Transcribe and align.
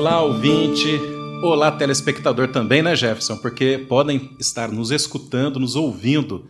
Olá, 0.00 0.22
ouvinte. 0.22 0.98
Olá, 1.42 1.70
telespectador 1.70 2.48
também, 2.48 2.80
né, 2.80 2.96
Jefferson? 2.96 3.36
Porque 3.36 3.84
podem 3.86 4.34
estar 4.40 4.72
nos 4.72 4.90
escutando, 4.90 5.60
nos 5.60 5.76
ouvindo 5.76 6.48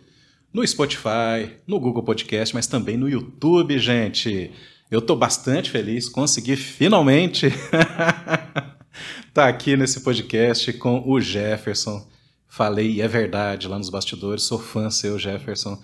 no 0.53 0.65
Spotify, 0.65 1.57
no 1.67 1.77
Google 1.77 2.01
Podcast, 2.01 2.55
mas 2.55 2.65
também 2.65 2.95
no 2.95 3.09
YouTube, 3.09 3.77
gente. 3.77 4.51
Eu 4.89 4.99
estou 4.99 5.17
bastante 5.17 5.69
feliz, 5.69 6.07
consegui 6.07 6.55
finalmente 6.55 7.47
estar 7.47 8.77
tá 9.33 9.49
aqui 9.49 9.75
nesse 9.75 9.99
podcast 9.99 10.71
com 10.71 11.03
o 11.05 11.19
Jefferson. 11.19 12.07
Falei, 12.47 12.89
e 12.89 13.01
é 13.01 13.07
verdade, 13.09 13.67
lá 13.67 13.77
nos 13.77 13.89
bastidores, 13.89 14.43
sou 14.43 14.59
fã 14.59 14.89
seu, 14.89 15.19
Jefferson. 15.19 15.77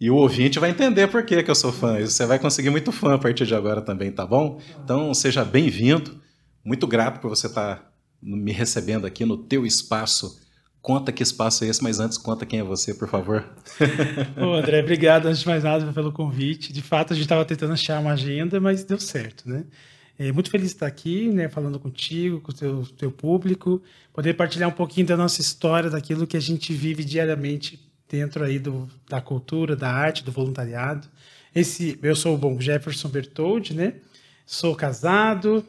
E 0.00 0.10
o 0.10 0.16
ouvinte 0.16 0.58
vai 0.58 0.70
entender 0.70 1.08
por 1.08 1.26
que, 1.26 1.42
que 1.42 1.50
eu 1.50 1.54
sou 1.54 1.72
fã. 1.72 2.00
Você 2.00 2.24
vai 2.24 2.38
conseguir 2.38 2.70
muito 2.70 2.90
fã 2.90 3.16
a 3.16 3.18
partir 3.18 3.44
de 3.44 3.54
agora 3.54 3.82
também, 3.82 4.10
tá 4.10 4.24
bom? 4.24 4.58
Então, 4.82 5.12
seja 5.12 5.44
bem-vindo. 5.44 6.21
Muito 6.64 6.86
grato 6.86 7.20
por 7.20 7.28
você 7.28 7.46
estar 7.46 7.76
tá 7.76 7.92
me 8.22 8.52
recebendo 8.52 9.06
aqui 9.06 9.24
no 9.24 9.36
teu 9.36 9.66
espaço. 9.66 10.40
Conta 10.80 11.12
que 11.12 11.22
espaço 11.22 11.64
é 11.64 11.68
esse, 11.68 11.82
mas 11.82 12.00
antes 12.00 12.18
conta 12.18 12.44
quem 12.44 12.58
é 12.58 12.62
você, 12.62 12.92
por 12.92 13.08
favor. 13.08 13.44
Ô, 14.36 14.54
André, 14.54 14.80
obrigado 14.80 15.26
antes 15.26 15.40
de 15.40 15.46
mais 15.46 15.62
nada 15.62 15.92
pelo 15.92 16.12
convite. 16.12 16.72
De 16.72 16.82
fato, 16.82 17.12
a 17.12 17.16
gente 17.16 17.24
estava 17.24 17.44
tentando 17.44 17.72
achar 17.72 18.00
uma 18.00 18.12
agenda, 18.12 18.60
mas 18.60 18.84
deu 18.84 18.98
certo, 18.98 19.48
né? 19.48 19.64
É, 20.18 20.30
muito 20.30 20.50
feliz 20.50 20.68
de 20.68 20.74
estar 20.74 20.86
aqui, 20.86 21.28
né, 21.28 21.48
falando 21.48 21.80
contigo, 21.80 22.40
com 22.40 22.52
o 22.52 22.54
teu, 22.54 22.86
teu 22.98 23.10
público, 23.10 23.82
poder 24.12 24.34
partilhar 24.34 24.68
um 24.68 24.72
pouquinho 24.72 25.06
da 25.06 25.16
nossa 25.16 25.40
história, 25.40 25.88
daquilo 25.88 26.26
que 26.26 26.36
a 26.36 26.40
gente 26.40 26.72
vive 26.72 27.02
diariamente 27.02 27.80
dentro 28.08 28.44
aí 28.44 28.58
do, 28.58 28.88
da 29.08 29.20
cultura, 29.20 29.74
da 29.74 29.90
arte, 29.90 30.22
do 30.22 30.30
voluntariado. 30.30 31.08
Esse, 31.54 31.98
eu 32.02 32.14
sou 32.14 32.34
o 32.34 32.38
bom 32.38 32.60
Jefferson 32.60 33.08
Bertoldi, 33.08 33.74
né? 33.74 33.94
Sou 34.44 34.76
casado, 34.76 35.64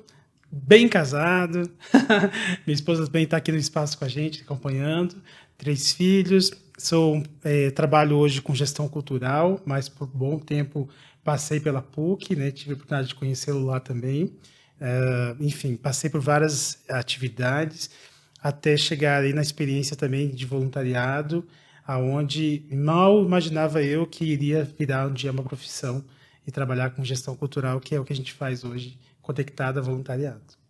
bem 0.53 0.87
casado. 0.87 1.69
Minha 2.65 2.75
esposa 2.75 3.05
também 3.05 3.23
está 3.23 3.37
aqui 3.37 3.51
no 3.51 3.57
espaço 3.57 3.97
com 3.97 4.05
a 4.05 4.07
gente, 4.07 4.43
acompanhando. 4.43 5.15
Três 5.57 5.91
filhos. 5.91 6.51
Sou 6.77 7.23
é, 7.43 7.71
trabalho 7.71 8.17
hoje 8.17 8.41
com 8.41 8.53
gestão 8.53 8.87
cultural, 8.87 9.59
mas 9.65 9.89
por 9.89 10.07
bom 10.07 10.37
tempo 10.37 10.87
passei 11.23 11.59
pela 11.59 11.81
PUC, 11.81 12.35
né? 12.35 12.51
Tive 12.51 12.71
a 12.71 12.73
oportunidade 12.75 13.09
de 13.09 13.15
conhecê-lo 13.15 13.65
lá 13.65 13.79
também. 13.79 14.25
Uh, 14.25 15.35
enfim, 15.39 15.75
passei 15.75 16.09
por 16.09 16.19
várias 16.19 16.83
atividades 16.89 17.89
até 18.41 18.75
chegar 18.75 19.23
aí 19.23 19.31
na 19.31 19.41
experiência 19.41 19.95
também 19.95 20.29
de 20.29 20.45
voluntariado, 20.45 21.47
aonde 21.87 22.65
mal 22.69 23.23
imaginava 23.23 23.81
eu 23.81 24.05
que 24.05 24.25
iria 24.25 24.67
virar 24.77 25.07
um 25.07 25.13
dia 25.13 25.31
uma 25.31 25.43
profissão 25.43 26.03
e 26.45 26.51
trabalhar 26.51 26.89
com 26.89 27.05
gestão 27.05 27.35
cultural, 27.37 27.79
que 27.79 27.95
é 27.95 27.99
o 27.99 28.03
que 28.03 28.11
a 28.11 28.15
gente 28.15 28.33
faz 28.33 28.65
hoje 28.65 28.99
conectada 29.23 29.79
a 29.79 29.83
voluntariado. 29.83 30.61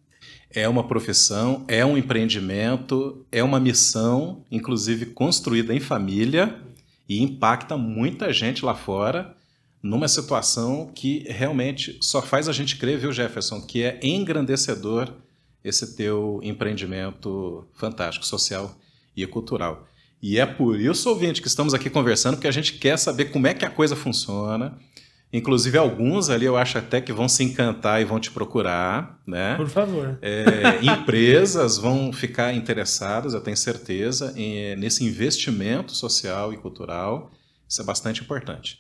É 0.50 0.70
uma 0.70 0.88
profissão, 0.88 1.66
é 1.68 1.86
um 1.86 1.98
empreendimento, 1.98 3.26
é 3.32 3.44
uma 3.44 3.60
missão, 3.60 4.46
inclusive 4.50 5.08
construída 5.08 5.74
em 5.74 5.80
família 5.82 6.62
e 7.10 7.22
impacta 7.22 7.76
muita 7.76 8.32
gente 8.32 8.64
lá 8.64 8.76
fora 8.76 9.36
numa 9.82 10.08
situação 10.08 10.90
que 10.96 11.26
realmente 11.28 11.98
só 12.02 12.22
faz 12.22 12.48
a 12.48 12.54
gente 12.54 12.78
crer, 12.78 12.98
viu, 12.98 13.12
Jefferson, 13.12 13.60
que 13.60 13.84
é 13.84 14.00
engrandecedor 14.02 15.12
esse 15.62 15.96
teu 15.96 16.40
empreendimento 16.42 17.68
fantástico, 17.74 18.26
social 18.26 18.78
e 19.16 19.26
cultural. 19.28 19.88
E 20.22 20.40
é 20.40 20.46
por 20.46 20.80
isso, 20.80 21.10
ouvinte, 21.10 21.42
que 21.42 21.50
estamos 21.50 21.74
aqui 21.74 21.90
conversando, 21.90 22.36
porque 22.36 22.48
a 22.48 22.52
gente 22.52 22.74
quer 22.74 22.98
saber 22.98 23.26
como 23.26 23.46
é 23.46 23.54
que 23.54 23.66
a 23.66 23.70
coisa 23.70 23.94
funciona, 23.94 24.78
Inclusive, 25.34 25.80
alguns 25.80 26.30
ali 26.30 26.46
eu 26.46 26.56
acho 26.56 26.78
até 26.78 27.02
que 27.02 27.12
vão 27.12 27.28
se 27.28 27.44
encantar 27.44 28.00
e 28.00 28.06
vão 28.06 28.20
te 28.20 28.30
procurar, 28.30 29.20
né? 29.26 29.56
Por 29.56 29.68
favor. 29.68 30.20
É, 30.22 30.80
empresas 30.86 31.80
vão 31.80 32.14
ficar 32.14 32.54
interessadas, 32.54 33.34
eu 33.34 33.42
tenho 33.42 33.58
certeza, 33.58 34.32
em, 34.38 34.76
nesse 34.76 35.04
investimento 35.04 35.96
social 35.96 36.54
e 36.54 36.58
cultural. 36.58 37.32
Isso 37.68 37.82
é 37.82 37.84
bastante 37.84 38.22
importante. 38.22 38.78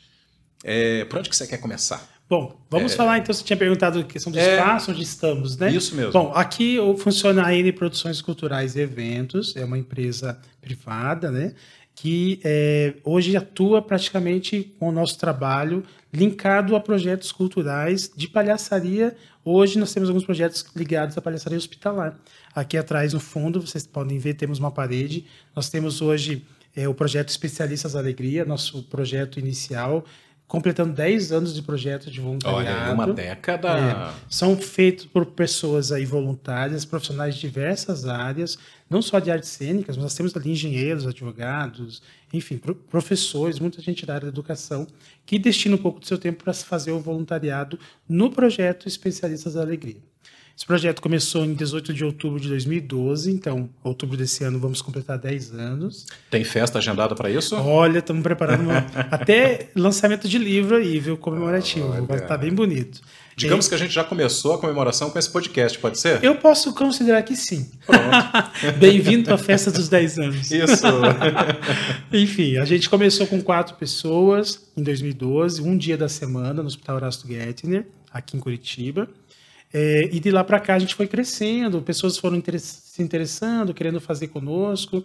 É, 0.64 1.04
por 1.06 1.18
onde 1.18 1.28
que 1.28 1.36
você 1.36 1.48
quer 1.48 1.58
começar? 1.58 2.08
Bom, 2.30 2.56
vamos 2.70 2.94
é, 2.94 2.96
falar 2.96 3.18
então, 3.18 3.34
você 3.34 3.44
tinha 3.44 3.58
perguntado 3.58 4.00
a 4.00 4.04
questão 4.04 4.32
do 4.32 4.38
é, 4.38 4.56
espaço 4.56 4.92
onde 4.92 5.02
estamos, 5.02 5.58
né? 5.58 5.72
Isso 5.72 5.96
mesmo. 5.96 6.12
Bom, 6.12 6.32
aqui 6.36 6.78
funciona 7.00 7.48
a 7.48 7.56
N 7.56 7.72
Produções 7.72 8.22
Culturais 8.22 8.76
e 8.76 8.80
Eventos, 8.82 9.56
é 9.56 9.66
uma 9.66 9.78
empresa 9.78 10.40
privada, 10.62 11.32
né? 11.32 11.56
Que 11.96 12.40
é, 12.44 12.94
hoje 13.04 13.36
atua 13.36 13.82
praticamente 13.82 14.72
com 14.80 14.90
o 14.90 14.92
nosso 14.92 15.18
trabalho 15.18 15.84
linkado 16.14 16.76
a 16.76 16.80
projetos 16.80 17.32
culturais 17.32 18.10
de 18.16 18.28
palhaçaria. 18.28 19.16
Hoje 19.44 19.80
nós 19.80 19.92
temos 19.92 20.10
alguns 20.10 20.24
projetos 20.24 20.64
ligados 20.76 21.18
à 21.18 21.22
palhaçaria 21.22 21.58
hospitalar. 21.58 22.16
Aqui 22.54 22.78
atrás, 22.78 23.14
no 23.14 23.20
fundo, 23.20 23.60
vocês 23.60 23.88
podem 23.88 24.20
ver, 24.20 24.36
temos 24.36 24.60
uma 24.60 24.70
parede. 24.70 25.26
Nós 25.56 25.70
temos 25.70 26.02
hoje 26.02 26.46
é, 26.76 26.88
o 26.88 26.94
projeto 26.94 27.30
Especialistas 27.30 27.94
da 27.94 28.00
Alegria, 28.00 28.46
nosso 28.46 28.84
projeto 28.84 29.40
inicial, 29.40 30.06
completando 30.48 30.94
10 30.94 31.32
anos 31.32 31.56
de 31.56 31.64
projeto 31.64 32.12
de 32.12 32.22
voluntariado. 32.22 32.92
Olha, 32.92 32.94
uma 32.94 33.12
década. 33.12 33.70
É, 33.70 34.14
são 34.30 34.56
feitos 34.56 35.06
por 35.06 35.26
pessoas 35.26 35.92
aí 35.92 36.06
voluntárias, 36.06 36.86
profissionais 36.86 37.34
de 37.34 37.42
diversas 37.42 38.06
áreas, 38.06 38.60
não 38.88 39.02
só 39.02 39.18
de 39.18 39.32
artes 39.32 39.50
cênicas, 39.50 39.98
mas 39.98 40.04
nós 40.04 40.14
temos 40.14 40.36
ali 40.38 40.52
engenheiros, 40.52 41.08
advogados, 41.08 42.04
enfim, 42.34 42.60
professores, 42.90 43.60
muita 43.60 43.82
gente 43.82 44.06
da 44.06 44.16
área 44.16 44.26
da 44.26 44.34
educação, 44.34 44.88
que 45.26 45.38
destina 45.38 45.76
um 45.76 45.78
pouco 45.78 46.00
do 46.00 46.08
seu 46.08 46.18
tempo 46.18 46.44
para 46.44 46.54
fazer 46.54 46.92
o 46.92 47.00
voluntariado 47.00 47.78
no 48.10 48.32
projeto 48.32 48.88
Especialistas 48.88 49.54
da 49.54 49.62
Alegria. 49.62 50.02
Esse 50.56 50.68
projeto 50.68 51.02
começou 51.02 51.44
em 51.44 51.56
18 51.56 51.92
de 51.94 52.06
outubro 52.06 52.40
de 52.40 52.48
2012, 52.48 53.32
então, 53.32 53.68
outubro 53.84 54.16
desse 54.16 54.44
ano, 54.44 54.60
vamos 54.60 54.84
completar 54.84 55.18
10 55.18 55.52
anos. 55.54 56.06
Tem 56.30 56.44
festa 56.44 56.78
agendada 56.78 57.16
para 57.16 57.30
isso? 57.30 57.56
Olha, 57.56 57.98
estamos 57.98 58.22
preparando 58.22 58.64
uma... 58.64 58.78
até 59.10 59.72
lançamento 59.76 60.28
de 60.28 60.38
livro 60.38 60.76
aí, 60.76 61.00
viu, 61.00 61.18
comemorativo, 61.18 61.90
vai 62.06 62.18
estar 62.18 62.28
tá 62.28 62.38
bem 62.38 62.54
bonito. 62.54 63.02
Digamos 63.36 63.66
e... 63.66 63.70
que 63.70 63.76
a 63.76 63.78
gente 63.78 63.94
já 63.94 64.04
começou 64.04 64.54
a 64.54 64.58
comemoração 64.58 65.10
com 65.10 65.18
esse 65.18 65.30
podcast, 65.30 65.78
pode 65.80 66.00
ser? 66.00 66.24
Eu 66.24 66.36
posso 66.36 66.74
considerar 66.74 67.22
que 67.24 67.36
sim. 67.36 67.72
Bem-vindo 68.80 69.34
à 69.34 69.38
festa 69.38 69.72
dos 69.72 69.90
10 69.90 70.20
anos. 70.20 70.52
Isso. 70.52 70.86
Enfim, 72.14 72.58
a 72.58 72.66
gente 72.66 72.90
começou 72.90 73.26
com 73.28 73.42
quatro 73.42 73.76
pessoas 73.76 74.72
em 74.78 74.84
2012, 74.84 75.62
um 75.62 75.78
dia 75.78 75.98
da 75.98 76.08
semana 76.08 76.62
no 76.62 76.68
Hospital 76.68 76.98
Horácio 76.98 77.28
Gettner, 77.28 77.86
aqui 78.12 78.38
em 78.38 78.40
Curitiba. 78.40 79.10
É, 79.74 80.08
e 80.12 80.20
de 80.20 80.30
lá 80.30 80.44
para 80.44 80.60
cá 80.60 80.76
a 80.76 80.80
gente 80.80 80.94
foi 80.94 81.08
crescendo, 81.08 81.82
pessoas 81.82 82.18
foram 82.18 82.42
se 82.60 83.02
interessando, 83.02 83.74
querendo 83.74 84.00
fazer 84.00 84.28
conosco. 84.28 85.04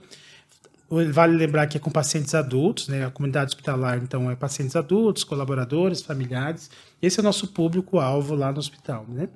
Vale 0.90 1.36
lembrar 1.36 1.66
que 1.66 1.76
é 1.76 1.80
com 1.80 1.90
pacientes 1.90 2.34
adultos, 2.34 2.88
né? 2.88 3.04
A 3.04 3.10
comunidade 3.10 3.50
hospitalar, 3.50 3.98
então, 3.98 4.30
é 4.30 4.34
pacientes 4.34 4.74
adultos, 4.74 5.22
colaboradores, 5.22 6.00
familiares. 6.00 6.70
Esse 7.00 7.20
é 7.20 7.22
o 7.22 7.24
nosso 7.24 7.48
público-alvo 7.48 8.34
lá 8.34 8.50
no 8.50 8.58
hospital, 8.58 9.04
né? 9.06 9.28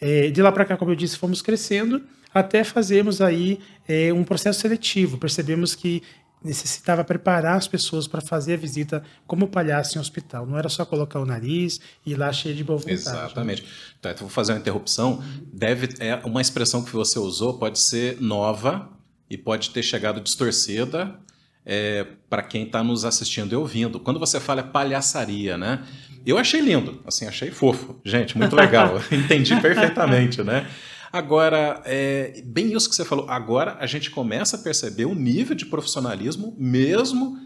É, 0.00 0.30
de 0.30 0.40
lá 0.40 0.52
para 0.52 0.64
cá, 0.64 0.76
como 0.76 0.92
eu 0.92 0.96
disse, 0.96 1.18
fomos 1.18 1.42
crescendo 1.42 2.02
até 2.32 2.64
fazermos 2.64 3.20
aí 3.20 3.58
é, 3.86 4.12
um 4.12 4.24
processo 4.24 4.60
seletivo. 4.60 5.18
Percebemos 5.18 5.74
que 5.74 6.02
necessitava 6.42 7.04
preparar 7.04 7.56
as 7.56 7.68
pessoas 7.68 8.06
para 8.08 8.20
fazer 8.20 8.54
a 8.54 8.56
visita 8.56 9.02
como 9.26 9.46
palhaço 9.46 9.96
em 9.96 10.00
hospital. 10.00 10.46
Não 10.46 10.58
era 10.58 10.68
só 10.68 10.84
colocar 10.84 11.20
o 11.20 11.26
nariz 11.26 11.80
e 12.04 12.12
ir 12.12 12.16
lá 12.16 12.32
cheio 12.32 12.54
de 12.54 12.64
boa 12.64 12.78
vontade. 12.78 12.94
Exatamente. 12.94 13.62
Né? 13.62 13.68
Então, 14.00 14.14
vou 14.18 14.28
fazer 14.28 14.52
uma 14.52 14.58
interrupção. 14.58 15.22
Deve 15.52 15.88
é 16.00 16.16
uma 16.24 16.40
expressão 16.40 16.82
que 16.84 16.92
você 16.92 17.18
usou 17.18 17.58
pode 17.58 17.78
ser 17.78 18.20
nova 18.20 18.88
e 19.32 19.38
pode 19.38 19.70
ter 19.70 19.82
chegado 19.82 20.20
distorcida 20.20 21.18
é, 21.64 22.06
para 22.28 22.42
quem 22.42 22.64
está 22.64 22.84
nos 22.84 23.02
assistindo 23.02 23.52
e 23.52 23.56
ouvindo. 23.56 23.98
Quando 23.98 24.20
você 24.20 24.38
fala 24.38 24.62
palhaçaria, 24.62 25.56
né? 25.56 25.82
Eu 26.26 26.36
achei 26.36 26.60
lindo, 26.60 27.00
assim, 27.06 27.26
achei 27.26 27.50
fofo. 27.50 27.98
Gente, 28.04 28.36
muito 28.36 28.54
legal. 28.54 29.00
Entendi 29.10 29.58
perfeitamente, 29.58 30.42
né? 30.42 30.68
Agora, 31.10 31.80
é 31.86 32.42
bem 32.44 32.74
isso 32.74 32.90
que 32.90 32.94
você 32.94 33.06
falou. 33.06 33.26
Agora 33.28 33.78
a 33.80 33.86
gente 33.86 34.10
começa 34.10 34.56
a 34.56 34.58
perceber 34.58 35.06
o 35.06 35.14
nível 35.14 35.56
de 35.56 35.64
profissionalismo 35.64 36.54
mesmo 36.58 37.38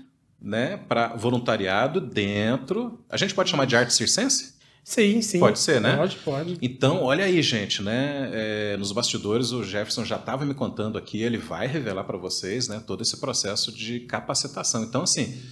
né, 0.43 0.77
para 0.89 1.15
voluntariado 1.15 2.01
dentro. 2.01 3.05
A 3.09 3.17
gente 3.17 3.33
pode 3.33 3.49
chamar 3.49 3.65
de 3.65 3.77
arte 3.77 3.95
circense? 3.95 4.56
Sim, 4.87 5.21
sim. 5.21 5.41
Pode 5.41 5.59
ser, 5.59 5.81
né? 5.81 5.97
Pode, 5.97 6.17
pode. 6.19 6.59
Então, 6.63 7.03
olha 7.03 7.25
aí, 7.25 7.43
gente, 7.43 7.83
né? 7.83 8.31
É, 8.33 8.77
nos 8.77 8.93
bastidores, 8.93 9.51
o 9.51 9.65
Jefferson 9.65 10.05
já 10.05 10.15
estava 10.15 10.45
me 10.45 10.55
contando 10.55 10.97
aqui, 10.97 11.21
ele 11.21 11.39
vai 11.39 11.67
revelar 11.67 12.05
para 12.05 12.17
vocês 12.17 12.69
né, 12.69 12.81
todo 12.87 13.03
esse 13.03 13.17
processo 13.17 13.73
de 13.73 13.99
capacitação. 14.01 14.85
Então, 14.85 15.03
assim, 15.03 15.43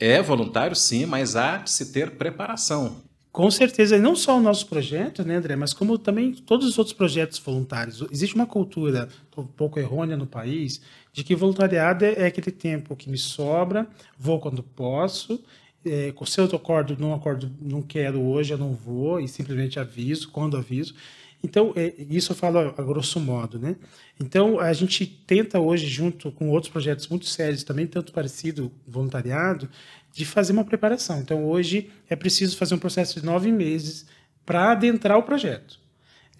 é 0.00 0.22
voluntário, 0.22 0.74
sim, 0.74 1.04
mas 1.04 1.36
há 1.36 1.58
de 1.58 1.70
se 1.70 1.92
ter 1.92 2.12
preparação. 2.12 3.02
Com 3.30 3.50
certeza, 3.50 3.94
e 3.94 4.00
não 4.00 4.16
só 4.16 4.38
o 4.38 4.40
nosso 4.40 4.66
projeto, 4.66 5.22
né, 5.22 5.36
André, 5.36 5.54
mas 5.54 5.74
como 5.74 5.98
também 5.98 6.32
todos 6.32 6.66
os 6.66 6.78
outros 6.78 6.96
projetos 6.96 7.38
voluntários. 7.38 8.02
Existe 8.10 8.34
uma 8.34 8.46
cultura 8.46 9.10
um 9.36 9.44
pouco 9.44 9.78
errônea 9.78 10.16
no 10.16 10.26
país 10.26 10.80
de 11.12 11.22
que 11.22 11.36
voluntariado 11.36 12.06
é 12.06 12.24
aquele 12.24 12.50
tempo 12.50 12.96
que 12.96 13.10
me 13.10 13.18
sobra, 13.18 13.86
vou 14.18 14.40
quando 14.40 14.62
posso, 14.62 15.38
é, 15.84 16.12
se 16.26 16.40
eu 16.40 16.44
acordo, 16.44 16.96
não 16.98 17.14
acordo, 17.14 17.50
não 17.60 17.82
quero 17.82 18.20
hoje, 18.20 18.52
eu 18.52 18.58
não 18.58 18.74
vou, 18.74 19.20
e 19.20 19.28
simplesmente 19.28 19.78
aviso, 19.78 20.30
quando 20.30 20.56
aviso. 20.56 20.94
Então, 21.42 21.72
é, 21.76 21.94
isso 22.10 22.32
eu 22.32 22.36
falo 22.36 22.58
a, 22.58 22.82
grosso 22.82 23.20
modo, 23.20 23.58
né? 23.58 23.76
Então, 24.20 24.58
a 24.58 24.72
gente 24.72 25.06
tenta 25.06 25.60
hoje, 25.60 25.86
junto 25.86 26.32
com 26.32 26.50
outros 26.50 26.70
projetos 26.70 27.06
muito 27.08 27.26
sérios, 27.26 27.62
também 27.62 27.86
tanto 27.86 28.12
parecido, 28.12 28.72
voluntariado, 28.86 29.68
de 30.12 30.24
fazer 30.24 30.52
uma 30.52 30.64
preparação. 30.64 31.20
Então, 31.20 31.44
hoje 31.44 31.90
é 32.08 32.16
preciso 32.16 32.56
fazer 32.56 32.74
um 32.74 32.78
processo 32.78 33.20
de 33.20 33.24
nove 33.24 33.52
meses 33.52 34.06
para 34.44 34.72
adentrar 34.72 35.16
o 35.16 35.22
projeto. 35.22 35.78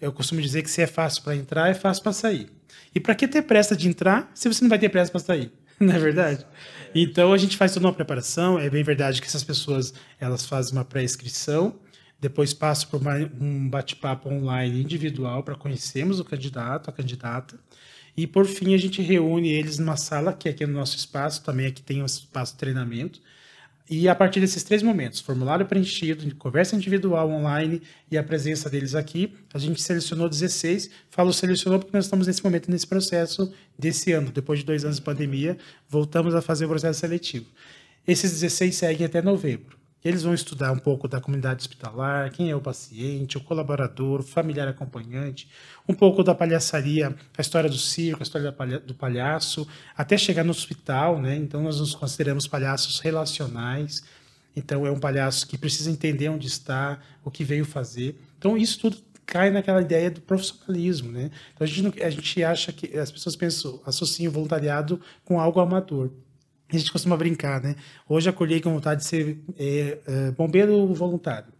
Eu 0.01 0.11
costumo 0.11 0.41
dizer 0.41 0.63
que 0.63 0.69
se 0.69 0.81
é 0.81 0.87
fácil 0.87 1.23
para 1.23 1.35
entrar, 1.35 1.69
é 1.69 1.73
fácil 1.73 2.03
para 2.03 2.13
sair. 2.13 2.49
E 2.93 2.99
para 2.99 3.15
que 3.15 3.27
ter 3.27 3.43
pressa 3.43 3.75
de 3.75 3.87
entrar 3.87 4.29
se 4.33 4.47
você 4.47 4.63
não 4.63 4.69
vai 4.69 4.79
ter 4.79 4.89
pressa 4.89 5.11
para 5.11 5.19
sair? 5.19 5.51
Não 5.79 5.93
é 5.93 5.97
verdade? 5.97 6.45
Então 6.93 7.31
a 7.31 7.37
gente 7.37 7.55
faz 7.55 7.73
toda 7.73 7.85
uma 7.85 7.93
preparação. 7.93 8.59
É 8.59 8.69
bem 8.69 8.83
verdade 8.83 9.21
que 9.21 9.27
essas 9.27 9.43
pessoas 9.43 9.93
elas 10.19 10.45
fazem 10.45 10.73
uma 10.73 10.85
pré-inscrição, 10.85 11.75
depois 12.19 12.53
passam 12.53 12.89
por 12.89 13.01
um 13.39 13.69
bate-papo 13.69 14.29
online 14.29 14.81
individual 14.81 15.43
para 15.43 15.55
conhecermos 15.55 16.19
o 16.19 16.25
candidato, 16.25 16.89
a 16.89 16.93
candidata. 16.93 17.59
E 18.17 18.27
por 18.27 18.45
fim 18.45 18.73
a 18.73 18.77
gente 18.77 19.01
reúne 19.01 19.49
eles 19.49 19.77
numa 19.77 19.95
sala 19.95 20.33
que 20.33 20.49
é 20.49 20.51
aqui 20.51 20.65
no 20.65 20.73
nosso 20.73 20.97
espaço, 20.97 21.43
também 21.43 21.67
aqui 21.67 21.81
tem 21.81 22.01
um 22.01 22.05
espaço 22.05 22.53
de 22.53 22.59
treinamento, 22.59 23.21
e 23.89 24.07
a 24.07 24.13
partir 24.13 24.39
desses 24.39 24.61
três 24.61 24.83
momentos, 24.83 25.19
formulário 25.19 25.65
preenchido, 25.65 26.35
conversa 26.35 26.75
individual 26.75 27.27
online 27.31 27.81
e 28.11 28.19
a 28.19 28.23
presença 28.23 28.69
deles 28.69 28.93
aqui, 28.93 29.33
a 29.51 29.57
gente 29.57 29.81
selecionou 29.81 30.29
16. 30.29 30.91
Falo 31.09 31.33
selecionou 31.33 31.79
porque 31.79 31.97
nós 31.97 32.05
estamos 32.05 32.27
nesse 32.27 32.43
momento, 32.43 32.69
nesse 32.69 32.85
processo 32.85 33.51
desse 33.77 34.11
ano. 34.11 34.31
Depois 34.31 34.59
de 34.59 34.65
dois 34.65 34.85
anos 34.85 34.97
de 34.97 35.01
pandemia, 35.01 35.57
voltamos 35.87 36.35
a 36.35 36.41
fazer 36.41 36.65
o 36.65 36.69
processo 36.69 36.99
seletivo. 36.99 37.47
Esses 38.07 38.31
16 38.31 38.75
seguem 38.75 39.07
até 39.07 39.23
novembro. 39.23 39.78
Eles 40.03 40.23
vão 40.23 40.33
estudar 40.33 40.71
um 40.71 40.79
pouco 40.79 41.07
da 41.09 41.19
comunidade 41.19 41.61
hospitalar, 41.61 42.31
quem 42.31 42.49
é 42.49 42.55
o 42.55 42.61
paciente, 42.61 43.37
o 43.37 43.41
colaborador, 43.41 44.21
o 44.21 44.23
familiar 44.23 44.67
acompanhante, 44.67 45.49
um 45.87 45.93
pouco 45.93 46.23
da 46.23 46.33
palhaçaria, 46.33 47.13
a 47.37 47.41
história 47.41 47.69
do 47.69 47.77
circo, 47.77 48.21
a 48.21 48.23
história 48.23 48.51
do 48.79 48.95
palhaço, 48.95 49.67
até 49.97 50.17
chegar 50.17 50.45
no 50.45 50.51
hospital, 50.51 51.21
né? 51.21 51.35
Então 51.35 51.61
nós 51.63 51.79
nos 51.79 51.93
consideramos 51.93 52.47
palhaços 52.47 52.99
relacionais. 52.99 54.01
Então 54.55 54.87
é 54.87 54.91
um 54.91 54.99
palhaço 54.99 55.45
que 55.45 55.57
precisa 55.57 55.91
entender 55.91 56.29
onde 56.29 56.47
está, 56.47 56.99
o 57.23 57.29
que 57.29 57.43
veio 57.43 57.65
fazer. 57.65 58.17
Então 58.37 58.57
isso 58.57 58.79
tudo 58.79 58.97
cai 59.25 59.51
naquela 59.51 59.81
ideia 59.81 60.09
do 60.09 60.21
profissionalismo, 60.21 61.11
né? 61.11 61.29
Então 61.53 61.65
a 61.65 61.69
gente, 61.69 62.01
a 62.01 62.09
gente 62.09 62.43
acha 62.43 62.71
que 62.71 62.97
as 62.97 63.11
pessoas 63.11 63.35
pensam, 63.35 63.81
associam 63.85 64.31
o 64.31 64.33
voluntariado 64.33 65.01
com 65.25 65.41
algo 65.41 65.59
amador 65.59 66.09
a 66.71 66.77
gente 66.77 66.91
costuma 66.91 67.17
brincar, 67.17 67.61
né? 67.61 67.75
Hoje 68.07 68.29
acordei 68.29 68.61
com 68.61 68.73
vontade 68.73 69.01
de 69.01 69.07
ser 69.07 69.39
é, 69.57 69.97
é, 70.05 70.31
bombeiro 70.31 70.93
voluntário. 70.93 71.51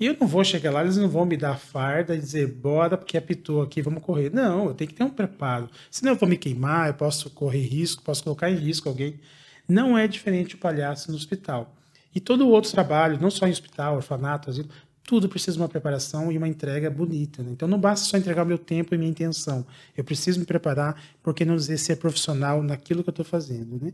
E 0.00 0.06
eu 0.06 0.16
não 0.20 0.26
vou 0.26 0.42
chegar 0.42 0.72
lá, 0.72 0.82
eles 0.82 0.96
não 0.96 1.08
vão 1.08 1.24
me 1.24 1.36
dar 1.36 1.56
farda 1.56 2.16
e 2.16 2.18
dizer, 2.18 2.48
bora, 2.48 2.98
porque 2.98 3.16
apitou 3.16 3.62
aqui, 3.62 3.80
vamos 3.80 4.02
correr. 4.02 4.32
Não, 4.32 4.66
eu 4.66 4.74
tenho 4.74 4.90
que 4.90 4.96
ter 4.96 5.04
um 5.04 5.10
preparo. 5.10 5.70
Senão 5.90 6.12
eu 6.12 6.18
vou 6.18 6.28
me 6.28 6.36
queimar, 6.36 6.88
eu 6.88 6.94
posso 6.94 7.30
correr 7.30 7.60
risco, 7.60 8.02
posso 8.02 8.24
colocar 8.24 8.50
em 8.50 8.56
risco 8.56 8.88
alguém. 8.88 9.20
Não 9.68 9.96
é 9.96 10.08
diferente 10.08 10.56
o 10.56 10.58
palhaço 10.58 11.10
no 11.10 11.16
hospital. 11.16 11.76
E 12.14 12.18
todo 12.18 12.44
o 12.44 12.48
outro 12.48 12.72
trabalho, 12.72 13.18
não 13.20 13.30
só 13.30 13.46
em 13.46 13.52
hospital, 13.52 13.94
orfanato, 13.94 14.50
asilo, 14.50 14.68
tudo 15.04 15.28
precisa 15.28 15.56
de 15.56 15.62
uma 15.62 15.68
preparação 15.68 16.30
e 16.30 16.38
uma 16.38 16.48
entrega 16.48 16.90
bonita. 16.90 17.42
Né? 17.42 17.50
Então 17.52 17.68
não 17.68 17.78
basta 17.78 18.06
só 18.06 18.16
entregar 18.16 18.42
o 18.42 18.46
meu 18.46 18.58
tempo 18.58 18.94
e 18.94 18.98
minha 18.98 19.10
intenção. 19.10 19.66
Eu 19.96 20.04
preciso 20.04 20.38
me 20.38 20.46
preparar, 20.46 21.00
porque 21.22 21.44
não 21.44 21.56
dizer 21.56 21.78
ser 21.78 21.96
profissional 21.96 22.62
naquilo 22.62 23.02
que 23.02 23.08
eu 23.08 23.12
estou 23.12 23.24
fazendo. 23.24 23.78
Né? 23.80 23.92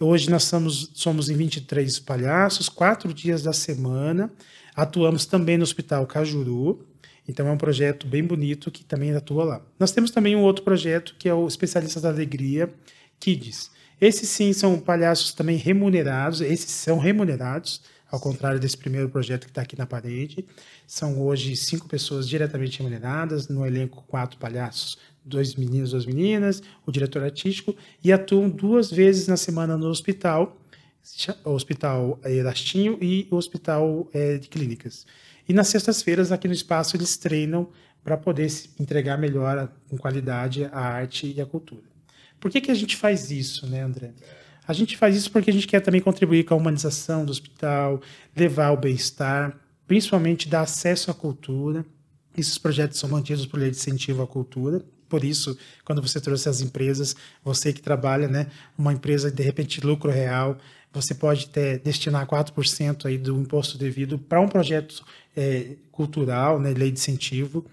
Hoje 0.00 0.30
nós 0.30 0.44
somos, 0.44 0.90
somos 0.94 1.28
em 1.28 1.36
23 1.36 1.98
palhaços, 1.98 2.68
quatro 2.68 3.12
dias 3.12 3.42
da 3.42 3.52
semana. 3.52 4.30
Atuamos 4.76 5.26
também 5.26 5.56
no 5.58 5.64
Hospital 5.64 6.06
Cajuru. 6.06 6.86
Então 7.26 7.48
é 7.48 7.50
um 7.50 7.58
projeto 7.58 8.06
bem 8.06 8.22
bonito 8.22 8.70
que 8.70 8.84
também 8.84 9.12
atua 9.12 9.44
lá. 9.44 9.62
Nós 9.78 9.90
temos 9.90 10.12
também 10.12 10.36
um 10.36 10.42
outro 10.42 10.64
projeto 10.64 11.16
que 11.18 11.28
é 11.28 11.34
o 11.34 11.48
Especialistas 11.48 12.02
da 12.02 12.10
Alegria 12.10 12.72
Kids. 13.18 13.72
Esses 14.00 14.28
sim 14.28 14.52
são 14.52 14.78
palhaços 14.78 15.32
também 15.32 15.56
remunerados, 15.56 16.40
esses 16.40 16.70
são 16.70 16.98
remunerados 16.98 17.82
ao 18.10 18.20
contrário 18.20 18.58
desse 18.58 18.76
primeiro 18.76 19.08
projeto 19.08 19.44
que 19.44 19.50
está 19.50 19.62
aqui 19.62 19.76
na 19.76 19.86
parede. 19.86 20.46
São 20.86 21.20
hoje 21.20 21.54
cinco 21.56 21.88
pessoas 21.88 22.28
diretamente 22.28 22.78
remuneradas, 22.78 23.48
no 23.48 23.66
elenco 23.66 24.04
quatro 24.06 24.38
palhaços, 24.38 24.96
dois 25.28 25.54
meninos, 25.54 25.90
duas 25.90 26.06
meninas, 26.06 26.62
o 26.86 26.90
diretor 26.90 27.22
artístico, 27.22 27.76
e 28.02 28.12
atuam 28.12 28.48
duas 28.48 28.90
vezes 28.90 29.28
na 29.28 29.36
semana 29.36 29.76
no 29.76 29.86
hospital, 29.86 30.60
o 31.44 31.50
Hospital 31.50 32.20
Erastinho 32.24 32.98
e 33.00 33.26
o 33.30 33.36
Hospital 33.36 34.08
é, 34.12 34.38
de 34.38 34.48
Clínicas. 34.48 35.06
E 35.48 35.52
nas 35.52 35.68
sextas-feiras, 35.68 36.30
aqui 36.30 36.46
no 36.46 36.54
espaço, 36.54 36.96
eles 36.96 37.16
treinam 37.16 37.68
para 38.04 38.16
poder 38.16 38.50
entregar 38.78 39.16
melhor, 39.16 39.70
com 39.88 39.96
qualidade, 39.96 40.64
a 40.64 40.80
arte 40.80 41.32
e 41.34 41.40
a 41.40 41.46
cultura. 41.46 41.82
Por 42.38 42.50
que, 42.50 42.60
que 42.60 42.70
a 42.70 42.74
gente 42.74 42.96
faz 42.96 43.30
isso, 43.30 43.66
né, 43.66 43.82
André? 43.82 44.12
A 44.66 44.72
gente 44.72 44.96
faz 44.96 45.16
isso 45.16 45.30
porque 45.30 45.50
a 45.50 45.52
gente 45.52 45.66
quer 45.66 45.80
também 45.80 46.00
contribuir 46.00 46.44
com 46.44 46.54
a 46.54 46.56
humanização 46.56 47.24
do 47.24 47.30
hospital, 47.32 48.00
levar 48.36 48.70
o 48.70 48.76
bem-estar, 48.76 49.58
principalmente 49.86 50.48
dar 50.48 50.60
acesso 50.60 51.10
à 51.10 51.14
cultura. 51.14 51.84
Esses 52.36 52.58
projetos 52.58 52.98
são 52.98 53.08
mantidos 53.08 53.46
por 53.46 53.58
lei 53.58 53.70
de 53.70 53.76
incentivo 53.78 54.22
à 54.22 54.26
cultura. 54.26 54.84
Por 55.08 55.24
isso, 55.24 55.56
quando 55.84 56.02
você 56.02 56.20
trouxe 56.20 56.48
as 56.48 56.60
empresas, 56.60 57.16
você 57.42 57.72
que 57.72 57.80
trabalha, 57.80 58.28
né, 58.28 58.48
uma 58.76 58.92
empresa 58.92 59.30
de 59.30 59.42
repente 59.42 59.80
lucro 59.80 60.10
real, 60.10 60.58
você 60.92 61.14
pode 61.14 61.48
ter, 61.48 61.78
destinar 61.80 62.26
4% 62.26 63.06
aí 63.06 63.18
do 63.18 63.36
imposto 63.38 63.78
devido 63.78 64.18
para 64.18 64.40
um 64.40 64.48
projeto 64.48 65.04
é, 65.36 65.76
cultural, 65.92 66.58
né, 66.60 66.72
lei 66.72 66.90
de 66.90 66.98
incentivo. 66.98 67.64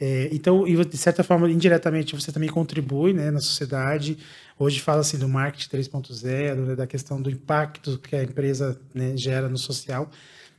É, 0.00 0.28
então, 0.32 0.64
de 0.64 0.96
certa 0.96 1.22
forma, 1.22 1.48
indiretamente, 1.48 2.14
você 2.14 2.32
também 2.32 2.48
contribui 2.48 3.12
né, 3.12 3.30
na 3.30 3.40
sociedade. 3.40 4.18
Hoje 4.58 4.80
fala-se 4.80 5.16
do 5.16 5.28
marketing 5.28 5.68
3.0, 5.68 6.54
né, 6.56 6.74
da 6.74 6.86
questão 6.86 7.22
do 7.22 7.30
impacto 7.30 7.98
que 7.98 8.16
a 8.16 8.24
empresa 8.24 8.80
né, 8.92 9.16
gera 9.16 9.48
no 9.48 9.56
social. 9.56 10.10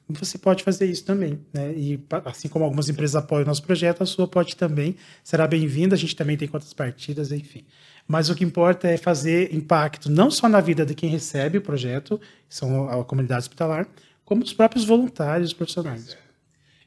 Você 0.10 0.38
pode 0.38 0.64
fazer 0.64 0.86
isso 0.86 1.06
também. 1.06 1.40
Né? 1.54 1.74
E 1.74 2.04
assim 2.26 2.48
como 2.48 2.66
algumas 2.66 2.90
empresas 2.90 3.16
apoiam 3.16 3.44
o 3.44 3.48
nosso 3.48 3.64
projeto, 3.64 4.04
a 4.04 4.06
sua 4.06 4.28
pode 4.28 4.56
também. 4.56 4.96
Será 5.24 5.48
bem-vinda. 5.48 5.96
A 5.96 5.98
gente 5.98 6.16
também 6.16 6.38
tem 6.38 6.48
contas 6.48 6.74
partidas, 6.74 7.32
enfim. 7.32 7.66
Mas 8.08 8.30
o 8.30 8.36
que 8.36 8.44
importa 8.44 8.88
é 8.88 8.98
fazer 8.98 9.54
impacto 9.54 10.12
não 10.12 10.30
só 10.30 10.50
na 10.50 10.60
vida 10.60 10.86
de 10.86 10.94
quem 10.94 11.10
recebe 11.10 11.58
o 11.58 11.62
projeto, 11.62 12.20
que 12.50 12.56
são 12.56 12.90
a 12.90 13.04
comunidade 13.06 13.44
hospitalar, 13.44 13.88
como 14.26 14.44
os 14.44 14.54
próprios 14.54 14.84
voluntários 14.84 15.54
profissionais. 15.54 16.18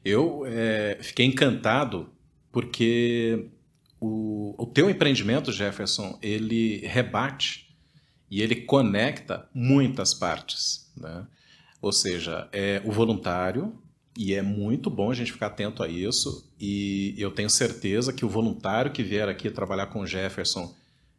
Eu 0.05 0.43
é, 0.45 0.97
fiquei 1.01 1.25
encantado 1.25 2.09
porque 2.51 3.49
o, 3.99 4.55
o 4.57 4.65
teu 4.67 4.89
empreendimento, 4.89 5.51
Jefferson, 5.51 6.17
ele 6.21 6.85
rebate 6.85 7.75
e 8.29 8.41
ele 8.41 8.55
conecta 8.55 9.47
muitas 9.53 10.13
partes, 10.13 10.91
né? 10.95 11.25
Ou 11.81 11.91
seja, 11.91 12.47
é 12.51 12.81
o 12.85 12.91
voluntário, 12.91 13.73
e 14.17 14.33
é 14.33 14.41
muito 14.41 14.89
bom 14.89 15.11
a 15.11 15.13
gente 15.13 15.31
ficar 15.31 15.47
atento 15.47 15.83
a 15.83 15.87
isso. 15.87 16.51
E 16.59 17.13
eu 17.17 17.29
tenho 17.29 17.49
certeza 17.49 18.11
que 18.11 18.25
o 18.25 18.29
voluntário 18.29 18.91
que 18.91 19.03
vier 19.03 19.29
aqui 19.29 19.49
trabalhar 19.51 19.87
com 19.87 20.01
o 20.01 20.07
Jefferson 20.07 20.73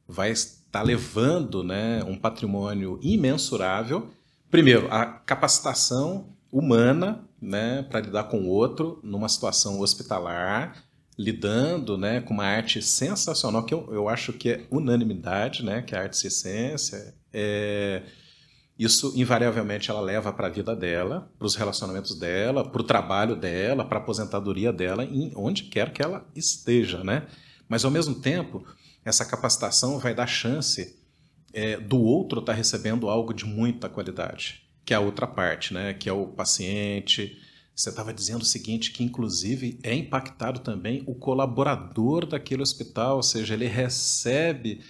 vai 0.06 0.30
estar 0.30 0.82
levando 0.82 1.62
né, 1.62 2.02
um 2.04 2.16
patrimônio 2.16 2.98
imensurável. 3.00 4.10
Primeiro, 4.50 4.92
a 4.92 5.06
capacitação 5.06 6.36
humana 6.50 7.24
né, 7.40 7.82
para 7.88 8.00
lidar 8.00 8.24
com 8.24 8.40
o 8.40 8.48
outro 8.48 8.98
numa 9.04 9.28
situação 9.28 9.80
hospitalar 9.80 10.88
lidando 11.18 11.98
né, 11.98 12.20
com 12.20 12.32
uma 12.32 12.44
arte 12.44 12.80
sensacional, 12.80 13.64
que 13.64 13.74
eu, 13.74 13.88
eu 13.92 14.08
acho 14.08 14.32
que 14.32 14.50
é 14.50 14.66
unanimidade, 14.70 15.64
né, 15.64 15.82
que 15.82 15.94
é 15.94 15.98
a 15.98 16.02
arte 16.02 16.30
ciência. 16.30 17.12
É, 17.32 18.02
isso, 18.78 19.12
invariavelmente, 19.16 19.90
ela 19.90 20.00
leva 20.00 20.32
para 20.32 20.46
a 20.46 20.50
vida 20.50 20.76
dela, 20.76 21.28
para 21.36 21.46
os 21.46 21.56
relacionamentos 21.56 22.16
dela, 22.16 22.62
para 22.62 22.80
o 22.80 22.84
trabalho 22.84 23.34
dela, 23.34 23.84
para 23.84 23.98
a 23.98 24.00
aposentadoria 24.00 24.72
dela, 24.72 25.04
em 25.04 25.32
onde 25.34 25.64
quer 25.64 25.92
que 25.92 26.00
ela 26.00 26.24
esteja. 26.34 27.02
Né? 27.02 27.26
Mas, 27.68 27.84
ao 27.84 27.90
mesmo 27.90 28.14
tempo, 28.14 28.64
essa 29.04 29.24
capacitação 29.24 29.98
vai 29.98 30.14
dar 30.14 30.28
chance 30.28 30.96
é, 31.52 31.76
do 31.76 32.00
outro 32.00 32.38
estar 32.38 32.52
tá 32.52 32.56
recebendo 32.56 33.08
algo 33.08 33.34
de 33.34 33.44
muita 33.44 33.88
qualidade, 33.88 34.62
que 34.84 34.94
é 34.94 34.96
a 34.96 35.00
outra 35.00 35.26
parte, 35.26 35.74
né? 35.74 35.92
que 35.92 36.08
é 36.08 36.12
o 36.12 36.28
paciente, 36.28 37.36
você 37.78 37.90
estava 37.90 38.12
dizendo 38.12 38.42
o 38.42 38.44
seguinte, 38.44 38.90
que 38.90 39.04
inclusive 39.04 39.78
é 39.84 39.94
impactado 39.94 40.58
também 40.58 41.04
o 41.06 41.14
colaborador 41.14 42.26
daquele 42.26 42.60
hospital, 42.60 43.18
ou 43.18 43.22
seja, 43.22 43.54
ele 43.54 43.66
recebe 43.66 44.80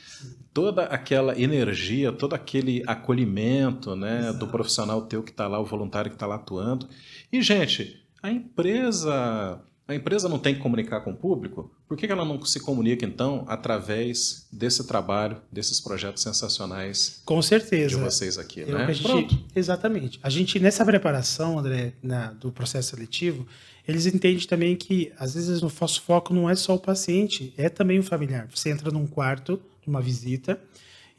toda 0.55 0.85
aquela 0.85 1.39
energia, 1.39 2.11
todo 2.11 2.33
aquele 2.33 2.83
acolhimento 2.87 3.95
né, 3.95 4.33
do 4.33 4.49
profissional 4.49 5.03
teu 5.03 5.23
que 5.23 5.31
está 5.31 5.47
lá, 5.47 5.61
o 5.61 5.67
voluntário 5.67 6.11
que 6.11 6.17
está 6.17 6.27
lá 6.27 6.37
atuando. 6.37 6.89
E, 7.31 7.43
gente, 7.43 8.03
a 8.23 8.31
empresa 8.31 9.61
A 9.89 9.95
empresa 9.95 10.29
não 10.29 10.39
tem 10.39 10.55
que 10.55 10.61
comunicar 10.61 11.01
com 11.01 11.13
o 11.13 11.17
público? 11.17 11.75
Por 11.89 11.97
que 11.97 12.05
ela 12.05 12.23
não 12.23 12.45
se 12.45 12.61
comunica, 12.61 13.07
então, 13.07 13.47
através 13.49 14.47
desse 14.53 14.87
trabalho, 14.87 15.41
desses 15.51 15.81
projetos 15.81 16.23
sensacionais 16.23 17.23
com 17.25 17.41
certeza. 17.41 17.97
de 17.97 18.03
vocês 18.03 18.37
aqui? 18.37 18.61
É 18.61 18.67
né? 18.67 18.85
a 18.85 18.93
gente, 18.93 19.03
Pronto. 19.03 19.45
Exatamente. 19.57 20.21
A 20.23 20.29
gente, 20.29 20.61
nessa 20.61 20.85
preparação, 20.85 21.59
André, 21.59 21.95
na, 22.03 22.33
do 22.33 22.53
processo 22.53 22.91
seletivo, 22.91 23.47
eles 23.87 24.05
entendem 24.05 24.47
também 24.47 24.77
que, 24.77 25.11
às 25.19 25.33
vezes, 25.33 25.63
o 25.63 25.73
nosso 25.81 26.03
foco 26.03 26.35
não 26.35 26.51
é 26.51 26.55
só 26.55 26.75
o 26.75 26.79
paciente, 26.79 27.55
é 27.57 27.71
também 27.71 27.99
o 27.99 28.03
familiar. 28.03 28.47
Você 28.55 28.69
entra 28.69 28.91
num 28.91 29.07
quarto, 29.07 29.59
numa 29.87 30.03
visita, 30.03 30.61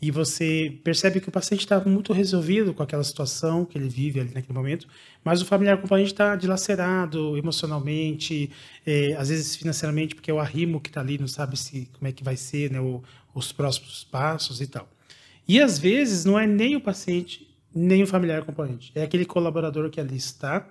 e 0.01 0.11
você 0.11 0.79
percebe 0.83 1.19
que 1.19 1.27
o 1.27 1.31
paciente 1.31 1.61
está 1.61 1.79
muito 1.81 2.13
resolvido 2.13 2.73
com 2.73 2.81
aquela 2.81 3.03
situação 3.03 3.65
que 3.65 3.77
ele 3.77 3.89
vive 3.89 4.21
ali 4.21 4.31
naquele 4.33 4.57
momento, 4.57 4.87
mas 5.23 5.41
o 5.41 5.45
familiar 5.45 5.75
acompanhante 5.75 6.13
está 6.13 6.35
dilacerado 6.37 7.37
emocionalmente, 7.37 8.49
é, 8.85 9.13
às 9.17 9.27
vezes 9.27 9.57
financeiramente, 9.57 10.15
porque 10.15 10.31
é 10.31 10.33
o 10.33 10.39
arrimo 10.39 10.79
que 10.79 10.89
está 10.89 11.01
ali, 11.01 11.17
não 11.17 11.27
sabe 11.27 11.57
se 11.57 11.89
como 11.93 12.07
é 12.07 12.13
que 12.13 12.23
vai 12.23 12.37
ser 12.37 12.71
né, 12.71 12.79
o, 12.79 13.03
os 13.33 13.51
próximos 13.51 14.05
passos 14.05 14.61
e 14.61 14.67
tal. 14.67 14.89
E 15.45 15.59
às 15.61 15.77
vezes 15.77 16.23
não 16.23 16.39
é 16.39 16.47
nem 16.47 16.77
o 16.77 16.81
paciente, 16.81 17.53
nem 17.75 18.01
o 18.01 18.07
familiar 18.07 18.39
acompanhante, 18.39 18.93
é 18.95 19.03
aquele 19.03 19.25
colaborador 19.25 19.89
que 19.89 19.99
ali 19.99 20.15
está. 20.15 20.65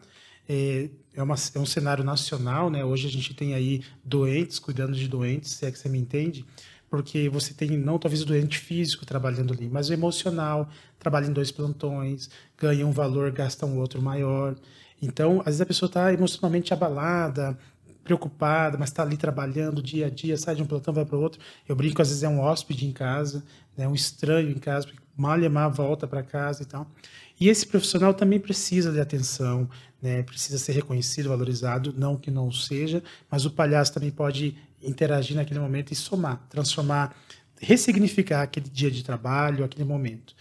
É, 0.50 0.88
é, 1.14 1.23
uma, 1.23 1.35
é 1.54 1.58
um 1.58 1.66
cenário 1.66 2.02
nacional, 2.02 2.70
né? 2.70 2.82
Hoje 2.82 3.06
a 3.06 3.11
gente 3.11 3.35
tem 3.35 3.52
aí 3.52 3.82
doentes, 4.02 4.58
cuidando 4.58 4.97
de 4.97 5.06
doentes, 5.06 5.50
se 5.50 5.66
é 5.66 5.70
que 5.70 5.78
você 5.78 5.90
me 5.90 5.99
entende 5.99 6.42
porque 6.88 7.28
você 7.28 7.52
tem 7.52 7.76
não 7.76 7.99
talvez 7.99 8.23
o 8.23 8.26
doente 8.26 8.59
físico 8.59 9.04
trabalhando 9.04 9.52
ali, 9.52 9.68
mas 9.68 9.88
o 9.88 9.92
emocional 9.92 10.68
trabalha 10.99 11.26
em 11.26 11.33
dois 11.33 11.50
plantões, 11.50 12.30
ganha 12.57 12.87
um 12.87 12.92
valor, 12.92 13.30
gasta 13.30 13.66
um 13.66 13.78
outro 13.78 14.00
maior. 14.00 14.57
Então, 15.00 15.40
às 15.40 15.47
vezes 15.47 15.61
a 15.61 15.66
pessoa 15.66 15.88
está 15.88 16.12
emocionalmente 16.12 16.73
abalada, 16.73 17.57
preocupada, 18.02 18.78
mas 18.78 18.88
está 18.88 19.02
ali 19.02 19.18
trabalhando 19.18 19.83
dia 19.83 20.07
a 20.07 20.11
dia, 20.11 20.37
sai 20.38 20.54
de 20.54 20.62
um 20.62 20.66
plantão, 20.66 20.95
vai 20.95 21.04
para 21.04 21.16
o 21.16 21.21
outro. 21.21 21.40
Eu 21.68 21.76
brinco, 21.76 22.00
às 22.00 22.09
vezes 22.09 22.23
é 22.23 22.28
um 22.28 22.40
hóspede 22.40 22.87
em 22.87 22.92
casa, 22.92 23.45
né, 23.76 23.87
um 23.87 23.95
estranho 23.95 24.50
em 24.50 24.59
casa, 24.59 24.87
porque 24.87 25.00
mal 25.16 25.38
e 25.38 25.49
mal 25.49 25.71
volta 25.71 26.07
para 26.07 26.23
casa 26.23 26.62
e 26.62 26.66
tal. 26.66 26.90
E 27.38 27.49
esse 27.49 27.66
profissional 27.66 28.14
também 28.14 28.40
precisa 28.40 28.90
de 28.90 28.99
atenção, 28.99 29.68
né, 30.00 30.23
precisa 30.23 30.59
ser 30.59 30.73
reconhecido, 30.73 31.28
valorizado, 31.28 31.95
não 31.97 32.16
que 32.16 32.30
não 32.30 32.50
seja, 32.50 33.02
mas 33.30 33.45
o 33.45 33.50
palhaço 33.50 33.92
também 33.92 34.11
pode 34.11 34.57
interagir 34.82 35.37
naquele 35.37 35.61
momento 35.61 35.92
e 35.92 35.97
somar, 35.97 36.47
transformar, 36.49 37.16
ressignificar 37.61 38.42
aquele 38.42 38.68
dia 38.68 38.90
de 38.90 39.02
trabalho, 39.02 39.64
aquele 39.64 39.85
momento. 39.85 40.35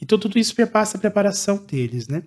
Então 0.00 0.18
tudo 0.18 0.38
isso 0.38 0.54
perpassa 0.54 0.96
a 0.96 1.00
preparação 1.00 1.56
deles, 1.56 2.08
né? 2.08 2.22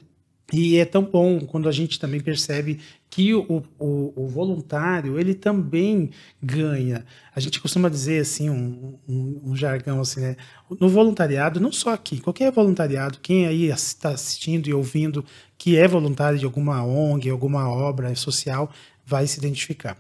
E 0.54 0.78
é 0.78 0.86
tão 0.86 1.04
bom 1.04 1.42
quando 1.42 1.68
a 1.68 1.74
gente 1.74 2.00
também 2.00 2.22
percebe 2.22 2.80
que 3.10 3.34
o, 3.34 3.64
o, 3.78 4.14
o, 4.16 4.28
voluntário 4.28 5.20
ele 5.20 5.34
também 5.34 6.10
ganha. 6.42 7.06
A 7.36 7.40
gente 7.42 7.60
costuma 7.60 7.90
dizer 7.90 8.22
assim 8.22 8.50
um, 8.50 8.98
um, 9.08 9.42
um, 9.44 9.56
jargão 9.58 10.00
assim, 10.00 10.22
né? 10.22 10.38
No 10.80 10.88
voluntariado, 10.88 11.60
não 11.60 11.72
só 11.72 11.94
aqui, 11.94 12.22
qualquer 12.22 12.50
voluntariado, 12.50 13.20
quem 13.20 13.46
aí 13.46 13.66
está 13.66 14.12
assistindo 14.12 14.68
e 14.68 14.74
ouvindo 14.74 15.26
que 15.58 15.76
é 15.76 15.86
voluntário 15.86 16.40
de 16.40 16.46
alguma 16.46 16.82
ONG, 16.82 17.30
alguma 17.30 17.70
obra 17.70 18.16
social, 18.16 18.72
vai 19.06 19.28
se 19.28 19.40
identificar. 19.40 19.98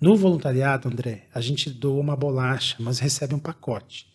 No 0.00 0.16
voluntariado, 0.16 0.88
André, 0.88 1.26
a 1.34 1.40
gente 1.42 1.68
doa 1.68 2.00
uma 2.00 2.16
bolacha, 2.16 2.76
mas 2.80 2.98
recebe 2.98 3.34
um 3.34 3.38
pacote. 3.38 4.08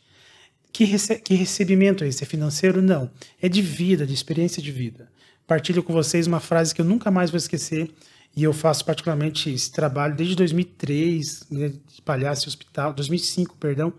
Que, 0.74 0.84
rece 0.84 1.20
que 1.20 1.36
recebimento 1.36 2.04
é 2.04 2.08
esse? 2.08 2.24
É 2.24 2.26
financeiro? 2.26 2.82
Não. 2.82 3.10
É 3.40 3.48
de 3.48 3.62
vida, 3.62 4.06
de 4.06 4.14
experiência 4.14 4.62
de 4.62 4.72
vida. 4.72 5.12
Partilho 5.46 5.84
com 5.84 5.94
vocês 5.94 6.26
uma 6.26 6.40
frase 6.40 6.74
que 6.74 6.82
eu 6.82 6.86
nunca 6.86 7.12
mais 7.12 7.30
vou 7.30 7.38
esquecer, 7.38 7.94
e 8.36 8.44
eu 8.44 8.52
faço 8.52 8.84
particularmente 8.84 9.50
esse 9.50 9.72
trabalho 9.72 10.16
desde 10.16 10.36
2003, 10.36 11.46
né, 11.52 11.70
de 11.70 12.02
palhaço 12.02 12.50
hospital, 12.50 12.94
2005, 12.94 13.56
perdão, 13.58 13.94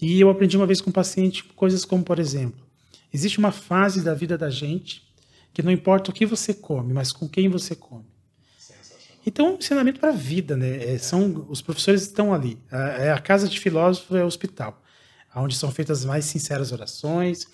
e 0.00 0.20
eu 0.20 0.28
aprendi 0.28 0.56
uma 0.56 0.66
vez 0.66 0.80
com 0.80 0.90
um 0.90 0.92
paciente 0.92 1.44
coisas 1.44 1.84
como, 1.84 2.02
por 2.02 2.18
exemplo, 2.18 2.60
existe 3.14 3.38
uma 3.38 3.52
fase 3.52 4.02
da 4.02 4.12
vida 4.12 4.36
da 4.36 4.50
gente 4.50 5.02
que 5.54 5.62
não 5.62 5.70
importa 5.70 6.10
o 6.10 6.14
que 6.14 6.26
você 6.26 6.52
come, 6.52 6.92
mas 6.92 7.12
com 7.12 7.28
quem 7.28 7.48
você 7.48 7.74
come. 7.74 8.11
Então, 9.24 9.54
um 9.54 9.58
ensinamento 9.58 10.00
para 10.00 10.10
a 10.10 10.16
vida, 10.16 10.56
né? 10.56 10.94
É, 10.94 10.98
são, 10.98 11.46
os 11.48 11.62
professores 11.62 12.02
estão 12.02 12.34
ali. 12.34 12.58
É 12.70 13.10
a 13.12 13.18
casa 13.18 13.48
de 13.48 13.58
filósofo 13.58 14.16
é 14.16 14.24
o 14.24 14.26
hospital, 14.26 14.82
onde 15.34 15.56
são 15.56 15.70
feitas 15.70 16.00
as 16.00 16.04
mais 16.04 16.24
sinceras 16.24 16.72
orações. 16.72 17.46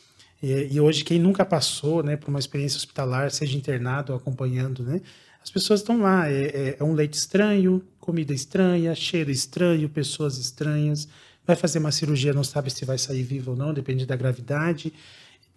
E, 0.42 0.74
e, 0.74 0.80
hoje, 0.80 1.04
quem 1.04 1.18
nunca 1.18 1.44
passou 1.44 2.02
né, 2.02 2.16
por 2.16 2.28
uma 2.30 2.38
experiência 2.38 2.78
hospitalar, 2.78 3.30
seja 3.30 3.56
internado 3.56 4.12
ou 4.12 4.18
acompanhando, 4.18 4.82
né? 4.82 5.00
As 5.42 5.50
pessoas 5.50 5.80
estão 5.80 6.00
lá. 6.00 6.30
É, 6.30 6.44
é, 6.44 6.76
é 6.80 6.84
um 6.84 6.94
leite 6.94 7.14
estranho, 7.14 7.82
comida 8.00 8.32
estranha, 8.32 8.94
cheiro 8.94 9.30
estranho, 9.30 9.88
pessoas 9.88 10.38
estranhas. 10.38 11.08
Vai 11.46 11.56
fazer 11.56 11.78
uma 11.78 11.92
cirurgia, 11.92 12.32
não 12.32 12.44
sabe 12.44 12.70
se 12.70 12.84
vai 12.84 12.98
sair 12.98 13.22
vivo 13.22 13.52
ou 13.52 13.56
não, 13.56 13.72
depende 13.72 14.04
da 14.04 14.16
gravidade 14.16 14.92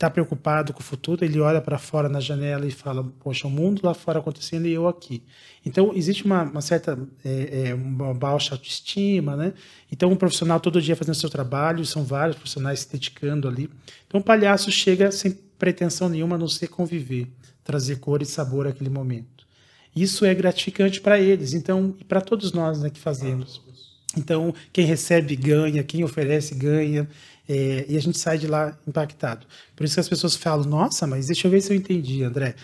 está 0.02 0.10
preocupado 0.10 0.74
com 0.74 0.80
o 0.80 0.84
futuro, 0.84 1.24
ele 1.24 1.40
olha 1.40 1.62
para 1.62 1.78
fora 1.78 2.10
na 2.10 2.20
janela 2.20 2.66
e 2.66 2.72
fala: 2.72 3.04
Poxa, 3.20 3.48
o 3.48 3.52
mundo 3.52 3.82
lá 3.84 3.94
fora 3.94 4.20
acontecendo 4.20 4.68
e 4.68 4.74
eu 4.74 4.88
aqui. 4.88 5.24
Então, 5.64 5.92
existe 5.94 6.26
uma, 6.26 6.44
uma 6.44 6.62
certa 6.62 6.98
é, 7.24 7.70
é, 7.70 7.76
uma 7.76 8.14
baixa 8.14 8.56
autoestima, 8.56 9.36
né? 9.36 9.54
Então, 9.92 10.12
um 10.12 10.16
profissional 10.16 10.60
todo 10.60 10.82
dia 10.82 10.96
fazendo 10.96 11.16
seu 11.16 11.30
trabalho, 11.30 11.86
são 11.86 12.04
vários 12.04 12.36
profissionais 12.36 12.80
se 12.80 12.92
dedicando 12.92 13.48
ali. 13.48 13.70
Então, 14.08 14.20
o 14.20 14.24
palhaço 14.24 14.72
chega 14.72 15.12
sem 15.12 15.32
pretensão 15.60 16.10
nenhuma 16.10 16.36
a 16.36 16.40
não 16.40 16.48
ser 16.48 16.68
conviver, 16.68 17.28
trazer 17.64 17.98
cor 17.98 18.24
e 18.24 18.26
sabor 18.26 18.66
àquele 18.66 18.90
momento. 18.90 19.46
Isso 19.96 20.26
é 20.26 20.34
gratificante 20.34 21.00
para 21.00 21.20
eles, 21.20 21.54
então, 21.54 21.96
e 22.00 22.04
para 22.04 22.22
todos 22.22 22.54
nós 22.54 22.82
né, 22.82 22.90
que 22.90 23.00
fazemos. 23.00 23.62
Então, 24.18 24.54
quem 24.74 24.86
recebe 24.86 25.36
ganha, 25.36 25.84
quem 25.84 26.04
oferece 26.04 26.56
ganha. 26.56 27.08
É, 27.54 27.86
e 27.90 27.98
a 27.98 28.00
gente 28.00 28.18
sai 28.18 28.38
de 28.38 28.48
lá 28.48 28.78
impactado. 28.88 29.46
Por 29.76 29.84
isso 29.84 29.96
que 29.96 30.00
as 30.00 30.08
pessoas 30.08 30.38
falam: 30.38 30.64
Nossa, 30.66 31.06
mas 31.06 31.28
deixa 31.28 31.48
eu 31.48 31.52
ver 31.52 31.60
se 31.60 31.74
eu 31.74 31.76
entendi, 31.76 32.24
André. 32.24 32.56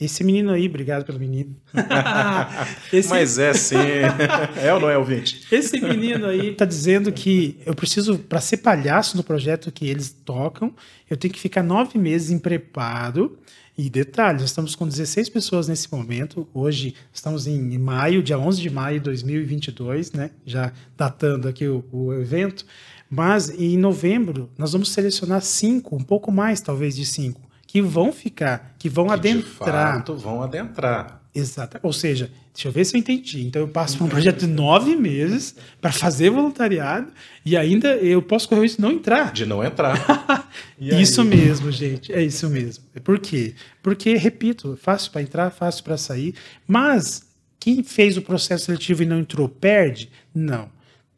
Esse 0.00 0.24
menino 0.24 0.50
aí, 0.50 0.66
obrigado 0.66 1.04
pelo 1.04 1.18
menino. 1.18 1.54
Esse... 2.90 3.10
Mas 3.10 3.38
é 3.38 3.52
sim. 3.52 3.76
é 4.56 4.72
ou 4.72 4.80
não 4.80 4.88
é, 4.88 4.96
ouvinte? 4.96 5.46
Esse 5.52 5.78
menino 5.78 6.26
aí 6.26 6.52
está 6.52 6.64
dizendo 6.64 7.12
que 7.12 7.60
eu 7.66 7.74
preciso, 7.74 8.18
para 8.18 8.40
ser 8.40 8.58
palhaço 8.58 9.16
no 9.16 9.22
projeto 9.22 9.70
que 9.70 9.86
eles 9.86 10.10
tocam, 10.24 10.74
eu 11.08 11.16
tenho 11.18 11.34
que 11.34 11.40
ficar 11.40 11.62
nove 11.62 11.98
meses 11.98 12.30
em 12.30 12.38
preparo. 12.38 13.38
E 13.76 13.88
detalhe, 13.88 14.40
nós 14.40 14.50
estamos 14.50 14.74
com 14.74 14.86
16 14.86 15.28
pessoas 15.28 15.68
nesse 15.68 15.90
momento. 15.90 16.46
Hoje 16.52 16.94
estamos 17.12 17.46
em 17.46 17.78
maio, 17.78 18.22
dia 18.22 18.38
11 18.38 18.60
de 18.60 18.68
maio 18.68 18.98
de 18.98 19.04
2022, 19.04 20.12
né? 20.12 20.30
já 20.44 20.72
datando 20.96 21.48
aqui 21.48 21.66
o, 21.66 21.84
o 21.92 22.12
evento. 22.12 22.66
Mas 23.08 23.50
em 23.50 23.76
novembro 23.76 24.48
nós 24.56 24.72
vamos 24.72 24.90
selecionar 24.90 25.42
cinco, 25.42 25.96
um 25.96 26.02
pouco 26.02 26.30
mais 26.30 26.60
talvez 26.60 26.94
de 26.94 27.04
cinco, 27.04 27.40
que 27.70 27.80
vão 27.80 28.12
ficar, 28.12 28.74
que 28.80 28.88
vão 28.88 29.06
que 29.06 29.12
adentrar. 29.12 29.92
De 29.92 29.98
fato, 29.98 30.16
vão 30.16 30.42
adentrar. 30.42 31.22
Exato. 31.32 31.78
Ou 31.84 31.92
seja, 31.92 32.28
deixa 32.52 32.66
eu 32.66 32.72
ver 32.72 32.84
se 32.84 32.96
eu 32.96 32.98
entendi. 32.98 33.46
Então 33.46 33.62
eu 33.62 33.68
passo 33.68 33.96
por 33.96 34.06
um 34.06 34.08
projeto 34.08 34.40
de 34.40 34.48
nove 34.48 34.96
meses 34.96 35.54
para 35.80 35.92
fazer 35.92 36.30
voluntariado 36.30 37.12
e 37.46 37.56
ainda 37.56 37.94
eu 37.98 38.20
posso 38.20 38.48
correr 38.48 38.66
isso 38.66 38.82
não 38.82 38.90
entrar. 38.90 39.32
De 39.32 39.46
não 39.46 39.62
entrar. 39.62 40.50
isso 40.80 41.24
mesmo, 41.24 41.70
gente. 41.70 42.12
É 42.12 42.20
isso 42.20 42.50
mesmo. 42.50 42.82
Por 43.04 43.20
quê? 43.20 43.54
Porque, 43.80 44.16
repito, 44.16 44.76
fácil 44.82 45.12
para 45.12 45.22
entrar, 45.22 45.50
fácil 45.52 45.84
para 45.84 45.96
sair. 45.96 46.34
Mas 46.66 47.24
quem 47.60 47.84
fez 47.84 48.16
o 48.16 48.22
processo 48.22 48.64
seletivo 48.64 49.04
e 49.04 49.06
não 49.06 49.20
entrou, 49.20 49.48
perde? 49.48 50.10
Não 50.34 50.68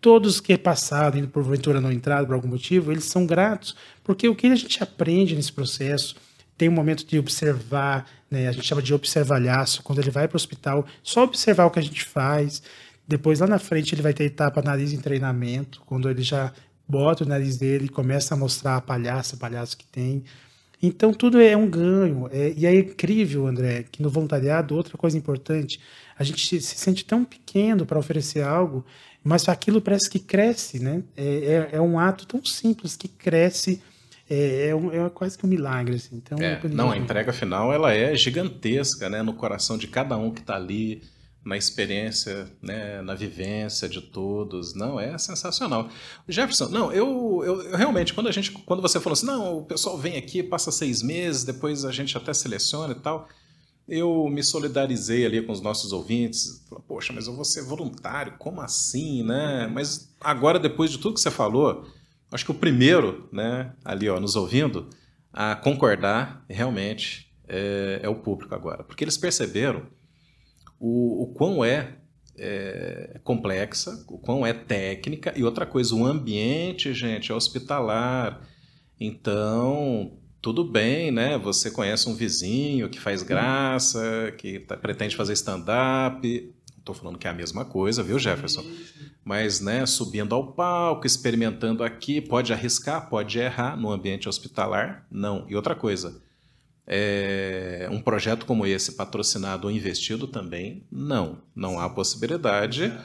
todos 0.02 0.40
que 0.40 0.58
passaram 0.58 1.16
e 1.20 1.26
porventura 1.28 1.80
não 1.80 1.92
entraram 1.92 2.26
por 2.26 2.34
algum 2.34 2.48
motivo, 2.48 2.90
eles 2.90 3.04
são 3.04 3.24
gratos, 3.24 3.76
porque 4.02 4.28
o 4.28 4.34
que 4.34 4.48
a 4.48 4.56
gente 4.56 4.82
aprende 4.82 5.36
nesse 5.36 5.52
processo 5.52 6.16
tem 6.56 6.68
um 6.68 6.72
momento 6.72 7.06
de 7.06 7.18
observar, 7.18 8.08
né, 8.30 8.48
a 8.48 8.52
gente 8.52 8.66
chama 8.66 8.82
de 8.82 8.94
observalhaço, 8.94 9.82
quando 9.82 10.00
ele 10.00 10.10
vai 10.10 10.28
para 10.28 10.36
o 10.36 10.36
hospital, 10.36 10.86
só 11.02 11.24
observar 11.24 11.66
o 11.66 11.70
que 11.70 11.78
a 11.78 11.82
gente 11.82 12.04
faz, 12.04 12.62
depois 13.06 13.40
lá 13.40 13.46
na 13.46 13.58
frente 13.58 13.94
ele 13.94 14.02
vai 14.02 14.12
ter 14.12 14.24
etapa 14.24 14.62
nariz 14.62 14.92
em 14.92 14.98
treinamento, 14.98 15.82
quando 15.86 16.08
ele 16.08 16.22
já 16.22 16.52
bota 16.86 17.24
o 17.24 17.26
nariz 17.26 17.56
dele 17.56 17.86
e 17.86 17.88
começa 17.88 18.34
a 18.34 18.36
mostrar 18.36 18.76
a 18.76 18.80
palhaça, 18.80 19.36
palhaço 19.36 19.76
que 19.76 19.86
tem. 19.86 20.24
Então 20.82 21.12
tudo 21.12 21.40
é 21.40 21.56
um 21.56 21.68
ganho. 21.68 22.28
É, 22.30 22.52
e 22.56 22.66
é 22.66 22.74
incrível, 22.74 23.46
André, 23.46 23.84
que 23.90 24.02
no 24.02 24.10
voluntariado, 24.10 24.74
outra 24.74 24.98
coisa 24.98 25.16
importante, 25.16 25.80
a 26.18 26.24
gente 26.24 26.60
se 26.60 26.76
sente 26.76 27.04
tão 27.04 27.24
pequeno 27.24 27.86
para 27.86 27.98
oferecer 27.98 28.42
algo 28.42 28.84
mas 29.24 29.48
aquilo 29.48 29.80
parece 29.80 30.10
que 30.10 30.18
cresce, 30.18 30.80
né? 30.80 31.02
É, 31.16 31.68
é, 31.72 31.76
é 31.76 31.80
um 31.80 31.98
ato 31.98 32.26
tão 32.26 32.44
simples 32.44 32.96
que 32.96 33.06
cresce, 33.06 33.80
é, 34.32 34.68
é, 34.68 34.74
um, 34.74 34.90
é 34.90 35.10
quase 35.10 35.36
que 35.36 35.44
um 35.44 35.48
milagre. 35.48 35.96
Assim. 35.96 36.16
Então, 36.16 36.38
é, 36.38 36.60
não, 36.68 36.90
a 36.90 36.96
entrega 36.96 37.32
final 37.32 37.72
ela 37.72 37.92
é 37.92 38.16
gigantesca, 38.16 39.10
né? 39.10 39.22
No 39.22 39.34
coração 39.34 39.76
de 39.76 39.86
cada 39.86 40.16
um 40.16 40.30
que 40.30 40.40
está 40.40 40.56
ali, 40.56 41.02
na 41.44 41.56
experiência, 41.56 42.46
né? 42.62 43.02
na 43.02 43.14
vivência 43.14 43.88
de 43.88 44.00
todos. 44.00 44.74
Não, 44.74 44.98
é 44.98 45.18
sensacional. 45.18 45.88
Jefferson, 46.28 46.68
não, 46.68 46.92
eu, 46.92 47.42
eu, 47.44 47.62
eu, 47.62 47.76
realmente, 47.76 48.14
quando 48.14 48.28
a 48.28 48.32
gente, 48.32 48.52
quando 48.52 48.80
você 48.80 49.00
falou 49.00 49.14
assim, 49.14 49.26
não, 49.26 49.58
o 49.58 49.64
pessoal 49.64 49.98
vem 49.98 50.16
aqui, 50.16 50.42
passa 50.42 50.70
seis 50.70 51.02
meses, 51.02 51.44
depois 51.44 51.84
a 51.84 51.92
gente 51.92 52.16
até 52.16 52.32
seleciona 52.32 52.92
e 52.92 53.00
tal. 53.00 53.28
eu 53.88 54.28
me 54.28 54.42
solidarizei 54.42 55.26
ali 55.26 55.42
com 55.42 55.52
os 55.52 55.60
nossos 55.60 55.92
ouvintes. 55.92 56.64
Poxa, 56.86 57.12
mas 57.12 57.26
eu 57.26 57.34
vou 57.34 57.44
ser 57.44 57.62
voluntário, 57.62 58.34
como 58.38 58.60
assim, 58.60 59.24
né? 59.24 59.66
Mas 59.66 60.14
agora, 60.20 60.58
depois 60.58 60.90
de 60.90 60.98
tudo 60.98 61.14
que 61.14 61.20
você 61.20 61.30
falou, 61.30 61.84
acho 62.32 62.44
que 62.44 62.50
o 62.50 62.54
primeiro, 62.54 63.28
né, 63.32 63.72
ali 63.84 64.08
ó, 64.08 64.18
nos 64.18 64.34
ouvindo, 64.36 64.88
a 65.32 65.54
concordar 65.54 66.44
realmente 66.48 67.32
é, 67.48 68.00
é 68.02 68.08
o 68.08 68.16
público 68.16 68.54
agora. 68.54 68.82
Porque 68.82 69.04
eles 69.04 69.16
perceberam 69.16 69.86
o, 70.78 71.24
o 71.24 71.26
quão 71.34 71.64
é, 71.64 71.96
é, 72.36 73.20
complexa, 73.22 74.04
o 74.08 74.18
quão 74.18 74.44
é 74.46 74.52
técnica, 74.52 75.32
e 75.36 75.44
outra 75.44 75.66
coisa, 75.66 75.94
o 75.94 76.04
ambiente, 76.04 76.92
gente, 76.92 77.30
é 77.30 77.34
hospitalar. 77.34 78.40
Então, 78.98 80.18
tudo 80.40 80.64
bem, 80.64 81.10
né? 81.10 81.38
Você 81.38 81.70
conhece 81.70 82.08
um 82.08 82.14
vizinho 82.14 82.88
que 82.88 82.98
faz 82.98 83.22
graça, 83.22 84.34
que 84.38 84.60
tá, 84.60 84.76
pretende 84.76 85.14
fazer 85.16 85.34
stand-up. 85.34 86.54
Estou 86.82 86.96
falando 86.96 87.16
que 87.16 87.28
é 87.28 87.30
a 87.30 87.34
mesma 87.34 87.64
coisa, 87.64 88.02
viu, 88.02 88.18
Jefferson? 88.18 88.64
Mas, 89.24 89.60
né, 89.60 89.86
subindo 89.86 90.34
ao 90.34 90.52
palco, 90.52 91.06
experimentando 91.06 91.84
aqui, 91.84 92.20
pode 92.20 92.52
arriscar, 92.52 93.08
pode 93.08 93.38
errar 93.38 93.76
no 93.76 93.92
ambiente 93.92 94.28
hospitalar? 94.28 95.06
Não. 95.08 95.46
E 95.48 95.54
outra 95.54 95.76
coisa, 95.76 96.20
é, 96.84 97.88
um 97.88 98.00
projeto 98.00 98.44
como 98.44 98.66
esse, 98.66 98.96
patrocinado 98.96 99.68
ou 99.68 99.72
investido 99.72 100.26
também? 100.26 100.84
Não. 100.90 101.38
Não 101.54 101.78
há 101.78 101.88
possibilidade. 101.88 102.84
É 102.84 102.98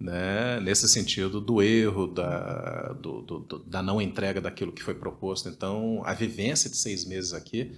né, 0.00 0.58
nesse 0.60 0.88
sentido 0.88 1.42
do 1.42 1.60
erro, 1.60 2.06
da, 2.06 2.94
do, 2.94 3.20
do, 3.20 3.58
da 3.66 3.82
não 3.82 4.00
entrega 4.00 4.40
daquilo 4.40 4.72
que 4.72 4.82
foi 4.82 4.94
proposto. 4.94 5.48
Então, 5.50 6.00
a 6.06 6.14
vivência 6.14 6.70
de 6.70 6.76
seis 6.78 7.04
meses 7.04 7.34
aqui, 7.34 7.76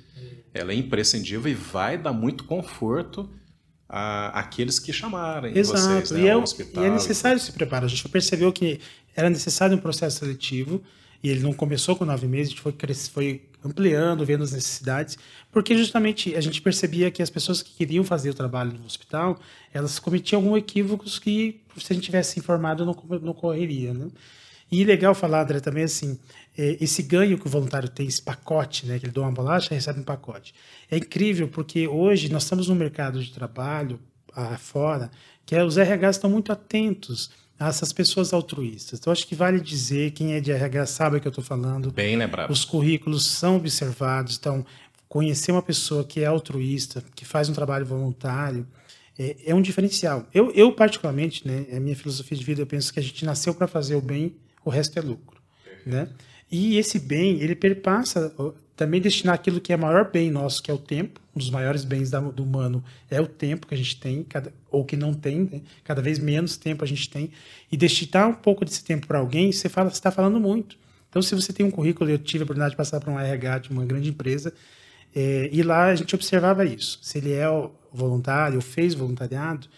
ela 0.55 0.71
é 0.71 0.77
imprescindível 0.77 1.51
e 1.51 1.55
vai 1.55 1.99
dar 1.99 2.13
muito 2.13 2.45
conforto 2.45 3.29
a, 3.93 4.41
àqueles 4.41 4.79
que 4.79 4.91
chamarem 4.91 5.57
Exato. 5.57 5.79
vocês 5.79 6.11
né, 6.13 6.21
e, 6.23 6.29
é, 6.29 6.35
hospital. 6.35 6.83
e 6.83 6.87
é 6.87 6.91
necessário 6.91 7.39
se 7.39 7.53
preparar. 7.53 7.85
A 7.85 7.89
gente 7.89 8.09
percebeu 8.09 8.51
que 8.51 8.81
era 9.15 9.29
necessário 9.29 9.77
um 9.77 9.81
processo 9.81 10.21
seletivo 10.21 10.83
e 11.23 11.29
ele 11.29 11.41
não 11.41 11.53
começou 11.53 11.95
com 11.95 12.07
nove 12.07 12.27
meses, 12.27 12.49
a 12.49 12.51
gente 12.57 12.63
foi, 12.63 12.75
foi 13.13 13.43
ampliando, 13.63 14.25
vendo 14.25 14.43
as 14.43 14.51
necessidades, 14.51 15.17
porque 15.53 15.77
justamente 15.77 16.35
a 16.35 16.41
gente 16.41 16.61
percebia 16.61 17.11
que 17.11 17.23
as 17.23 17.31
pessoas 17.31 17.63
que 17.63 17.71
queriam 17.75 18.03
fazer 18.03 18.31
o 18.31 18.35
trabalho 18.35 18.73
no 18.73 18.87
hospital, 18.87 19.39
elas 19.73 19.99
cometiam 19.99 20.41
alguns 20.41 20.59
equívocos 20.59 21.19
que, 21.19 21.61
se 21.77 21.93
a 21.93 21.95
gente 21.95 22.05
tivesse 22.05 22.41
informado, 22.41 22.85
não, 22.85 22.97
não 23.21 23.35
correria, 23.35 23.93
né? 23.93 24.09
E 24.73 24.85
legal 24.85 25.15
falar, 25.15 25.43
André, 25.43 25.61
também 25.61 25.85
assim, 25.85 26.19
é, 26.57 26.79
esse 26.81 27.03
ganho 27.03 27.39
que 27.39 27.47
o 27.47 27.51
voluntário 27.51 27.91
tem, 27.91 28.07
esse 28.07 28.23
pacote, 28.23 28.87
né, 28.87 28.99
que 28.99 29.05
ele 29.05 29.13
doa 29.13 29.25
uma 29.25 29.33
bolacha, 29.33 29.75
recebe 29.75 30.01
um 30.01 30.05
pacote. 30.05 30.55
É 30.91 30.97
incrível 30.97 31.47
porque 31.47 31.87
hoje 31.87 32.33
nós 32.33 32.45
estamos 32.45 32.69
num 32.69 32.75
mercado 32.75 33.23
de 33.23 33.31
trabalho 33.31 34.01
fora 34.59 35.11
que 35.45 35.55
é, 35.55 35.63
os 35.63 35.77
RHs 35.77 36.17
estão 36.17 36.31
muito 36.31 36.51
atentos 36.51 37.31
essas 37.59 37.93
pessoas 37.93 38.33
altruístas. 38.33 38.99
Então, 38.99 39.13
acho 39.13 39.27
que 39.27 39.35
vale 39.35 39.61
dizer, 39.61 40.13
quem 40.13 40.35
é 40.35 40.41
de 40.41 40.51
RH 40.51 40.87
sabe 40.87 41.17
o 41.17 41.21
que 41.21 41.29
eu 41.29 41.31
estou 41.31 41.45
falando. 41.45 41.93
Bem 41.93 42.17
lembrado. 42.17 42.51
Os 42.51 42.65
currículos 42.65 43.27
são 43.27 43.57
observados, 43.57 44.37
então, 44.37 44.65
conhecer 45.09 45.53
uma 45.53 45.63
pessoa 45.63 46.05
que 46.05 46.21
é 46.21 46.27
altruísta, 46.27 47.05
que 47.15 47.25
faz 47.25 47.49
um 47.49 47.53
trabalho 47.53 47.87
voluntário, 47.87 48.67
é, 49.19 49.37
é 49.47 49.55
um 49.55 49.63
diferencial. 49.63 50.27
Eu, 50.33 50.51
eu, 50.53 50.73
particularmente, 50.73 51.47
né, 51.47 51.67
é 51.69 51.77
a 51.77 51.81
minha 51.81 51.95
filosofia 51.95 52.37
de 52.37 52.45
vida, 52.45 52.63
eu 52.63 52.67
penso 52.67 52.93
que 52.93 52.99
a 52.99 53.03
gente 53.03 53.25
nasceu 53.25 53.55
para 53.55 53.69
fazer 53.69 53.95
o 53.95 54.01
bem, 54.01 54.35
o 54.65 54.71
resto 54.71 54.99
é 54.99 55.03
lucro. 55.03 55.41
Né? 55.85 56.09
E 56.51 56.77
esse 56.77 56.99
bem, 56.99 57.41
ele 57.41 57.55
perpassa 57.55 58.33
também 58.77 59.01
destinar 59.01 59.35
aquilo 59.35 59.61
que 59.61 59.73
é 59.73 59.77
maior 59.77 60.11
bem 60.11 60.31
nosso, 60.31 60.63
que 60.63 60.71
é 60.71 60.75
o 60.75 60.79
tempo. 60.79 61.21
Um 61.35 61.39
dos 61.39 61.51
maiores 61.51 61.85
bens 61.85 62.11
da, 62.11 62.21
do 62.21 62.43
humano 62.43 62.85
é 63.11 63.21
o 63.21 63.27
tempo 63.27 63.67
que 63.67 63.75
a 63.75 63.77
gente 63.77 63.99
tem, 63.99 64.23
cada, 64.23 64.53
ou 64.71 64.85
que 64.85 64.97
não 64.97 65.15
tem, 65.15 65.49
né? 65.51 65.61
cada 65.83 66.03
vez 66.03 66.19
menos 66.19 66.57
tempo 66.57 66.85
a 66.85 66.87
gente 66.87 67.09
tem. 67.09 67.31
E 67.71 67.77
destinar 67.77 68.29
um 68.29 68.35
pouco 68.35 68.65
desse 68.65 68.85
tempo 68.85 69.07
para 69.07 69.19
alguém, 69.19 69.51
você 69.51 69.67
está 69.67 70.11
falando 70.11 70.39
muito. 70.39 70.77
Então, 71.09 71.23
se 71.23 71.35
você 71.35 71.53
tem 71.53 71.65
um 71.65 71.71
currículo, 71.71 72.11
eu 72.11 72.19
tive 72.19 72.43
a 72.43 72.45
oportunidade 72.45 72.73
de 72.73 72.77
passar 72.77 73.01
para 73.01 73.11
um 73.11 73.19
RH 73.19 73.59
de 73.59 73.71
uma 73.71 73.85
grande 73.85 74.11
empresa, 74.11 74.53
é, 75.15 75.49
e 75.53 75.63
lá 75.63 75.87
a 75.87 75.95
gente 75.95 76.15
observava 76.15 76.65
isso. 76.65 76.99
Se 77.03 77.19
ele 77.19 77.33
é 77.33 77.47
voluntário, 77.93 78.57
ou 78.57 78.63
fez 78.63 78.95
voluntariado, 78.95 79.69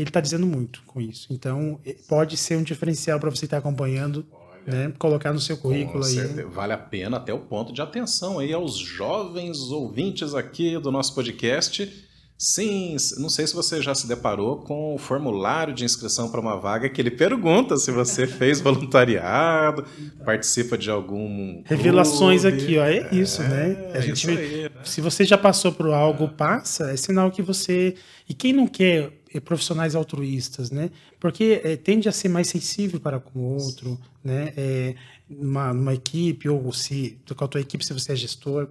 ele 0.00 0.10
está 0.10 0.20
dizendo 0.20 0.46
muito 0.46 0.82
com 0.86 1.00
isso. 1.00 1.28
Então, 1.30 1.78
é, 1.84 1.94
pode 2.08 2.36
ser 2.36 2.56
um 2.56 2.62
diferencial 2.62 3.18
para 3.20 3.30
você 3.30 3.44
estar 3.44 3.60
tá 3.60 3.68
acompanhando 3.68 4.26
né? 4.66 4.92
Colocar 4.98 5.32
no 5.32 5.40
seu 5.40 5.56
currículo 5.56 6.04
aí. 6.04 6.16
Vale 6.44 6.72
a 6.72 6.78
pena 6.78 7.16
até 7.16 7.32
o 7.32 7.38
ponto 7.38 7.72
de 7.72 7.80
atenção 7.80 8.38
aí 8.38 8.52
aos 8.52 8.76
jovens 8.76 9.58
ouvintes 9.70 10.34
aqui 10.34 10.78
do 10.78 10.92
nosso 10.92 11.14
podcast. 11.14 12.08
Sim, 12.42 12.96
não 13.18 13.28
sei 13.28 13.46
se 13.46 13.54
você 13.54 13.82
já 13.82 13.94
se 13.94 14.08
deparou 14.08 14.62
com 14.62 14.94
o 14.94 14.98
formulário 14.98 15.74
de 15.74 15.84
inscrição 15.84 16.30
para 16.30 16.40
uma 16.40 16.56
vaga 16.56 16.88
que 16.88 16.98
ele 16.98 17.10
pergunta 17.10 17.76
se 17.76 17.90
você 17.90 18.24
fez 18.26 18.62
voluntariado, 18.62 19.84
participa 20.24 20.78
de 20.78 20.90
algum. 20.90 21.62
Revelações 21.66 22.40
clube. 22.40 22.56
aqui, 22.56 22.78
ó, 22.78 22.84
é 22.86 23.14
isso, 23.14 23.42
né? 23.42 23.48
é, 23.48 23.92
né? 23.92 23.92
A 23.92 24.00
gente, 24.00 24.30
aí, 24.30 24.62
né? 24.62 24.70
Se 24.84 25.02
você 25.02 25.26
já 25.26 25.36
passou 25.36 25.70
por 25.70 25.88
algo, 25.88 26.28
passa, 26.28 26.90
é 26.90 26.96
sinal 26.96 27.30
que 27.30 27.42
você. 27.42 27.94
E 28.26 28.32
quem 28.32 28.54
não 28.54 28.66
quer 28.66 29.19
profissionais 29.38 29.94
altruístas, 29.94 30.70
né? 30.72 30.90
Porque 31.20 31.60
é, 31.62 31.76
tende 31.76 32.08
a 32.08 32.12
ser 32.12 32.28
mais 32.28 32.48
sensível 32.48 32.98
para 32.98 33.20
com 33.20 33.38
o 33.38 33.62
outro, 33.62 33.96
né? 34.24 34.52
É, 34.56 34.94
numa 35.28 35.94
equipe 35.94 36.48
ou 36.48 36.72
se 36.72 37.16
com 37.36 37.44
a 37.44 37.48
tua 37.48 37.60
equipe 37.60 37.84
se 37.84 37.92
você 37.92 38.12
é 38.12 38.16
gestor, 38.16 38.68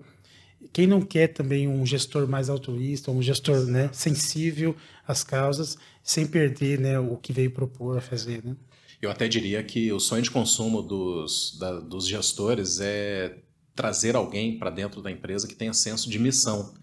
quem 0.73 0.85
não 0.85 1.01
quer 1.01 1.27
também 1.29 1.67
um 1.67 1.85
gestor 1.85 2.27
mais 2.27 2.49
altruísta, 2.49 3.11
um 3.11 3.21
gestor 3.21 3.65
né, 3.65 3.89
sensível 3.93 4.75
às 5.07 5.23
causas, 5.23 5.77
sem 6.03 6.27
perder 6.27 6.79
né, 6.79 6.99
o 6.99 7.15
que 7.15 7.31
veio 7.31 7.51
propor 7.51 7.97
a 7.97 8.01
fazer, 8.01 8.43
né? 8.43 8.55
Eu 9.01 9.09
até 9.09 9.29
diria 9.29 9.63
que 9.63 9.91
o 9.93 9.99
sonho 9.99 10.21
de 10.21 10.29
consumo 10.29 10.81
dos, 10.81 11.57
da, 11.57 11.79
dos 11.79 12.05
gestores 12.05 12.81
é 12.81 13.37
trazer 13.73 14.13
alguém 14.13 14.59
para 14.59 14.69
dentro 14.69 15.01
da 15.01 15.09
empresa 15.09 15.47
que 15.47 15.55
tenha 15.55 15.71
senso 15.71 16.09
de 16.09 16.19
missão. 16.19 16.73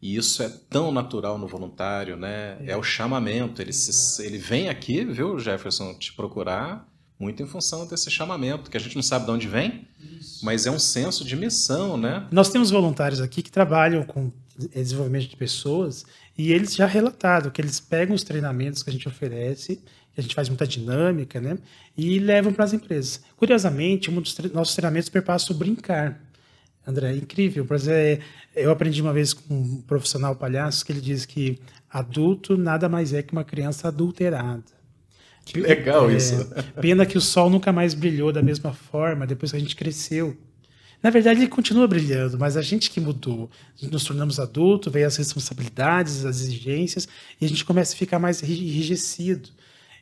E 0.00 0.16
isso 0.16 0.42
é 0.42 0.48
tão 0.68 0.92
natural 0.92 1.38
no 1.38 1.46
voluntário, 1.46 2.16
né? 2.16 2.58
É, 2.60 2.72
é 2.72 2.76
o 2.76 2.82
chamamento. 2.82 3.62
Ele, 3.62 3.72
se, 3.72 4.24
ele 4.24 4.38
vem 4.38 4.68
aqui, 4.68 5.04
viu, 5.04 5.38
Jefferson, 5.38 5.94
te 5.94 6.12
procurar 6.12 6.86
muito 7.18 7.42
em 7.42 7.46
função 7.46 7.86
desse 7.86 8.10
chamamento, 8.10 8.70
que 8.70 8.76
a 8.76 8.80
gente 8.80 8.94
não 8.94 9.02
sabe 9.02 9.24
de 9.24 9.30
onde 9.30 9.48
vem, 9.48 9.88
isso. 10.18 10.44
mas 10.44 10.66
é 10.66 10.70
um 10.70 10.78
senso 10.78 11.24
de 11.24 11.34
missão, 11.34 11.96
né? 11.96 12.26
Nós 12.30 12.50
temos 12.50 12.70
voluntários 12.70 13.20
aqui 13.20 13.42
que 13.42 13.50
trabalham 13.50 14.04
com 14.04 14.30
desenvolvimento 14.72 15.28
de 15.28 15.36
pessoas 15.36 16.04
e 16.36 16.52
eles 16.52 16.74
já 16.74 16.86
relataram 16.86 17.50
que 17.50 17.60
eles 17.60 17.80
pegam 17.80 18.14
os 18.14 18.22
treinamentos 18.22 18.82
que 18.82 18.90
a 18.90 18.92
gente 18.92 19.08
oferece, 19.08 19.76
que 20.14 20.20
a 20.20 20.22
gente 20.22 20.34
faz 20.34 20.48
muita 20.48 20.66
dinâmica, 20.66 21.40
né? 21.40 21.58
E 21.96 22.18
levam 22.18 22.52
para 22.52 22.64
as 22.64 22.72
empresas. 22.72 23.22
Curiosamente, 23.36 24.10
um 24.10 24.20
dos 24.20 24.36
nossos 24.52 24.74
treinamentos 24.74 25.08
perpassa 25.08 25.52
o 25.52 25.56
brincar. 25.56 26.20
André, 26.86 27.12
é 27.12 27.16
incrível. 27.16 27.64
Por 27.64 27.74
exemplo, 27.74 28.24
eu 28.54 28.70
aprendi 28.70 29.02
uma 29.02 29.12
vez 29.12 29.32
com 29.32 29.54
um 29.54 29.82
profissional 29.82 30.36
palhaço 30.36 30.84
que 30.84 30.92
ele 30.92 31.00
diz 31.00 31.26
que 31.26 31.58
adulto 31.90 32.56
nada 32.56 32.88
mais 32.88 33.12
é 33.12 33.22
que 33.22 33.32
uma 33.32 33.44
criança 33.44 33.88
adulterada. 33.88 34.76
Que 35.44 35.60
legal 35.60 36.10
é, 36.10 36.16
isso. 36.16 36.48
Pena 36.80 37.06
que 37.06 37.16
o 37.16 37.20
sol 37.20 37.48
nunca 37.48 37.72
mais 37.72 37.94
brilhou 37.94 38.32
da 38.32 38.42
mesma 38.42 38.72
forma 38.72 39.26
depois 39.26 39.52
que 39.52 39.56
a 39.56 39.60
gente 39.60 39.76
cresceu. 39.76 40.36
Na 41.02 41.10
verdade, 41.10 41.40
ele 41.40 41.48
continua 41.48 41.86
brilhando, 41.86 42.38
mas 42.38 42.56
a 42.56 42.62
gente 42.62 42.90
que 42.90 43.00
mudou. 43.00 43.50
Nos 43.80 44.04
tornamos 44.04 44.40
adultos, 44.40 44.92
veio 44.92 45.06
as 45.06 45.16
responsabilidades, 45.16 46.24
as 46.24 46.40
exigências, 46.40 47.06
e 47.40 47.44
a 47.44 47.48
gente 47.48 47.64
começa 47.64 47.94
a 47.94 47.96
ficar 47.96 48.18
mais 48.18 48.42
enrijecido. 48.42 49.50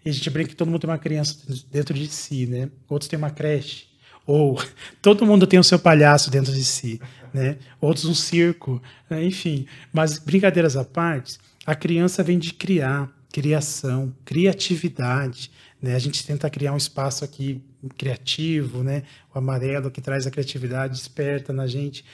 E 0.05 0.09
a 0.09 0.13
gente 0.13 0.31
brinca 0.31 0.51
que 0.51 0.57
todo 0.57 0.69
mundo 0.69 0.81
tem 0.81 0.91
uma 0.91 0.99
criança 0.99 1.37
dentro 1.71 1.95
de 1.95 2.07
si, 2.09 2.47
né? 2.47 2.71
Outros 2.89 3.09
têm 3.09 3.19
uma 3.19 3.31
creche. 3.31 3.87
Ou 4.27 4.61
todo 5.03 5.27
mundo 5.27 5.47
tem 5.47 5.59
o 5.59 5.65
seu 5.65 5.79
palhaço 5.79 6.31
dentro 6.31 6.53
de 6.53 6.65
si, 6.65 7.01
né? 7.33 7.59
Outros 7.81 8.07
um 8.07 8.15
circo, 8.15 8.83
né? 9.09 9.25
enfim. 9.25 9.67
Mas 9.93 10.19
brincadeiras 10.19 10.77
à 10.77 10.85
parte, 10.85 11.39
a 11.67 11.75
criança 11.75 12.23
vem 12.23 12.39
de 12.39 12.55
criar, 12.55 13.11
criação, 13.33 14.15
criatividade, 14.25 15.51
né? 15.81 15.95
A 15.95 15.99
gente 15.99 16.25
tenta 16.25 16.49
criar 16.49 16.73
um 16.73 16.77
espaço 16.77 17.25
aqui 17.25 17.61
criativo, 17.99 18.83
né? 18.83 19.03
O 19.35 19.39
amarelo 19.39 19.91
que 19.91 20.01
traz 20.01 20.27
a 20.27 20.31
criatividade, 20.31 20.95
desperta 20.95 21.53
na 21.53 21.67
gente. 21.67 22.05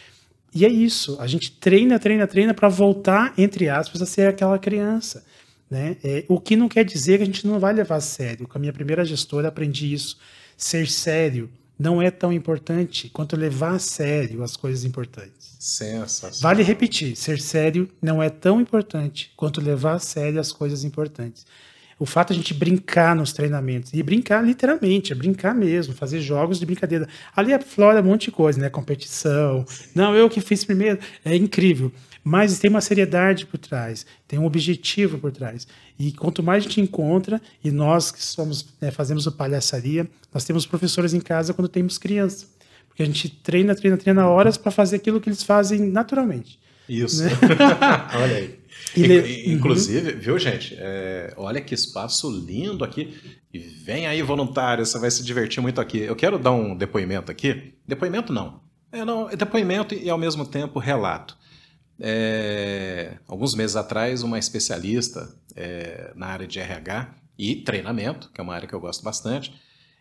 E 0.52 0.64
é 0.64 0.68
isso, 0.68 1.16
a 1.20 1.28
gente 1.28 1.52
treina, 1.52 1.96
treina, 1.96 2.26
treina 2.26 2.52
para 2.52 2.68
voltar, 2.68 3.32
entre 3.38 3.68
aspas, 3.68 4.02
a 4.02 4.06
ser 4.06 4.28
aquela 4.28 4.58
criança. 4.58 5.24
Né? 5.70 5.96
É, 6.02 6.24
o 6.26 6.40
que 6.40 6.56
não 6.56 6.68
quer 6.68 6.84
dizer 6.84 7.18
que 7.18 7.22
a 7.22 7.26
gente 7.26 7.46
não 7.46 7.60
vai 7.60 7.72
levar 7.72 7.96
a 7.96 8.00
sério. 8.00 8.48
Com 8.48 8.58
a 8.58 8.60
minha 8.60 8.72
primeira 8.72 9.04
gestora, 9.04 9.46
aprendi 9.46 9.92
isso. 9.92 10.18
Ser 10.56 10.88
sério 10.88 11.48
não 11.80 12.02
é 12.02 12.10
tão 12.10 12.30
importante 12.30 13.08
quanto 13.08 13.34
levar 13.34 13.76
a 13.76 13.78
sério 13.78 14.42
as 14.42 14.54
coisas 14.54 14.84
importantes. 14.84 15.56
Sensacional. 15.58 16.38
Vale 16.42 16.62
repetir, 16.62 17.16
ser 17.16 17.40
sério 17.40 17.88
não 18.02 18.22
é 18.22 18.28
tão 18.28 18.60
importante 18.60 19.32
quanto 19.34 19.62
levar 19.62 19.94
a 19.94 19.98
sério 19.98 20.38
as 20.38 20.52
coisas 20.52 20.84
importantes. 20.84 21.46
o 21.98 22.06
fato 22.06 22.32
de 22.32 22.38
a 22.38 22.42
gente 22.42 22.54
brincar 22.54 23.14
nos 23.14 23.30
treinamentos, 23.30 23.92
e 23.92 24.02
brincar 24.02 24.42
literalmente, 24.42 25.12
é 25.12 25.14
brincar 25.14 25.54
mesmo, 25.54 25.92
fazer 25.92 26.20
jogos 26.20 26.58
de 26.58 26.64
brincadeira. 26.64 27.06
Ali 27.36 27.52
aflora 27.52 28.00
um 28.00 28.04
monte 28.04 28.26
de 28.26 28.30
coisa, 28.30 28.58
né? 28.58 28.70
Competição. 28.70 29.66
Não, 29.94 30.14
eu 30.14 30.28
que 30.30 30.40
fiz 30.40 30.64
primeiro. 30.64 30.98
É 31.22 31.36
incrível. 31.36 31.92
Mas 32.22 32.58
tem 32.58 32.70
uma 32.70 32.80
seriedade 32.80 33.46
por 33.46 33.58
trás, 33.58 34.04
tem 34.28 34.38
um 34.38 34.44
objetivo 34.44 35.18
por 35.18 35.32
trás. 35.32 35.66
E 35.98 36.12
quanto 36.12 36.42
mais 36.42 36.64
a 36.64 36.68
gente 36.68 36.80
encontra, 36.80 37.40
e 37.62 37.70
nós 37.70 38.10
que 38.10 38.22
somos, 38.22 38.66
né, 38.80 38.90
fazemos 38.90 39.26
o 39.26 39.32
palhaçaria, 39.32 40.08
nós 40.32 40.44
temos 40.44 40.66
professores 40.66 41.14
em 41.14 41.20
casa 41.20 41.54
quando 41.54 41.68
temos 41.68 41.98
criança. 41.98 42.46
Porque 42.88 43.02
a 43.02 43.06
gente 43.06 43.28
treina, 43.28 43.74
treina, 43.74 43.96
treina 43.96 44.28
horas 44.28 44.56
para 44.56 44.70
fazer 44.70 44.96
aquilo 44.96 45.20
que 45.20 45.28
eles 45.28 45.42
fazem 45.42 45.80
naturalmente. 45.80 46.58
Isso. 46.88 47.22
Né? 47.22 47.30
olha 48.14 48.36
aí. 48.36 48.60
Inclusive, 49.46 50.12
uhum. 50.12 50.18
viu, 50.18 50.38
gente? 50.38 50.76
É, 50.78 51.32
olha 51.36 51.60
que 51.60 51.74
espaço 51.74 52.30
lindo 52.30 52.84
aqui. 52.84 53.16
E 53.52 53.58
vem 53.58 54.06
aí, 54.06 54.22
voluntário, 54.22 54.84
você 54.84 54.98
vai 54.98 55.10
se 55.10 55.24
divertir 55.24 55.60
muito 55.60 55.80
aqui. 55.80 55.98
Eu 55.98 56.16
quero 56.16 56.38
dar 56.38 56.52
um 56.52 56.74
depoimento 56.74 57.30
aqui. 57.30 57.74
Depoimento 57.86 58.32
não. 58.32 58.60
É, 58.92 59.04
não, 59.04 59.30
é 59.30 59.36
depoimento 59.36 59.94
e 59.94 60.10
ao 60.10 60.18
mesmo 60.18 60.44
tempo 60.44 60.78
relato. 60.78 61.36
É, 62.00 63.18
alguns 63.28 63.54
meses 63.54 63.76
atrás, 63.76 64.22
uma 64.22 64.38
especialista 64.38 65.34
é, 65.54 66.12
na 66.16 66.28
área 66.28 66.46
de 66.46 66.58
RH 66.58 67.14
e 67.38 67.56
treinamento, 67.56 68.30
que 68.32 68.40
é 68.40 68.44
uma 68.44 68.54
área 68.54 68.66
que 68.66 68.74
eu 68.74 68.80
gosto 68.80 69.04
bastante, 69.04 69.54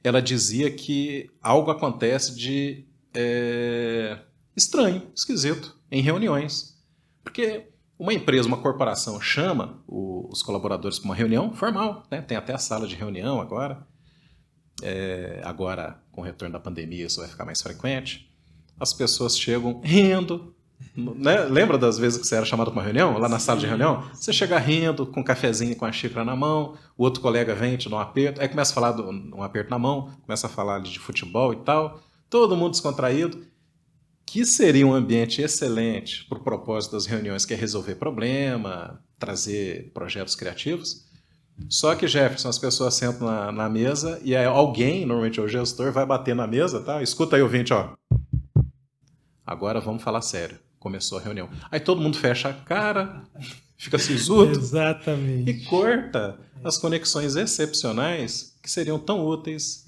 ela 0.04 0.22
dizia 0.22 0.72
que 0.72 1.30
algo 1.42 1.70
acontece 1.70 2.36
de 2.36 2.86
é, 3.14 4.20
estranho, 4.56 5.12
esquisito, 5.14 5.78
em 5.92 6.02
reuniões. 6.02 6.78
Porque 7.24 7.68
uma 7.98 8.14
empresa, 8.14 8.48
uma 8.48 8.62
corporação 8.62 9.20
chama 9.20 9.84
o, 9.86 10.30
os 10.32 10.42
colaboradores 10.42 11.00
para 11.00 11.10
uma 11.10 11.16
reunião 11.16 11.54
formal, 11.54 12.04
né? 12.10 12.22
tem 12.22 12.38
até 12.38 12.54
a 12.54 12.58
sala 12.58 12.88
de 12.88 12.96
reunião 12.96 13.42
agora. 13.42 13.86
É, 14.82 15.42
agora, 15.44 16.02
com 16.14 16.22
o 16.22 16.24
retorno 16.24 16.54
da 16.54 16.60
pandemia, 16.60 17.06
isso 17.06 17.20
vai 17.20 17.30
ficar 17.30 17.44
mais 17.44 17.62
frequente. 17.62 18.34
As 18.80 18.94
pessoas 18.94 19.38
chegam 19.38 19.82
rindo, 19.84 20.56
né? 20.96 21.42
Lembra 21.46 21.78
das 21.78 21.98
vezes 21.98 22.20
que 22.20 22.28
você 22.28 22.36
era 22.36 22.46
chamado 22.46 22.72
para 22.72 22.80
uma 22.80 22.84
reunião, 22.84 23.18
lá 23.18 23.30
na 23.30 23.40
sala 23.40 23.60
de 23.60 23.66
reunião? 23.66 24.04
Você 24.14 24.34
chega 24.34 24.58
rindo, 24.58 25.06
com 25.06 25.22
um 25.22 25.24
cafezinho 25.24 25.76
com 25.76 25.86
a 25.86 25.92
xícara 25.92 26.24
na 26.24 26.36
mão, 26.36 26.76
o 26.98 27.04
outro 27.04 27.22
colega 27.22 27.56
vem, 27.56 27.78
te 27.78 27.90
dá 27.90 27.98
um 27.98 28.00
aperto, 28.00 28.42
aí 28.42 28.50
começa 28.50 28.72
a 28.72 28.76
falar 28.76 28.92
de 28.94 29.02
um 29.02 29.44
aperto 29.44 29.70
na 29.70 29.80
mão, 29.80 30.12
começa 30.26 30.48
a 30.48 30.50
falar 30.50 30.80
de 30.80 31.00
futebol 31.00 31.54
e 31.54 31.58
tal, 31.58 32.02
todo 32.30 32.56
mundo 32.56 32.72
descontraído, 32.72 33.46
que 34.26 34.46
seria 34.46 34.86
um 34.86 34.94
ambiente 34.94 35.42
excelente 35.42 36.26
para 36.28 36.38
o 36.38 36.44
propósito 36.44 36.92
das 36.92 37.06
reuniões, 37.06 37.46
que 37.46 37.54
é 37.54 37.58
resolver 37.58 37.96
problema, 37.96 39.02
trazer 39.18 39.92
projetos 39.94 40.36
criativos. 40.36 41.08
Só 41.68 41.94
que, 41.94 42.08
Jefferson, 42.08 42.48
as 42.48 42.60
pessoas 42.60 42.94
sentam 42.94 43.28
na, 43.28 43.52
na 43.52 43.68
mesa 43.68 44.22
e 44.24 44.36
alguém, 44.36 45.06
normalmente 45.06 45.40
é 45.40 45.44
o 45.44 45.48
gestor, 45.48 45.92
vai 45.92 46.06
bater 46.06 46.34
na 46.36 46.48
mesa, 46.48 46.80
tá? 46.80 47.02
Escuta 47.02 47.36
aí, 47.36 47.42
ouvinte, 47.42 47.74
ó. 47.74 47.96
Agora 49.46 49.82
vamos 49.82 50.04
falar 50.04 50.22
sério 50.22 50.60
começou 50.80 51.18
a 51.18 51.22
reunião. 51.22 51.50
Aí 51.70 51.80
todo 51.80 52.02
mundo 52.02 52.18
fecha 52.18 52.50
a 52.50 52.54
cara, 52.54 53.22
fica 53.78 53.98
sisudo. 54.00 54.58
Exatamente. 54.58 55.50
E 55.50 55.66
corta 55.66 56.38
as 56.64 56.78
conexões 56.78 57.36
excepcionais 57.36 58.56
que 58.62 58.70
seriam 58.70 59.00
tão 59.00 59.26
úteis 59.26 59.86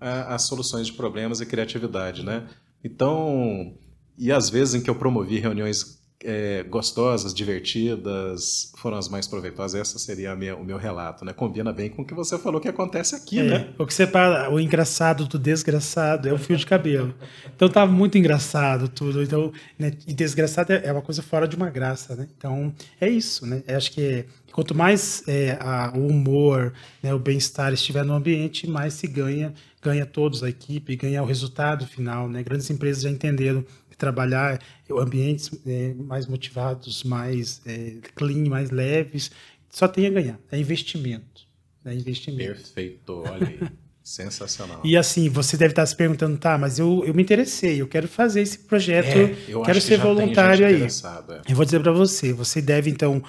às 0.00 0.42
soluções 0.42 0.86
de 0.86 0.92
problemas 0.94 1.40
e 1.40 1.46
criatividade, 1.46 2.24
né? 2.24 2.46
Então, 2.82 3.74
e 4.16 4.32
às 4.32 4.48
vezes 4.48 4.74
em 4.74 4.80
que 4.80 4.88
eu 4.88 4.94
promovi 4.94 5.38
reuniões 5.38 5.95
é, 6.22 6.62
gostosas, 6.64 7.34
divertidas, 7.34 8.72
foram 8.76 8.96
as 8.96 9.08
mais 9.08 9.26
proveitosas. 9.26 9.80
Essa 9.80 9.98
seria 9.98 10.34
minha, 10.34 10.56
o 10.56 10.64
meu 10.64 10.76
relato, 10.76 11.24
né? 11.24 11.32
Combina 11.32 11.72
bem 11.72 11.90
com 11.90 12.02
o 12.02 12.04
que 12.04 12.14
você 12.14 12.38
falou 12.38 12.60
que 12.60 12.68
acontece 12.68 13.14
aqui, 13.14 13.38
é, 13.40 13.42
né? 13.42 13.68
O 13.78 13.86
que 13.86 13.94
separa 13.94 14.50
o 14.50 14.58
engraçado 14.58 15.26
do 15.26 15.38
desgraçado 15.38 16.28
é 16.28 16.32
o 16.32 16.38
fio 16.38 16.56
de 16.56 16.66
cabelo. 16.66 17.14
Então 17.54 17.68
tava 17.68 17.90
muito 17.90 18.16
engraçado 18.16 18.88
tudo. 18.88 19.22
Então, 19.22 19.52
né, 19.78 19.92
e 20.06 20.14
desgraçado 20.14 20.72
é, 20.72 20.86
é 20.86 20.92
uma 20.92 21.02
coisa 21.02 21.22
fora 21.22 21.46
de 21.46 21.56
uma 21.56 21.70
graça, 21.70 22.16
né? 22.16 22.26
Então 22.36 22.72
é 23.00 23.08
isso, 23.08 23.46
né? 23.46 23.62
Eu 23.66 23.76
acho 23.76 23.92
que 23.92 24.24
quanto 24.52 24.74
mais 24.74 25.22
é, 25.28 25.58
a, 25.60 25.92
o 25.94 26.06
humor, 26.06 26.72
né, 27.02 27.12
o 27.12 27.18
bem-estar 27.18 27.72
estiver 27.74 28.04
no 28.04 28.14
ambiente, 28.14 28.66
mais 28.66 28.94
se 28.94 29.06
ganha, 29.06 29.52
ganha 29.82 30.06
todos 30.06 30.42
a 30.42 30.48
equipe, 30.48 30.96
ganha 30.96 31.22
o 31.22 31.26
resultado 31.26 31.86
final, 31.86 32.26
né? 32.26 32.42
Grandes 32.42 32.70
empresas 32.70 33.02
já 33.02 33.10
entenderam 33.10 33.64
trabalhar 33.96 34.60
ambientes 34.90 35.50
é, 35.66 35.94
mais 35.94 36.26
motivados, 36.26 37.02
mais 37.04 37.60
é, 37.66 37.96
clean, 38.14 38.48
mais 38.48 38.70
leves, 38.70 39.30
só 39.70 39.88
tem 39.88 40.06
a 40.06 40.10
ganhar. 40.10 40.38
É 40.50 40.58
investimento. 40.58 41.46
É 41.84 41.94
investimento. 41.94 42.52
Perfeito, 42.52 43.22
olha 43.26 43.46
aí. 43.46 43.60
Sensacional. 44.06 44.80
E 44.84 44.96
assim, 44.96 45.28
você 45.28 45.56
deve 45.56 45.72
estar 45.72 45.84
se 45.84 45.96
perguntando, 45.96 46.38
tá, 46.38 46.56
mas 46.56 46.78
eu, 46.78 47.02
eu 47.04 47.12
me 47.12 47.20
interessei, 47.20 47.80
eu 47.80 47.88
quero 47.88 48.06
fazer 48.06 48.40
esse 48.40 48.60
projeto, 48.60 49.08
é, 49.08 49.64
quero 49.64 49.80
ser 49.80 49.98
voluntário 49.98 50.64
aí. 50.64 50.82
É. 50.84 51.50
Eu 51.50 51.56
vou 51.56 51.64
dizer 51.64 51.80
para 51.80 51.90
você, 51.90 52.32
você 52.32 52.62
deve 52.62 52.88
então 52.88 53.20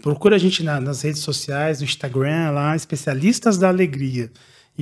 procura 0.00 0.36
a 0.36 0.38
gente 0.38 0.62
na, 0.62 0.80
nas 0.80 1.02
redes 1.02 1.20
sociais, 1.20 1.80
no 1.80 1.84
Instagram 1.84 2.50
lá, 2.52 2.76
especialistas 2.76 3.58
da 3.58 3.68
alegria. 3.68 4.30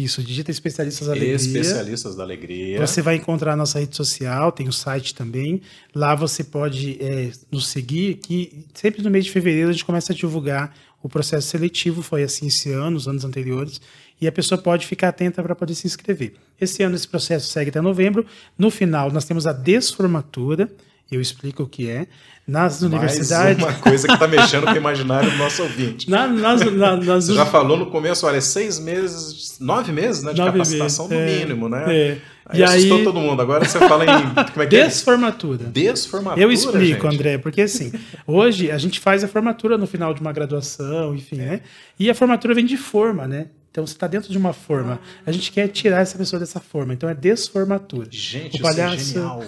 Isso, 0.05 0.23
digita 0.23 0.51
Especialistas 0.51 1.07
da 1.07 1.13
Alegria. 1.13 1.35
Especialistas 1.35 2.15
da 2.15 2.23
Alegria. 2.23 2.87
Você 2.87 3.03
vai 3.03 3.17
encontrar 3.17 3.55
a 3.55 3.57
nossa 3.57 3.81
rede 3.81 3.97
social, 3.97 4.53
tem 4.53 4.69
o 4.69 4.73
site 4.73 5.15
também. 5.15 5.61
Lá 5.95 6.15
você 6.15 6.45
pode 6.45 6.99
é, 7.01 7.31
nos 7.51 7.69
seguir, 7.69 8.15
que 8.15 8.65
sempre 8.75 9.03
no 9.03 9.11
mês 9.11 9.25
de 9.25 9.33
fevereiro 9.33 9.71
a 9.71 9.73
gente 9.73 9.85
começa 9.85 10.13
a 10.13 10.17
divulgar 10.17 10.75
o 11.03 11.09
processo 11.09 11.49
seletivo, 11.49 12.03
foi 12.03 12.23
assim 12.23 12.47
esse 12.47 12.71
ano, 12.73 12.97
os 12.97 13.07
anos 13.07 13.25
anteriores, 13.25 13.81
e 14.21 14.27
a 14.27 14.33
pessoa 14.33 14.61
pode 14.61 14.87
ficar 14.87 15.09
atenta 15.09 15.43
para 15.43 15.55
poder 15.55 15.75
se 15.75 15.87
inscrever. 15.87 16.35
Esse 16.61 16.83
ano 16.83 16.97
esse 16.97 17.07
processo 17.07 17.49
segue 17.49 17.71
até 17.71 17.81
novembro. 17.81 18.27
No 18.57 18.71
final, 18.71 19.11
nós 19.13 19.25
temos 19.25 19.47
a 19.47 19.53
desformatura, 19.53 20.69
eu 21.11 21.21
explico 21.21 21.63
o 21.63 21.67
que 21.67 21.89
é. 21.89 22.07
Nas 22.47 22.81
Mais 22.81 22.83
universidades. 22.83 23.63
uma 23.63 23.75
coisa 23.75 24.07
que 24.07 24.15
está 24.15 24.27
mexendo 24.27 24.65
com 24.65 24.73
o 24.73 24.77
imaginário 24.77 25.31
do 25.31 25.37
nosso 25.37 25.63
ouvinte. 25.63 26.11
Na, 26.11 26.27
nas, 26.27 26.61
na, 26.61 26.97
nas... 26.97 27.27
Você 27.27 27.35
já 27.35 27.45
falou 27.45 27.77
no 27.77 27.91
começo, 27.91 28.27
olha, 28.27 28.41
seis 28.41 28.79
meses, 28.79 29.59
nove 29.61 29.93
meses 29.93 30.23
né, 30.23 30.33
de 30.33 30.41
nove 30.41 30.53
capacitação 30.53 31.09
meses, 31.09 31.25
no 31.25 31.31
é, 31.31 31.39
mínimo, 31.41 31.69
né? 31.69 31.85
É. 31.95 32.19
Aí 32.49 32.61
e 32.61 32.63
assustou 32.63 32.99
aí... 32.99 33.05
todo 33.05 33.21
mundo. 33.21 33.43
Agora 33.43 33.65
você 33.65 33.79
fala 33.79 34.05
em. 34.05 34.35
Como 34.53 34.63
é 34.63 34.67
que 34.67 34.77
é? 34.77 34.85
Desformatura. 34.87 35.65
É? 35.65 35.69
Desformatura. 35.69 36.43
Eu 36.43 36.51
explico, 36.51 37.03
gente. 37.03 37.15
André, 37.15 37.39
porque 37.39 37.61
assim, 37.61 37.93
hoje 38.27 38.71
a 38.71 38.79
gente 38.79 38.99
faz 38.99 39.23
a 39.23 39.29
formatura 39.29 39.77
no 39.77 39.87
final 39.87 40.15
de 40.15 40.21
uma 40.21 40.33
graduação, 40.33 41.15
enfim, 41.15 41.37
é. 41.41 41.45
né? 41.45 41.61
E 41.99 42.09
a 42.09 42.15
formatura 42.15 42.55
vem 42.55 42.65
de 42.65 42.77
forma, 42.77 43.29
né? 43.29 43.49
Então 43.71 43.87
você 43.87 43.93
está 43.93 44.07
dentro 44.07 44.33
de 44.33 44.39
uma 44.39 44.53
forma. 44.53 44.99
A 45.27 45.31
gente 45.31 45.53
quer 45.53 45.69
tirar 45.69 46.01
essa 46.01 46.17
pessoa 46.17 46.41
dessa 46.41 46.59
forma. 46.59 46.95
Então 46.95 47.09
é 47.09 47.15
desformatura. 47.15 48.09
Gente, 48.11 48.59
o 48.59 48.63
palhaço... 48.63 48.97
isso 48.97 49.11
é 49.11 49.21
genial. 49.21 49.41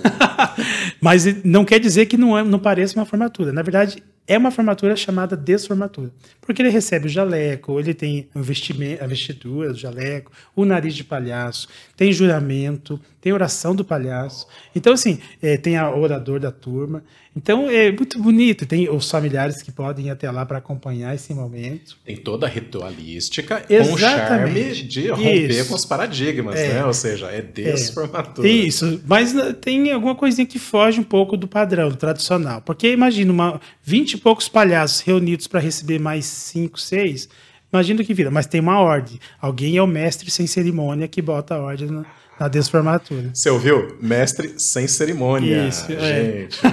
Mas 1.01 1.43
não 1.43 1.65
quer 1.65 1.81
dizer 1.81 2.07
que 2.07 2.17
não, 2.17 2.39
é, 2.39 2.45
não 2.45 2.59
pareça 2.59 2.99
uma 2.99 3.07
formatura. 3.07 3.51
Na 3.53 3.63
verdade, 3.63 4.03
é 4.27 4.39
uma 4.39 4.51
formatura 4.51 4.95
chamada 4.95 5.37
desformatura. 5.37 6.11
Porque 6.41 6.63
ele 6.63 6.69
recebe 6.69 7.07
o 7.07 7.09
jaleco, 7.09 7.79
ele 7.81 7.93
tem 7.93 8.29
a 8.35 9.07
vestidura 9.07 9.73
do 9.73 9.79
jaleco, 9.79 10.31
o 10.55 10.65
nariz 10.65 10.95
de 10.95 11.03
palhaço, 11.03 11.69
tem 11.97 12.13
juramento, 12.13 13.01
tem 13.21 13.33
oração 13.33 13.75
do 13.75 13.85
palhaço. 13.85 14.47
Então, 14.75 14.93
assim, 14.93 15.21
é, 15.43 15.57
tem 15.57 15.77
a 15.77 15.91
orador 15.91 16.39
da 16.39 16.53
turma. 16.53 17.03
Então 17.35 17.71
é 17.71 17.93
muito 17.93 18.21
bonito. 18.21 18.67
Tem 18.67 18.91
os 18.91 19.09
familiares 19.09 19.63
que 19.63 19.71
podem 19.71 20.07
ir 20.07 20.11
até 20.11 20.31
lá 20.31 20.45
para 20.45 20.59
acompanhar 20.59 21.15
esse 21.15 21.33
momento. 21.33 21.97
Tem 22.05 22.17
toda 22.17 22.47
a 22.47 22.49
ritualística 22.49 23.65
Exatamente. 23.69 23.91
com 23.91 23.99
charme 23.99 24.73
de 24.83 25.09
romper 25.09 25.51
Isso. 25.51 25.69
com 25.69 25.75
os 25.75 25.85
paradigmas, 25.85 26.59
é. 26.59 26.75
né? 26.75 26.85
Ou 26.85 26.93
seja, 26.93 27.27
é 27.27 27.41
desformatura. 27.41 28.49
É. 28.49 28.51
Isso, 28.51 29.01
mas 29.07 29.33
tem 29.61 29.93
alguma 29.93 30.15
coisinha 30.15 30.47
que 30.47 30.59
foge 30.59 30.99
um 30.99 31.05
pouco 31.05 31.37
do 31.37 31.47
padrão, 31.47 31.89
do 31.89 31.97
tradicional. 31.97 32.61
Porque 32.63 32.91
imagina 32.91 33.33
uma 33.33 33.61
20 33.83 34.15
e 34.15 34.17
poucos 34.19 34.49
palhaços 34.49 35.01
reunidos 35.01 35.47
para 35.47 35.61
receber 35.61 36.01
mais 36.01 36.25
5, 36.25 36.81
6. 36.81 37.29
Imagina 37.73 38.03
o 38.03 38.05
que 38.05 38.13
vira, 38.13 38.31
mas 38.33 38.47
tem 38.47 38.61
uma 38.61 38.81
ordem. 38.81 39.21
Alguém 39.41 39.77
é 39.77 39.83
o 39.83 39.87
mestre 39.87 40.29
sem 40.31 40.47
cerimônia 40.49 41.07
que 41.07 41.23
bota 41.23 41.55
a 41.55 41.61
ordem 41.61 41.89
na 41.89 42.05
na 42.41 42.49
desformatura. 42.49 43.31
Você 43.35 43.51
ouviu? 43.51 43.99
Mestre 44.01 44.59
sem 44.59 44.89
cerimônia. 44.89 45.69
Isso, 45.69 45.93
é. 45.93 46.49
gente. 46.49 46.59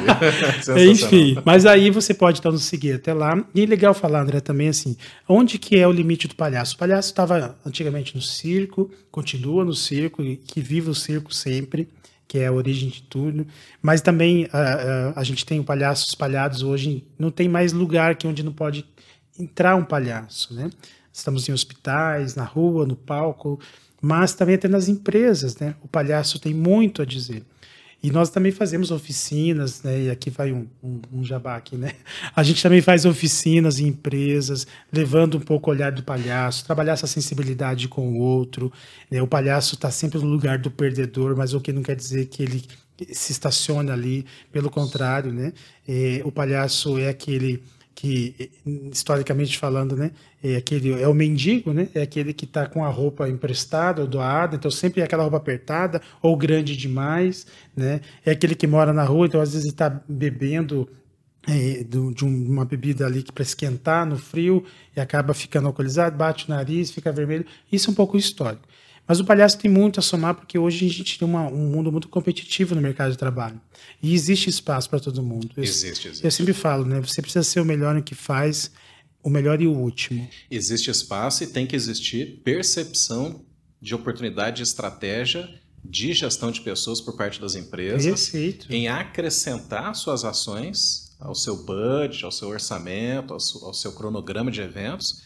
É. 0.70 0.86
Enfim, 0.86 1.38
mas 1.46 1.66
aí 1.66 1.90
você 1.90 2.14
pode 2.14 2.40
então 2.40 2.52
nos 2.52 2.64
seguir 2.64 2.94
até 2.94 3.14
lá. 3.14 3.44
E 3.54 3.66
legal 3.66 3.94
falar, 3.94 4.22
André, 4.22 4.40
também 4.40 4.70
assim, 4.70 4.96
onde 5.28 5.58
que 5.58 5.78
é 5.78 5.88
o 5.88 5.92
limite 5.92 6.28
do 6.28 6.36
palhaço? 6.36 6.76
O 6.76 6.78
palhaço 6.78 7.10
estava 7.10 7.58
antigamente 7.66 8.16
no 8.16 8.22
circo, 8.22 8.90
continua 9.12 9.66
no 9.66 9.74
circo, 9.74 10.24
que 10.46 10.62
vive 10.62 10.90
o 10.90 10.96
circo 10.96 11.34
sempre, 11.34 11.90
que 12.28 12.40
é 12.40 12.48
a 12.48 12.52
origem 12.52 12.90
de 12.90 13.02
tudo. 13.04 13.46
Mas 13.82 14.02
também 14.02 14.48
a, 14.52 14.60
a, 14.60 15.20
a 15.20 15.24
gente 15.24 15.46
tem 15.46 15.60
o 15.60 15.64
palhaço 15.64 16.06
espalhados 16.08 16.64
hoje, 16.64 17.04
não 17.20 17.30
tem 17.30 17.50
mais 17.50 17.74
lugar 17.74 18.16
que 18.16 18.28
onde 18.28 18.44
não 18.44 18.54
pode 18.54 18.86
entrar 19.38 19.76
um 19.76 19.84
palhaço, 19.84 20.54
né? 20.54 20.70
Estamos 21.12 21.50
em 21.50 21.52
hospitais, 21.52 22.36
na 22.36 22.44
rua, 22.44 22.86
no 22.86 22.96
palco, 22.96 23.60
mas 24.02 24.34
também 24.34 24.56
até 24.56 24.68
nas 24.68 24.88
empresas, 24.88 25.58
né? 25.58 25.76
O 25.82 25.88
palhaço 25.88 26.40
tem 26.40 26.54
muito 26.54 27.02
a 27.02 27.06
dizer. 27.06 27.44
E 28.02 28.12
nós 28.12 28.30
também 28.30 28.52
fazemos 28.52 28.92
oficinas, 28.92 29.82
né? 29.82 30.04
E 30.04 30.10
aqui 30.10 30.30
vai 30.30 30.52
um, 30.52 30.68
um, 30.84 31.02
um 31.12 31.24
jabá 31.24 31.56
aqui, 31.56 31.76
né? 31.76 31.94
A 32.36 32.44
gente 32.44 32.62
também 32.62 32.80
faz 32.80 33.06
oficinas 33.06 33.80
em 33.80 33.88
empresas, 33.88 34.68
levando 34.94 35.38
um 35.38 35.42
pouco 35.42 35.70
o 35.70 35.74
olhar 35.74 35.92
do 35.92 36.04
palhaço, 36.04 36.64
trabalhar 36.64 36.94
essa 36.94 37.08
sensibilidade 37.08 37.88
com 37.88 38.08
o 38.08 38.20
outro. 38.20 38.72
Né? 39.10 39.20
O 39.22 39.28
palhaço 39.28 39.74
está 39.74 39.90
sempre 39.90 40.20
no 40.20 40.28
lugar 40.28 40.60
do 40.60 40.70
perdedor, 40.70 41.36
mas 41.36 41.54
o 41.54 41.60
que 41.60 41.74
não 41.74 41.82
quer 41.82 41.96
dizer 41.96 42.28
que 42.28 42.44
ele 42.44 42.64
se 43.12 43.32
estaciona 43.32 43.94
ali. 43.94 44.26
Pelo 44.52 44.70
contrário, 44.70 45.34
né? 45.34 45.52
É, 45.88 46.22
o 46.24 46.32
palhaço 46.32 47.00
é 47.00 47.10
aquele 47.10 47.64
que 47.98 48.52
historicamente 48.92 49.58
falando, 49.58 49.98
né, 49.98 50.12
é 50.44 50.56
aquele 50.56 51.02
é 51.02 51.08
o 51.08 51.16
mendigo, 51.16 51.74
né, 51.74 51.90
é 51.96 52.04
aquele 52.04 52.32
que 52.32 52.46
está 52.46 52.68
com 52.68 52.86
a 52.86 52.90
roupa 52.90 53.28
emprestada 53.28 54.04
ou 54.04 54.08
doada, 54.08 54.56
então 54.56 54.70
sempre 54.70 55.02
é 55.02 55.04
aquela 55.04 55.24
roupa 55.24 55.38
apertada 55.38 56.00
ou 56.22 56.38
grande 56.38 56.78
demais, 56.78 57.48
né, 57.76 58.02
é 58.24 58.30
aquele 58.30 58.54
que 58.54 58.68
mora 58.68 58.94
na 58.94 59.04
rua, 59.04 59.26
então 59.26 59.42
às 59.42 59.54
vezes 59.54 59.68
está 59.68 59.90
bebendo 60.08 60.88
é, 61.48 61.84
de 61.84 62.24
uma 62.24 62.66
bebida 62.66 63.04
ali 63.04 63.24
que 63.24 63.32
para 63.32 63.42
esquentar 63.42 64.06
no 64.06 64.16
frio 64.16 64.64
e 64.96 65.00
acaba 65.00 65.34
ficando 65.34 65.66
alcoolizado, 65.66 66.16
bate 66.16 66.46
o 66.46 66.50
nariz, 66.52 66.92
fica 66.92 67.12
vermelho. 67.12 67.46
Isso 67.72 67.90
é 67.90 67.92
um 67.92 67.96
pouco 67.96 68.16
histórico. 68.16 68.68
Mas 69.08 69.20
o 69.20 69.26
palhaço 69.26 69.58
tem 69.58 69.72
muito 69.72 70.00
a 70.00 70.04
somar, 70.04 70.36
porque 70.36 70.60
hoje 70.60 70.86
a 70.86 70.90
gente 70.90 71.18
tem 71.18 71.28
uma, 71.28 71.48
um 71.48 71.70
mundo 71.70 71.92
muito 71.92 72.10
competitivo 72.10 72.76
no 72.76 72.82
mercado 72.82 73.12
de 73.12 73.18
trabalho. 73.18 73.60
E 74.04 74.14
existe 74.14 74.50
espaço 74.50 74.90
para 74.90 75.00
todo 75.00 75.24
mundo. 75.24 75.52
Eu, 75.56 75.64
existe, 75.64 76.08
existe. 76.10 76.26
Eu 76.26 76.32
sempre 76.32 76.54
falo, 76.54 76.86
né? 76.86 77.00
Você 77.00 77.22
precisa 77.22 77.44
ser 77.44 77.62
o 77.62 77.66
melhor 77.66 77.96
no 77.96 78.04
que 78.04 78.14
faz, 78.14 78.70
o 79.24 79.30
melhor 79.30 79.62
e 79.62 79.68
o 79.68 79.72
último. 79.72 80.28
Existe 80.52 80.92
espaço 80.92 81.44
e 81.44 81.48
tem 81.48 81.66
que 81.66 81.76
existir 81.76 82.42
percepção 82.44 83.46
de 83.82 83.96
oportunidade 83.96 84.58
de 84.58 84.64
estratégia 84.64 85.48
de 85.84 86.12
gestão 86.12 86.52
de 86.52 86.60
pessoas 86.62 87.00
por 87.00 87.16
parte 87.16 87.40
das 87.40 87.56
empresas 87.56 88.30
Perfeito. 88.30 88.68
em 88.70 88.90
acrescentar 88.90 89.96
suas 89.96 90.26
ações 90.26 91.16
ao 91.20 91.34
seu 91.34 91.64
budget, 91.64 92.26
ao 92.26 92.32
seu 92.32 92.50
orçamento, 92.50 93.34
ao 93.34 93.40
seu, 93.40 93.66
ao 93.66 93.74
seu 93.74 93.94
cronograma 93.94 94.52
de 94.52 94.60
eventos 94.60 95.22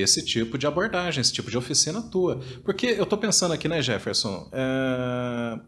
esse 0.00 0.24
tipo 0.24 0.58
de 0.58 0.66
abordagem, 0.66 1.20
esse 1.20 1.32
tipo 1.32 1.50
de 1.50 1.56
oficina 1.56 2.02
tua. 2.02 2.40
Porque 2.64 2.86
eu 2.86 3.04
estou 3.04 3.18
pensando 3.18 3.52
aqui, 3.52 3.68
né, 3.68 3.80
Jefferson? 3.82 4.48
É... 4.52 5.60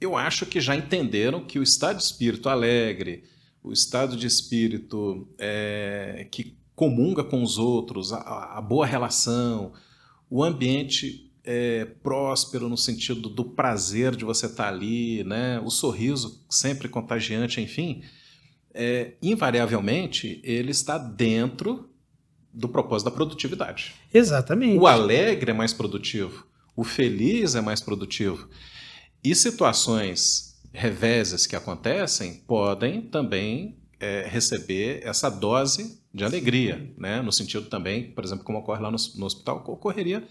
Eu 0.00 0.16
acho 0.16 0.44
que 0.44 0.60
já 0.60 0.76
entenderam 0.76 1.44
que 1.44 1.58
o 1.58 1.62
estado 1.62 1.96
de 1.96 2.02
espírito 2.02 2.48
alegre, 2.48 3.24
o 3.62 3.72
estado 3.72 4.16
de 4.16 4.26
espírito 4.26 5.28
é... 5.38 6.28
que 6.30 6.56
comunga 6.74 7.24
com 7.24 7.42
os 7.42 7.56
outros, 7.56 8.12
a, 8.12 8.58
a 8.58 8.60
boa 8.60 8.84
relação, 8.84 9.72
o 10.28 10.44
ambiente 10.44 11.32
é, 11.42 11.84
próspero 12.02 12.68
no 12.68 12.76
sentido 12.76 13.28
do 13.30 13.44
prazer 13.44 14.16
de 14.16 14.24
você 14.24 14.46
estar 14.46 14.64
tá 14.64 14.68
ali, 14.68 15.22
né? 15.24 15.60
o 15.60 15.70
sorriso 15.70 16.44
sempre 16.50 16.88
contagiante, 16.88 17.60
enfim, 17.60 18.02
é, 18.74 19.14
invariavelmente 19.22 20.40
ele 20.44 20.72
está 20.72 20.98
dentro 20.98 21.88
do 22.56 22.68
propósito 22.68 23.10
da 23.10 23.14
produtividade. 23.14 23.94
Exatamente. 24.12 24.78
O 24.78 24.86
alegre 24.86 25.50
é 25.50 25.54
mais 25.54 25.74
produtivo, 25.74 26.46
o 26.74 26.82
feliz 26.82 27.54
é 27.54 27.60
mais 27.60 27.82
produtivo. 27.82 28.48
E 29.22 29.34
situações 29.34 30.58
reveses 30.72 31.46
que 31.46 31.54
acontecem 31.54 32.42
podem 32.46 33.02
também 33.02 33.76
é, 34.00 34.26
receber 34.28 35.00
essa 35.04 35.28
dose 35.28 36.00
de 36.12 36.24
alegria, 36.24 36.92
né? 36.96 37.20
no 37.20 37.30
sentido 37.30 37.66
também, 37.66 38.10
por 38.10 38.24
exemplo, 38.24 38.44
como 38.44 38.58
ocorre 38.58 38.82
lá 38.82 38.90
no, 38.90 38.96
no 39.16 39.26
hospital, 39.26 39.62
ocorreria 39.66 40.26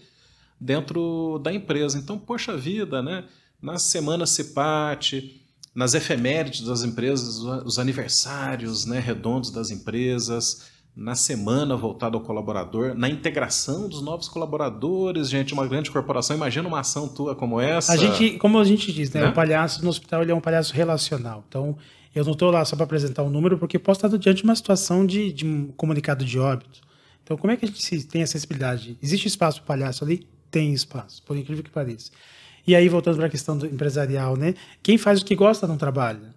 dentro 0.60 1.38
da 1.38 1.52
empresa. 1.52 1.96
Então, 1.98 2.18
poxa 2.18 2.56
vida, 2.56 3.02
né? 3.02 3.24
nas 3.62 3.82
semanas 3.82 4.30
CIPAT, 4.30 5.42
nas 5.74 5.94
efemérides 5.94 6.62
das 6.62 6.82
empresas, 6.82 7.38
os 7.38 7.78
aniversários 7.78 8.86
né, 8.86 8.98
redondos 8.98 9.50
das 9.50 9.70
empresas, 9.70 10.70
na 10.96 11.14
semana 11.14 11.76
voltada 11.76 12.16
ao 12.16 12.22
colaborador, 12.22 12.94
na 12.94 13.06
integração 13.06 13.86
dos 13.86 14.00
novos 14.00 14.28
colaboradores, 14.28 15.28
gente, 15.28 15.52
uma 15.52 15.66
grande 15.66 15.90
corporação. 15.90 16.34
Imagina 16.34 16.66
uma 16.66 16.80
ação 16.80 17.06
tua 17.06 17.36
como 17.36 17.60
essa. 17.60 17.92
A 17.92 17.96
gente, 17.98 18.38
como 18.38 18.58
a 18.58 18.64
gente 18.64 18.90
diz, 18.90 19.12
né? 19.12 19.20
né? 19.20 19.28
O 19.28 19.34
palhaço 19.34 19.84
no 19.84 19.90
hospital 19.90 20.22
ele 20.22 20.32
é 20.32 20.34
um 20.34 20.40
palhaço 20.40 20.72
relacional. 20.72 21.44
Então, 21.46 21.76
eu 22.14 22.24
não 22.24 22.32
estou 22.32 22.50
lá 22.50 22.64
só 22.64 22.74
para 22.74 22.84
apresentar 22.84 23.22
um 23.24 23.28
número, 23.28 23.58
porque 23.58 23.78
posso 23.78 23.98
estar 23.98 24.16
diante 24.16 24.38
de 24.38 24.44
uma 24.44 24.56
situação 24.56 25.04
de, 25.04 25.30
de 25.34 25.44
um 25.44 25.66
comunicado 25.76 26.24
de 26.24 26.38
óbito. 26.38 26.80
Então, 27.22 27.36
como 27.36 27.52
é 27.52 27.56
que 27.58 27.66
a 27.66 27.68
gente 27.68 28.04
tem 28.06 28.22
acessibilidade? 28.22 28.96
Existe 29.02 29.28
espaço 29.28 29.58
para 29.58 29.64
o 29.64 29.66
palhaço 29.66 30.02
ali? 30.02 30.26
Tem 30.50 30.72
espaço, 30.72 31.22
por 31.24 31.36
incrível 31.36 31.62
que 31.62 31.70
pareça. 31.70 32.10
E 32.66 32.74
aí, 32.74 32.88
voltando 32.88 33.16
para 33.16 33.26
a 33.26 33.30
questão 33.30 33.58
do 33.58 33.66
empresarial, 33.66 34.34
né? 34.34 34.54
Quem 34.82 34.96
faz 34.96 35.20
o 35.20 35.24
que 35.26 35.34
gosta 35.34 35.66
não 35.66 35.76
trabalha. 35.76 36.34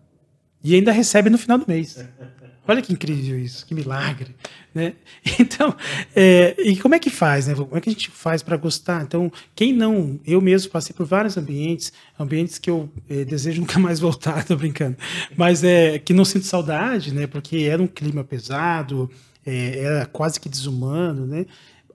E 0.61 0.75
ainda 0.75 0.91
recebe 0.91 1.29
no 1.29 1.37
final 1.37 1.57
do 1.57 1.65
mês. 1.65 1.97
Olha 2.69 2.83
que 2.83 2.93
incrível 2.93 3.39
isso, 3.39 3.65
que 3.65 3.73
milagre, 3.73 4.35
né? 4.75 4.93
Então, 5.39 5.75
é, 6.15 6.55
e 6.59 6.77
como 6.77 6.93
é 6.93 6.99
que 6.99 7.09
faz, 7.09 7.47
né? 7.47 7.55
Como 7.55 7.75
é 7.75 7.81
que 7.81 7.89
a 7.89 7.91
gente 7.91 8.11
faz 8.11 8.43
para 8.43 8.55
gostar? 8.57 9.01
Então, 9.01 9.31
quem 9.55 9.73
não, 9.73 10.19
eu 10.23 10.39
mesmo 10.39 10.71
passei 10.71 10.93
por 10.95 11.03
vários 11.03 11.35
ambientes, 11.35 11.91
ambientes 12.19 12.59
que 12.59 12.69
eu 12.69 12.87
é, 13.09 13.25
desejo 13.25 13.61
nunca 13.61 13.79
mais 13.79 13.99
voltar, 13.99 14.43
tô 14.45 14.55
brincando, 14.55 14.95
mas 15.35 15.63
é 15.63 15.97
que 15.97 16.13
não 16.13 16.23
sinto 16.23 16.45
saudade, 16.45 17.11
né? 17.11 17.25
Porque 17.25 17.57
era 17.57 17.81
um 17.81 17.87
clima 17.87 18.23
pesado, 18.23 19.09
é, 19.43 19.79
era 19.79 20.05
quase 20.05 20.39
que 20.39 20.47
desumano, 20.47 21.25
né? 21.25 21.47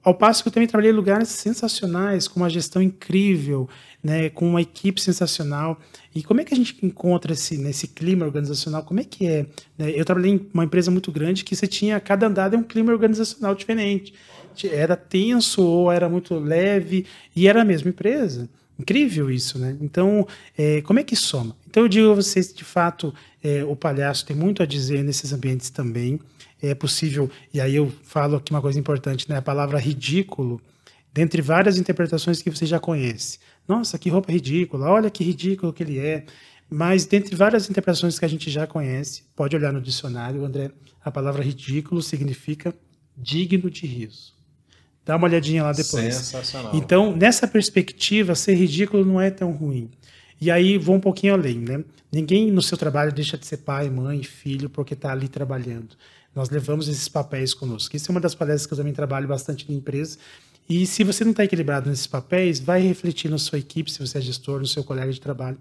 Ao 0.02 0.12
passo 0.12 0.42
que 0.42 0.48
eu 0.48 0.52
também 0.52 0.66
trabalhei 0.66 0.90
em 0.90 0.94
lugares 0.94 1.28
sensacionais, 1.28 2.26
com 2.26 2.40
uma 2.40 2.50
gestão 2.50 2.82
incrível, 2.82 3.68
né, 4.04 4.28
com 4.28 4.46
uma 4.46 4.60
equipe 4.60 5.00
sensacional. 5.00 5.80
E 6.14 6.22
como 6.22 6.40
é 6.40 6.44
que 6.44 6.52
a 6.52 6.56
gente 6.56 6.76
encontra 6.82 7.32
esse 7.32 7.56
nesse 7.56 7.88
clima 7.88 8.26
organizacional? 8.26 8.84
Como 8.84 9.00
é 9.00 9.04
que 9.04 9.26
é? 9.26 9.46
Né? 9.78 9.90
Eu 9.94 10.04
trabalhei 10.04 10.32
em 10.32 10.46
uma 10.52 10.64
empresa 10.64 10.90
muito 10.90 11.10
grande 11.10 11.42
que 11.42 11.56
você 11.56 11.66
tinha 11.66 11.98
cada 11.98 12.26
andada 12.26 12.54
é 12.54 12.58
um 12.58 12.62
clima 12.62 12.92
organizacional 12.92 13.54
diferente. 13.54 14.12
Era 14.70 14.94
tenso 14.94 15.62
ou 15.62 15.90
era 15.90 16.08
muito 16.08 16.38
leve 16.38 17.06
e 17.34 17.48
era 17.48 17.62
a 17.62 17.64
mesma 17.64 17.88
empresa. 17.88 18.48
Incrível 18.78 19.30
isso, 19.30 19.58
né? 19.58 19.76
Então, 19.80 20.26
é, 20.58 20.82
como 20.82 20.98
é 20.98 21.04
que 21.04 21.14
soma? 21.14 21.56
Então, 21.68 21.84
eu 21.84 21.88
digo 21.88 22.10
a 22.10 22.14
vocês, 22.14 22.52
de 22.52 22.64
fato, 22.64 23.14
é, 23.42 23.64
o 23.64 23.76
palhaço 23.76 24.26
tem 24.26 24.36
muito 24.36 24.62
a 24.62 24.66
dizer 24.66 25.02
nesses 25.04 25.32
ambientes 25.32 25.70
também 25.70 26.20
é 26.70 26.74
possível, 26.74 27.30
e 27.52 27.60
aí 27.60 27.74
eu 27.74 27.92
falo 28.02 28.36
aqui 28.36 28.50
uma 28.50 28.60
coisa 28.62 28.78
importante, 28.78 29.28
né? 29.28 29.36
A 29.36 29.42
palavra 29.42 29.78
ridículo, 29.78 30.60
dentre 31.12 31.42
várias 31.42 31.78
interpretações 31.78 32.42
que 32.42 32.50
você 32.50 32.66
já 32.66 32.80
conhece. 32.80 33.38
Nossa, 33.66 33.98
que 33.98 34.10
roupa 34.10 34.32
ridícula, 34.32 34.88
olha 34.88 35.10
que 35.10 35.24
ridículo 35.24 35.72
que 35.72 35.82
ele 35.82 35.98
é. 35.98 36.24
Mas 36.68 37.06
dentre 37.06 37.34
várias 37.36 37.68
interpretações 37.68 38.18
que 38.18 38.24
a 38.24 38.28
gente 38.28 38.50
já 38.50 38.66
conhece, 38.66 39.24
pode 39.36 39.54
olhar 39.54 39.72
no 39.72 39.80
dicionário, 39.80 40.44
André, 40.44 40.70
a 41.04 41.10
palavra 41.10 41.42
ridículo 41.42 42.02
significa 42.02 42.74
digno 43.16 43.70
de 43.70 43.86
riso. 43.86 44.34
Dá 45.04 45.16
uma 45.16 45.26
olhadinha 45.26 45.62
lá 45.62 45.72
depois. 45.72 46.14
Sensacional. 46.14 46.74
Então, 46.74 47.14
nessa 47.14 47.46
perspectiva, 47.46 48.34
ser 48.34 48.54
ridículo 48.54 49.04
não 49.04 49.20
é 49.20 49.30
tão 49.30 49.52
ruim. 49.52 49.90
E 50.40 50.50
aí 50.50 50.78
vou 50.78 50.96
um 50.96 51.00
pouquinho 51.00 51.34
além, 51.34 51.58
né? 51.58 51.84
Ninguém 52.10 52.50
no 52.50 52.62
seu 52.62 52.78
trabalho 52.78 53.12
deixa 53.12 53.36
de 53.36 53.46
ser 53.46 53.58
pai, 53.58 53.90
mãe, 53.90 54.22
filho 54.22 54.70
porque 54.70 54.94
está 54.94 55.12
ali 55.12 55.28
trabalhando. 55.28 55.96
Nós 56.34 56.48
levamos 56.50 56.88
esses 56.88 57.08
papéis 57.08 57.54
conosco. 57.54 57.94
Isso 57.94 58.10
é 58.10 58.12
uma 58.12 58.20
das 58.20 58.34
palestras 58.34 58.66
que 58.66 58.72
eu 58.72 58.78
também 58.78 58.92
trabalho 58.92 59.28
bastante 59.28 59.70
em 59.70 59.76
empresa. 59.76 60.18
E 60.68 60.86
se 60.86 61.04
você 61.04 61.24
não 61.24 61.32
está 61.32 61.44
equilibrado 61.44 61.90
nesses 61.90 62.06
papéis, 62.06 62.58
vai 62.58 62.80
refletir 62.80 63.30
na 63.30 63.38
sua 63.38 63.58
equipe, 63.58 63.90
se 63.90 63.98
você 63.98 64.18
é 64.18 64.20
gestor, 64.20 64.60
no 64.60 64.66
seu 64.66 64.82
colega 64.82 65.12
de 65.12 65.20
trabalho. 65.20 65.58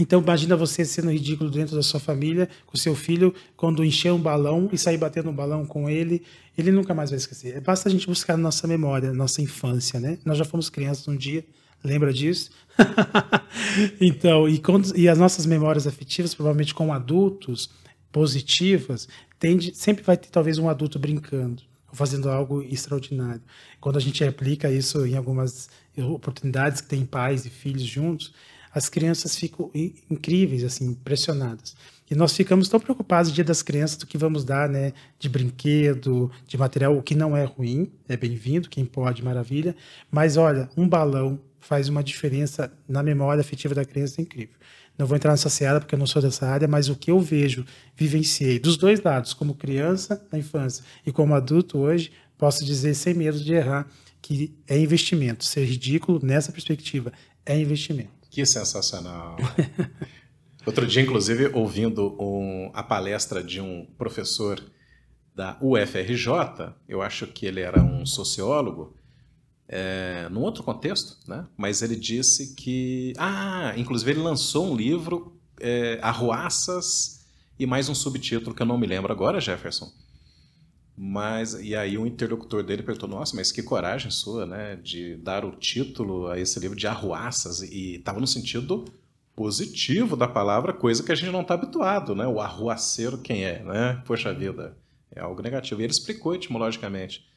Então, 0.00 0.22
imagina 0.22 0.56
você 0.56 0.84
sendo 0.84 1.10
ridículo 1.10 1.50
dentro 1.50 1.76
da 1.76 1.82
sua 1.82 2.00
família, 2.00 2.48
com 2.66 2.78
seu 2.78 2.94
filho, 2.94 3.34
quando 3.56 3.84
encher 3.84 4.12
um 4.12 4.20
balão 4.20 4.70
e 4.72 4.78
sair 4.78 4.96
batendo 4.96 5.28
um 5.28 5.34
balão 5.34 5.66
com 5.66 5.88
ele, 5.88 6.22
ele 6.56 6.70
nunca 6.70 6.94
mais 6.94 7.10
vai 7.10 7.18
esquecer. 7.18 7.60
Basta 7.60 7.88
a 7.88 7.92
gente 7.92 8.06
buscar 8.06 8.36
na 8.36 8.44
nossa 8.44 8.66
memória, 8.66 9.12
nossa 9.12 9.42
infância, 9.42 10.00
né? 10.00 10.18
Nós 10.24 10.38
já 10.38 10.44
fomos 10.44 10.70
crianças 10.70 11.06
um 11.08 11.16
dia, 11.16 11.44
lembra 11.84 12.12
disso? 12.12 12.50
então, 14.00 14.48
e, 14.48 14.58
quando, 14.58 14.96
e 14.96 15.08
as 15.08 15.18
nossas 15.18 15.44
memórias 15.44 15.86
afetivas, 15.86 16.34
provavelmente 16.34 16.72
com 16.72 16.90
adultos, 16.90 17.68
positivas, 18.10 19.08
tende, 19.38 19.74
sempre 19.74 20.02
vai 20.04 20.16
ter 20.16 20.28
talvez 20.28 20.56
um 20.56 20.70
adulto 20.70 20.98
brincando, 20.98 21.62
fazendo 21.92 22.28
algo 22.28 22.62
extraordinário. 22.62 23.42
Quando 23.80 23.98
a 23.98 24.00
gente 24.00 24.24
aplica 24.24 24.70
isso 24.70 25.06
em 25.06 25.16
algumas 25.16 25.68
oportunidades 25.96 26.80
que 26.80 26.88
tem 26.88 27.04
pais 27.04 27.44
e 27.44 27.50
filhos 27.50 27.82
juntos, 27.82 28.32
as 28.74 28.88
crianças 28.88 29.36
ficam 29.36 29.70
incríveis, 30.10 30.64
assim, 30.64 30.86
impressionadas. 30.86 31.76
E 32.10 32.14
nós 32.14 32.34
ficamos 32.34 32.68
tão 32.68 32.80
preocupados 32.80 33.30
no 33.30 33.34
dia 33.34 33.44
das 33.44 33.62
crianças 33.62 33.96
do 33.96 34.06
que 34.06 34.18
vamos 34.18 34.44
dar, 34.44 34.68
né, 34.68 34.92
de 35.18 35.28
brinquedo, 35.28 36.30
de 36.46 36.58
material, 36.58 36.96
o 36.96 37.02
que 37.02 37.14
não 37.14 37.36
é 37.36 37.44
ruim, 37.44 37.90
é 38.08 38.16
bem-vindo, 38.16 38.68
quem 38.68 38.84
pode, 38.84 39.22
maravilha. 39.22 39.74
Mas 40.10 40.36
olha, 40.36 40.68
um 40.76 40.88
balão 40.88 41.38
faz 41.60 41.88
uma 41.88 42.02
diferença 42.02 42.72
na 42.88 43.02
memória 43.02 43.40
afetiva 43.40 43.74
da 43.74 43.84
criança 43.84 44.20
incrível. 44.20 44.56
Não 44.98 45.06
vou 45.06 45.16
entrar 45.16 45.30
nessa 45.30 45.48
seara 45.48 45.80
porque 45.80 45.94
eu 45.94 45.98
não 45.98 46.06
sou 46.06 46.20
dessa 46.20 46.46
área, 46.46 46.68
mas 46.68 46.88
o 46.88 46.96
que 46.96 47.10
eu 47.10 47.18
vejo, 47.18 47.64
vivenciei 47.96 48.58
dos 48.58 48.76
dois 48.76 49.02
lados, 49.02 49.32
como 49.34 49.54
criança 49.54 50.24
na 50.30 50.38
infância 50.38 50.84
e 51.04 51.10
como 51.10 51.34
adulto 51.34 51.78
hoje, 51.78 52.12
posso 52.36 52.64
dizer 52.64 52.94
sem 52.94 53.14
medo 53.14 53.38
de 53.38 53.52
errar 53.54 53.88
que 54.20 54.54
é 54.68 54.78
investimento. 54.78 55.44
Ser 55.44 55.64
ridículo 55.64 56.20
nessa 56.22 56.52
perspectiva 56.52 57.12
é 57.44 57.58
investimento. 57.58 58.10
Que 58.30 58.46
sensacional. 58.46 59.36
Outro 60.64 60.86
dia, 60.86 61.02
inclusive, 61.02 61.50
ouvindo 61.52 62.16
um, 62.22 62.70
a 62.72 62.82
palestra 62.84 63.42
de 63.42 63.60
um 63.60 63.84
professor 63.98 64.62
da 65.34 65.58
UFRJ, 65.60 66.72
eu 66.88 67.02
acho 67.02 67.26
que 67.26 67.46
ele 67.46 67.60
era 67.60 67.82
um 67.82 68.06
sociólogo, 68.06 68.94
é, 69.72 70.28
num 70.28 70.42
outro 70.42 70.62
contexto, 70.62 71.16
né? 71.26 71.46
mas 71.56 71.80
ele 71.80 71.96
disse 71.96 72.54
que. 72.54 73.14
Ah, 73.16 73.72
inclusive 73.74 74.10
ele 74.10 74.20
lançou 74.20 74.70
um 74.70 74.76
livro, 74.76 75.34
é, 75.58 75.98
Arruaças, 76.02 77.24
e 77.58 77.64
mais 77.64 77.88
um 77.88 77.94
subtítulo 77.94 78.54
que 78.54 78.60
eu 78.60 78.66
não 78.66 78.76
me 78.76 78.86
lembro 78.86 79.10
agora, 79.10 79.40
Jefferson. 79.40 79.90
Mas, 80.94 81.54
e 81.54 81.74
aí 81.74 81.96
o 81.96 82.06
interlocutor 82.06 82.62
dele 82.62 82.82
perguntou, 82.82 83.08
nossa, 83.08 83.34
mas 83.34 83.50
que 83.50 83.62
coragem 83.62 84.10
sua, 84.10 84.44
né, 84.44 84.76
de 84.76 85.16
dar 85.16 85.42
o 85.42 85.52
título 85.52 86.28
a 86.28 86.38
esse 86.38 86.60
livro 86.60 86.76
de 86.76 86.86
arruaças, 86.86 87.62
e 87.62 87.94
estava 87.94 88.20
no 88.20 88.26
sentido 88.26 88.84
positivo 89.34 90.14
da 90.14 90.28
palavra, 90.28 90.74
coisa 90.74 91.02
que 91.02 91.10
a 91.10 91.14
gente 91.14 91.32
não 91.32 91.40
está 91.40 91.54
habituado, 91.54 92.14
né, 92.14 92.26
o 92.26 92.40
arruaceiro 92.40 93.16
quem 93.16 93.42
é, 93.42 93.62
né, 93.62 94.02
poxa 94.04 94.34
vida, 94.34 94.76
é 95.10 95.20
algo 95.20 95.40
negativo. 95.40 95.80
E 95.80 95.84
ele 95.84 95.92
explicou 95.92 96.34
etimologicamente 96.34 97.31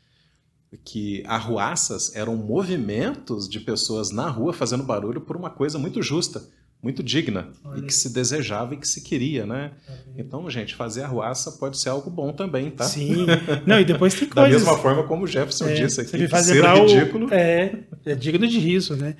que 0.83 1.23
arruaças 1.25 2.15
eram 2.15 2.35
movimentos 2.35 3.47
de 3.47 3.59
pessoas 3.59 4.11
na 4.11 4.29
rua 4.29 4.53
fazendo 4.53 4.83
barulho 4.83 5.21
por 5.21 5.35
uma 5.35 5.49
coisa 5.49 5.77
muito 5.77 6.01
justa, 6.01 6.43
muito 6.81 7.01
digna 7.01 7.49
Olha. 7.63 7.79
e 7.79 7.81
que 7.83 7.93
se 7.93 8.13
desejava 8.13 8.75
e 8.75 8.77
que 8.77 8.88
se 8.88 9.01
queria, 9.01 9.45
né? 9.45 9.71
Então, 10.15 10.47
gente, 10.49 10.75
fazer 10.75 11.03
arruaça 11.03 11.53
pode 11.53 11.79
ser 11.79 11.89
algo 11.89 12.09
bom 12.09 12.31
também, 12.31 12.69
tá? 12.69 12.83
Sim. 12.83 13.25
Não, 13.65 13.79
e 13.79 13.85
depois 13.85 14.13
tem 14.13 14.29
coisas... 14.29 14.51
da 14.51 14.71
mesma 14.71 14.77
forma 14.77 15.03
como 15.03 15.23
o 15.23 15.27
Jefferson 15.27 15.67
é, 15.67 15.73
disse 15.73 16.01
aqui, 16.01 16.27
fazer 16.27 16.61
ser 16.61 16.65
ridículo... 16.65 17.27
O... 17.27 17.33
É, 17.33 17.79
é 18.05 18.15
digno 18.15 18.47
de 18.47 18.59
riso, 18.59 18.95
né? 18.95 19.15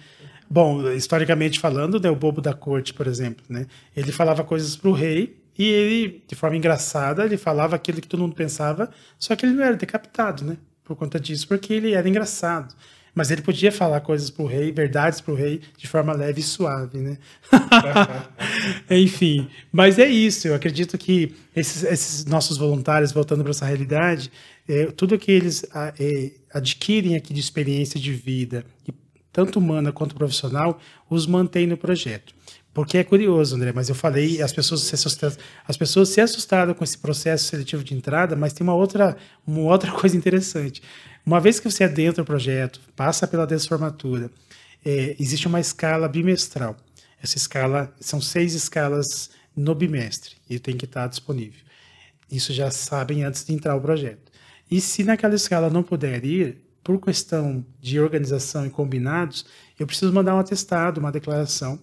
Bom, 0.50 0.92
historicamente 0.92 1.60
falando, 1.60 2.00
né, 2.00 2.10
o 2.10 2.16
bobo 2.16 2.40
da 2.40 2.54
corte, 2.54 2.94
por 2.94 3.08
exemplo, 3.08 3.44
né? 3.50 3.66
Ele 3.96 4.12
falava 4.12 4.44
coisas 4.44 4.76
para 4.76 4.90
o 4.90 4.94
rei 4.94 5.42
e 5.58 5.66
ele, 5.66 6.24
de 6.28 6.36
forma 6.36 6.56
engraçada, 6.56 7.26
ele 7.26 7.38
falava 7.38 7.76
aquilo 7.76 8.00
que 8.00 8.08
todo 8.08 8.20
mundo 8.20 8.36
pensava, 8.36 8.90
só 9.18 9.36
que 9.36 9.46
ele 9.46 9.56
não 9.56 9.64
era 9.64 9.76
decapitado, 9.76 10.44
né? 10.44 10.58
Por 10.86 10.96
conta 10.96 11.20
disso, 11.20 11.48
porque 11.48 11.74
ele 11.74 11.94
era 11.94 12.08
engraçado. 12.08 12.74
Mas 13.16 13.32
ele 13.32 13.42
podia 13.42 13.72
falar 13.72 14.02
coisas 14.02 14.30
para 14.30 14.44
o 14.44 14.46
rei, 14.46 14.74
verdades 14.74 15.22
para 15.22 15.34
o 15.34 15.38
rei, 15.38 15.62
de 15.78 15.88
forma 15.88 16.12
leve 16.12 16.42
e 16.42 16.44
suave, 16.44 16.98
né? 16.98 17.18
Enfim, 18.92 19.48
mas 19.72 19.98
é 19.98 20.06
isso. 20.06 20.50
Eu 20.50 20.54
acredito 20.54 20.98
que 20.98 21.34
esses, 21.56 21.84
esses 21.84 22.26
nossos 22.26 22.58
voluntários, 22.58 23.14
voltando 23.14 23.42
para 23.42 23.52
essa 23.52 23.66
realidade, 23.66 24.30
é, 24.68 24.88
tudo 24.88 25.18
que 25.18 25.32
eles 25.32 25.66
é, 25.98 26.32
adquirem 26.54 27.16
aqui 27.16 27.34
de 27.34 27.40
experiência 27.40 27.98
de 27.98 28.12
vida, 28.12 28.66
tanto 29.32 29.60
humana 29.60 29.94
quanto 29.94 30.14
profissional, 30.14 30.80
os 31.10 31.26
mantém 31.26 31.66
no 31.66 31.78
projeto. 31.78 32.36
Porque 32.76 32.98
é 32.98 33.06
curioso, 33.06 33.56
André, 33.56 33.72
mas 33.74 33.88
eu 33.88 33.96
falei, 33.96 34.42
as 34.42 34.52
pessoas 34.52 34.82
se 34.82 34.94
assustaram, 34.94 35.34
as 35.66 35.78
pessoas 35.78 36.10
se 36.10 36.20
assustaram 36.20 36.74
com 36.74 36.84
esse 36.84 36.98
processo 36.98 37.46
seletivo 37.46 37.82
de 37.82 37.96
entrada, 37.96 38.36
mas 38.36 38.52
tem 38.52 38.68
uma 38.68 38.74
outra, 38.76 39.16
uma 39.48 39.62
outra 39.62 39.90
coisa 39.96 40.18
interessante. 40.18 40.84
Uma 41.26 41.40
vez 41.40 41.58
que 41.58 41.72
você 41.72 41.86
adentra 41.86 42.22
o 42.22 42.26
projeto, 42.26 42.82
passa 42.94 43.26
pela 43.26 43.48
desformatura, 43.48 44.30
é, 44.84 45.16
existe 45.18 45.48
uma 45.48 45.62
escala 45.62 46.10
bimestral. 46.10 46.76
Essa 47.24 47.38
escala 47.38 47.96
são 47.98 48.20
seis 48.20 48.54
escalas 48.54 49.30
no 49.56 49.74
bimestre 49.74 50.36
e 50.50 50.60
tem 50.60 50.76
que 50.76 50.84
estar 50.84 51.08
disponível. 51.08 51.62
Isso 52.30 52.52
já 52.52 52.70
sabem 52.70 53.24
antes 53.24 53.46
de 53.46 53.54
entrar 53.54 53.74
o 53.74 53.80
projeto. 53.80 54.34
E 54.70 54.82
se 54.82 55.02
naquela 55.02 55.36
escala 55.36 55.70
não 55.70 55.82
puder 55.82 56.26
ir, 56.26 56.58
por 56.84 57.00
questão 57.00 57.66
de 57.80 58.02
organização 58.02 58.66
e 58.66 58.70
combinados, 58.70 59.46
eu 59.80 59.88
preciso 59.88 60.12
mandar 60.12 60.36
um 60.36 60.40
atestado, 60.40 61.00
uma 61.00 61.12
declaração 61.12 61.80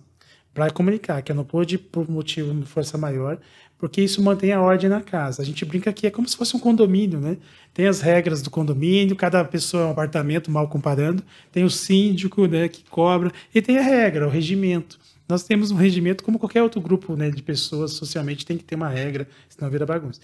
para 0.53 0.71
comunicar 0.71 1.23
que 1.23 1.33
eu 1.33 1.37
não 1.37 1.45
pude 1.45 1.79
por 1.79 2.09
motivo 2.11 2.53
de 2.55 2.67
força 2.67 2.99
maior 2.99 3.39
porque 3.83 4.01
isso 4.01 4.23
mantém 4.23 4.53
a 4.53 4.61
ordem 4.61 4.89
na 4.89 5.01
casa. 5.01 5.43
A 5.43 5.45
gente 5.45 5.65
brinca 5.65 5.93
que 5.93 6.07
é 6.07 6.11
como 6.11 6.29
se 6.29 6.37
fosse 6.37 6.55
um 6.55 6.61
condomínio, 6.61 7.19
né? 7.19 7.37
Tem 7.75 7.89
as 7.89 8.01
regras 8.01 8.41
do 8.41 8.49
condomínio, 8.49 9.17
cada 9.17 9.45
pessoa 9.45 9.83
é 9.83 9.87
um 9.87 9.91
apartamento, 9.91 10.53
mal 10.53 10.69
comparando, 10.69 11.21
tem 11.51 11.65
o 11.65 11.69
síndico, 11.69 12.47
né, 12.47 12.69
que 12.69 12.85
cobra, 12.89 13.33
e 13.53 13.61
tem 13.61 13.79
a 13.79 13.83
regra, 13.83 14.29
o 14.29 14.31
regimento. 14.31 15.01
Nós 15.29 15.43
temos 15.43 15.73
um 15.73 15.75
regimento 15.75 16.23
como 16.23 16.39
qualquer 16.39 16.63
outro 16.63 16.81
grupo 16.81 17.17
né, 17.17 17.29
de 17.29 17.43
pessoas, 17.43 17.91
socialmente 17.95 18.47
tem 18.47 18.57
que 18.57 18.63
ter 18.63 18.77
uma 18.77 18.89
regra, 18.89 19.27
senão 19.49 19.69
vira 19.69 19.85
bagunça. 19.85 20.21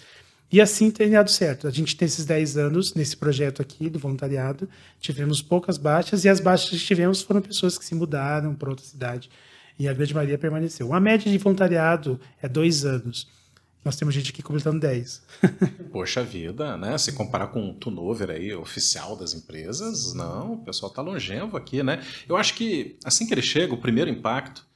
E 0.52 0.60
assim 0.60 0.88
tem 0.88 1.10
dado 1.10 1.28
certo. 1.28 1.66
A 1.66 1.70
gente 1.72 1.96
tem 1.96 2.06
esses 2.06 2.24
10 2.24 2.56
anos 2.58 2.94
nesse 2.94 3.16
projeto 3.16 3.60
aqui 3.60 3.90
do 3.90 3.98
voluntariado, 3.98 4.68
tivemos 5.00 5.42
poucas 5.42 5.76
baixas, 5.76 6.24
e 6.24 6.28
as 6.28 6.38
baixas 6.38 6.70
que 6.70 6.86
tivemos 6.86 7.22
foram 7.22 7.40
pessoas 7.40 7.76
que 7.76 7.84
se 7.84 7.96
mudaram 7.96 8.54
para 8.54 8.70
outra 8.70 8.86
cidade, 8.86 9.28
e 9.78 9.88
a 9.88 9.94
grande 9.94 10.14
maioria 10.14 10.38
permaneceu. 10.38 10.92
A 10.92 11.00
média 11.00 11.30
de 11.30 11.38
voluntariado 11.38 12.20
é 12.42 12.48
dois 12.48 12.84
anos. 12.84 13.28
Nós 13.84 13.96
temos 13.96 14.12
gente 14.12 14.30
aqui 14.30 14.42
completando 14.42 14.80
10. 14.80 15.22
Poxa 15.92 16.22
vida, 16.22 16.76
né? 16.76 16.98
Se 16.98 17.12
comparar 17.12 17.46
com 17.48 17.70
o 17.70 17.74
turnover 17.74 18.30
aí, 18.30 18.52
oficial 18.52 19.16
das 19.16 19.34
empresas, 19.34 20.12
não, 20.14 20.54
o 20.54 20.64
pessoal 20.64 20.92
tá 20.92 21.00
longevo 21.00 21.56
aqui, 21.56 21.82
né? 21.82 22.02
Eu 22.28 22.36
acho 22.36 22.54
que 22.54 22.96
assim 23.04 23.26
que 23.26 23.32
ele 23.32 23.40
chega, 23.40 23.72
o 23.72 23.78
primeiro 23.78 24.10
impacto 24.10 24.66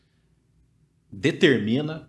determina 1.10 2.08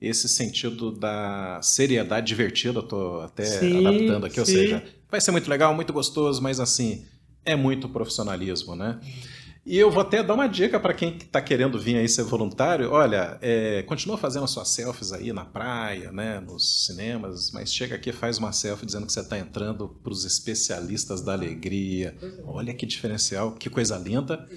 esse 0.00 0.28
sentido 0.28 0.90
da 0.90 1.60
seriedade 1.62 2.26
divertida, 2.26 2.80
eu 2.80 2.82
tô 2.82 3.20
até 3.20 3.44
sim, 3.44 3.86
adaptando 3.86 4.26
aqui, 4.26 4.34
sim. 4.34 4.40
ou 4.40 4.46
seja, 4.46 4.84
vai 5.08 5.20
ser 5.20 5.30
muito 5.30 5.48
legal, 5.48 5.72
muito 5.74 5.92
gostoso, 5.92 6.42
mas 6.42 6.58
assim, 6.58 7.06
é 7.44 7.54
muito 7.54 7.88
profissionalismo, 7.88 8.74
né? 8.74 9.00
E 9.64 9.78
eu 9.78 9.92
vou 9.92 10.02
até 10.02 10.24
dar 10.24 10.34
uma 10.34 10.48
dica 10.48 10.80
para 10.80 10.92
quem 10.92 11.16
está 11.16 11.40
querendo 11.40 11.78
vir 11.78 11.96
aí 11.96 12.08
ser 12.08 12.24
voluntário. 12.24 12.90
Olha, 12.90 13.38
é, 13.40 13.82
continua 13.84 14.18
fazendo 14.18 14.46
suas 14.48 14.68
selfies 14.70 15.12
aí 15.12 15.32
na 15.32 15.44
praia, 15.44 16.10
né, 16.10 16.40
nos 16.40 16.86
cinemas, 16.86 17.52
mas 17.52 17.72
chega 17.72 17.94
aqui 17.94 18.10
faz 18.10 18.38
uma 18.38 18.50
selfie 18.50 18.84
dizendo 18.84 19.06
que 19.06 19.12
você 19.12 19.20
está 19.20 19.38
entrando 19.38 19.88
para 20.02 20.12
os 20.12 20.24
especialistas 20.24 21.20
da 21.20 21.32
alegria. 21.32 22.16
Olha 22.44 22.74
que 22.74 22.84
diferencial, 22.84 23.52
que 23.52 23.70
coisa 23.70 23.96
linda. 23.96 24.48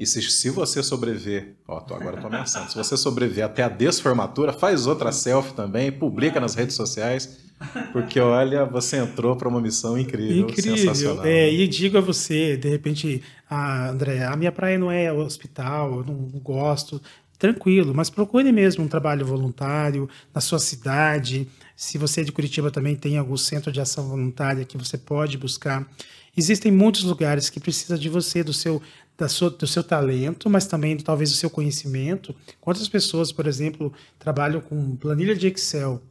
E 0.00 0.06
se, 0.06 0.22
se 0.22 0.48
você 0.48 0.82
sobreviver, 0.82 1.56
ó, 1.68 1.78
tô, 1.80 1.94
agora 1.94 2.16
estou 2.16 2.28
ameaçando, 2.28 2.70
se 2.70 2.76
você 2.76 2.96
sobreviver 2.96 3.44
até 3.44 3.62
a 3.62 3.68
desformatura, 3.68 4.54
faz 4.54 4.86
outra 4.86 5.12
selfie 5.12 5.52
também, 5.52 5.92
publica 5.92 6.40
nas 6.40 6.54
redes 6.54 6.74
sociais. 6.74 7.44
Porque, 7.92 8.20
olha, 8.20 8.64
você 8.64 8.98
entrou 8.98 9.34
para 9.36 9.48
uma 9.48 9.60
missão 9.60 9.98
incrível, 9.98 10.48
incrível. 10.48 10.76
sensacional. 10.76 11.24
É, 11.24 11.50
e 11.50 11.66
digo 11.66 11.96
a 11.96 12.00
você, 12.00 12.56
de 12.56 12.68
repente, 12.68 13.22
ah, 13.48 13.88
André, 13.90 14.24
a 14.24 14.36
minha 14.36 14.52
praia 14.52 14.78
não 14.78 14.90
é 14.90 15.12
hospital, 15.12 15.98
eu 15.98 16.04
não 16.04 16.14
gosto. 16.40 17.00
Tranquilo, 17.38 17.94
mas 17.94 18.08
procure 18.08 18.50
mesmo 18.50 18.84
um 18.84 18.88
trabalho 18.88 19.24
voluntário 19.26 20.08
na 20.34 20.40
sua 20.40 20.58
cidade. 20.58 21.46
Se 21.74 21.98
você 21.98 22.22
é 22.22 22.24
de 22.24 22.32
Curitiba 22.32 22.70
também 22.70 22.96
tem 22.96 23.18
algum 23.18 23.36
centro 23.36 23.70
de 23.70 23.80
ação 23.80 24.08
voluntária 24.08 24.64
que 24.64 24.78
você 24.78 24.96
pode 24.96 25.36
buscar. 25.36 25.86
Existem 26.34 26.72
muitos 26.72 27.02
lugares 27.02 27.50
que 27.50 27.60
precisam 27.60 27.98
de 27.98 28.08
você, 28.08 28.42
do 28.42 28.54
seu, 28.54 28.80
da 29.18 29.28
sua, 29.28 29.50
do 29.50 29.66
seu 29.66 29.82
talento, 29.82 30.48
mas 30.48 30.66
também 30.66 30.96
talvez 30.96 31.30
do 31.30 31.36
seu 31.36 31.50
conhecimento. 31.50 32.34
Quantas 32.60 32.88
pessoas, 32.88 33.32
por 33.32 33.46
exemplo, 33.46 33.92
trabalham 34.18 34.60
com 34.60 34.96
planilha 34.96 35.34
de 35.34 35.46
Excel, 35.46 36.02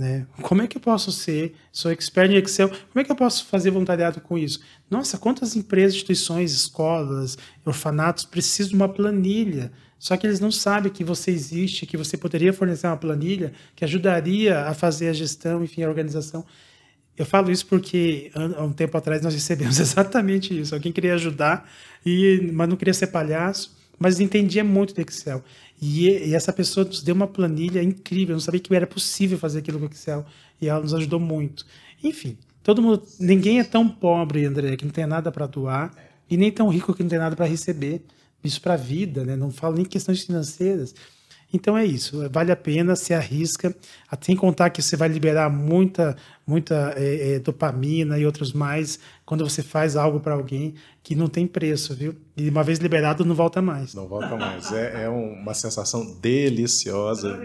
né? 0.00 0.26
Como 0.40 0.62
é 0.62 0.66
que 0.66 0.78
eu 0.78 0.80
posso 0.80 1.12
ser, 1.12 1.54
sou 1.70 1.92
expert 1.92 2.30
em 2.32 2.36
Excel, 2.36 2.70
como 2.70 3.00
é 3.00 3.04
que 3.04 3.12
eu 3.12 3.16
posso 3.16 3.44
fazer 3.44 3.70
voluntariado 3.70 4.18
com 4.22 4.38
isso? 4.38 4.60
Nossa, 4.90 5.18
quantas 5.18 5.54
empresas, 5.54 5.94
instituições, 5.94 6.52
escolas, 6.52 7.36
orfanatos 7.66 8.24
precisam 8.24 8.70
de 8.70 8.76
uma 8.76 8.88
planilha, 8.88 9.70
só 9.98 10.16
que 10.16 10.26
eles 10.26 10.40
não 10.40 10.50
sabem 10.50 10.90
que 10.90 11.04
você 11.04 11.30
existe, 11.30 11.84
que 11.84 11.98
você 11.98 12.16
poderia 12.16 12.50
fornecer 12.50 12.86
uma 12.86 12.96
planilha 12.96 13.52
que 13.76 13.84
ajudaria 13.84 14.60
a 14.60 14.72
fazer 14.72 15.08
a 15.08 15.12
gestão, 15.12 15.62
enfim, 15.62 15.82
a 15.82 15.88
organização. 15.88 16.46
Eu 17.14 17.26
falo 17.26 17.50
isso 17.50 17.66
porque 17.66 18.30
há 18.34 18.64
um 18.64 18.72
tempo 18.72 18.96
atrás 18.96 19.20
nós 19.20 19.34
recebemos 19.34 19.78
exatamente 19.78 20.58
isso. 20.58 20.74
Alguém 20.74 20.90
queria 20.90 21.12
ajudar, 21.12 21.70
e, 22.06 22.50
mas 22.54 22.66
não 22.70 22.76
queria 22.76 22.94
ser 22.94 23.08
palhaço, 23.08 23.76
mas 23.98 24.18
entendia 24.18 24.64
muito 24.64 24.94
do 24.94 25.02
Excel. 25.02 25.44
E, 25.80 26.08
e, 26.08 26.34
essa 26.34 26.52
pessoa 26.52 26.84
nos 26.84 27.02
deu 27.02 27.14
uma 27.14 27.26
planilha 27.26 27.82
incrível. 27.82 28.34
Eu 28.34 28.36
não 28.36 28.40
sabia 28.40 28.60
que 28.60 28.74
era 28.74 28.86
possível 28.86 29.38
fazer 29.38 29.60
aquilo 29.60 29.78
com 29.78 29.86
Excel. 29.86 30.26
E 30.60 30.68
ela 30.68 30.80
nos 30.80 30.92
ajudou 30.92 31.18
muito. 31.18 31.64
Enfim, 32.04 32.36
todo 32.62 32.82
mundo. 32.82 33.02
Ninguém 33.18 33.60
é 33.60 33.64
tão 33.64 33.88
pobre, 33.88 34.44
André, 34.44 34.76
que 34.76 34.84
não 34.84 34.92
tem 34.92 35.06
nada 35.06 35.32
para 35.32 35.46
doar. 35.46 35.92
E 36.28 36.36
nem 36.36 36.52
tão 36.52 36.68
rico 36.68 36.94
que 36.94 37.02
não 37.02 37.10
tem 37.10 37.18
nada 37.18 37.34
para 37.34 37.46
receber. 37.46 38.02
Isso 38.44 38.60
para 38.60 38.74
a 38.74 38.76
vida, 38.76 39.24
né? 39.24 39.36
Não 39.36 39.50
falo 39.50 39.76
nem 39.76 39.84
questões 39.84 40.22
financeiras. 40.22 40.94
Então 41.52 41.76
é 41.76 41.84
isso, 41.84 42.28
vale 42.30 42.52
a 42.52 42.56
pena, 42.56 42.94
se 42.94 43.12
arrisca, 43.12 43.74
sem 44.20 44.36
contar 44.36 44.70
que 44.70 44.80
você 44.80 44.96
vai 44.96 45.08
liberar 45.08 45.50
muita, 45.50 46.16
muita 46.46 46.94
é, 46.96 47.34
é, 47.34 47.38
dopamina 47.40 48.18
e 48.18 48.24
outros 48.24 48.52
mais 48.52 49.00
quando 49.26 49.48
você 49.48 49.62
faz 49.62 49.96
algo 49.96 50.20
para 50.20 50.34
alguém 50.34 50.74
que 51.02 51.14
não 51.14 51.26
tem 51.26 51.46
preço, 51.46 51.94
viu? 51.94 52.14
E 52.36 52.48
uma 52.48 52.62
vez 52.62 52.78
liberado 52.78 53.24
não 53.24 53.34
volta 53.34 53.60
mais. 53.60 53.94
Não 53.94 54.06
volta 54.06 54.36
mais. 54.36 54.70
É, 54.72 55.04
é 55.04 55.08
uma 55.08 55.54
sensação 55.54 56.18
deliciosa. 56.20 57.40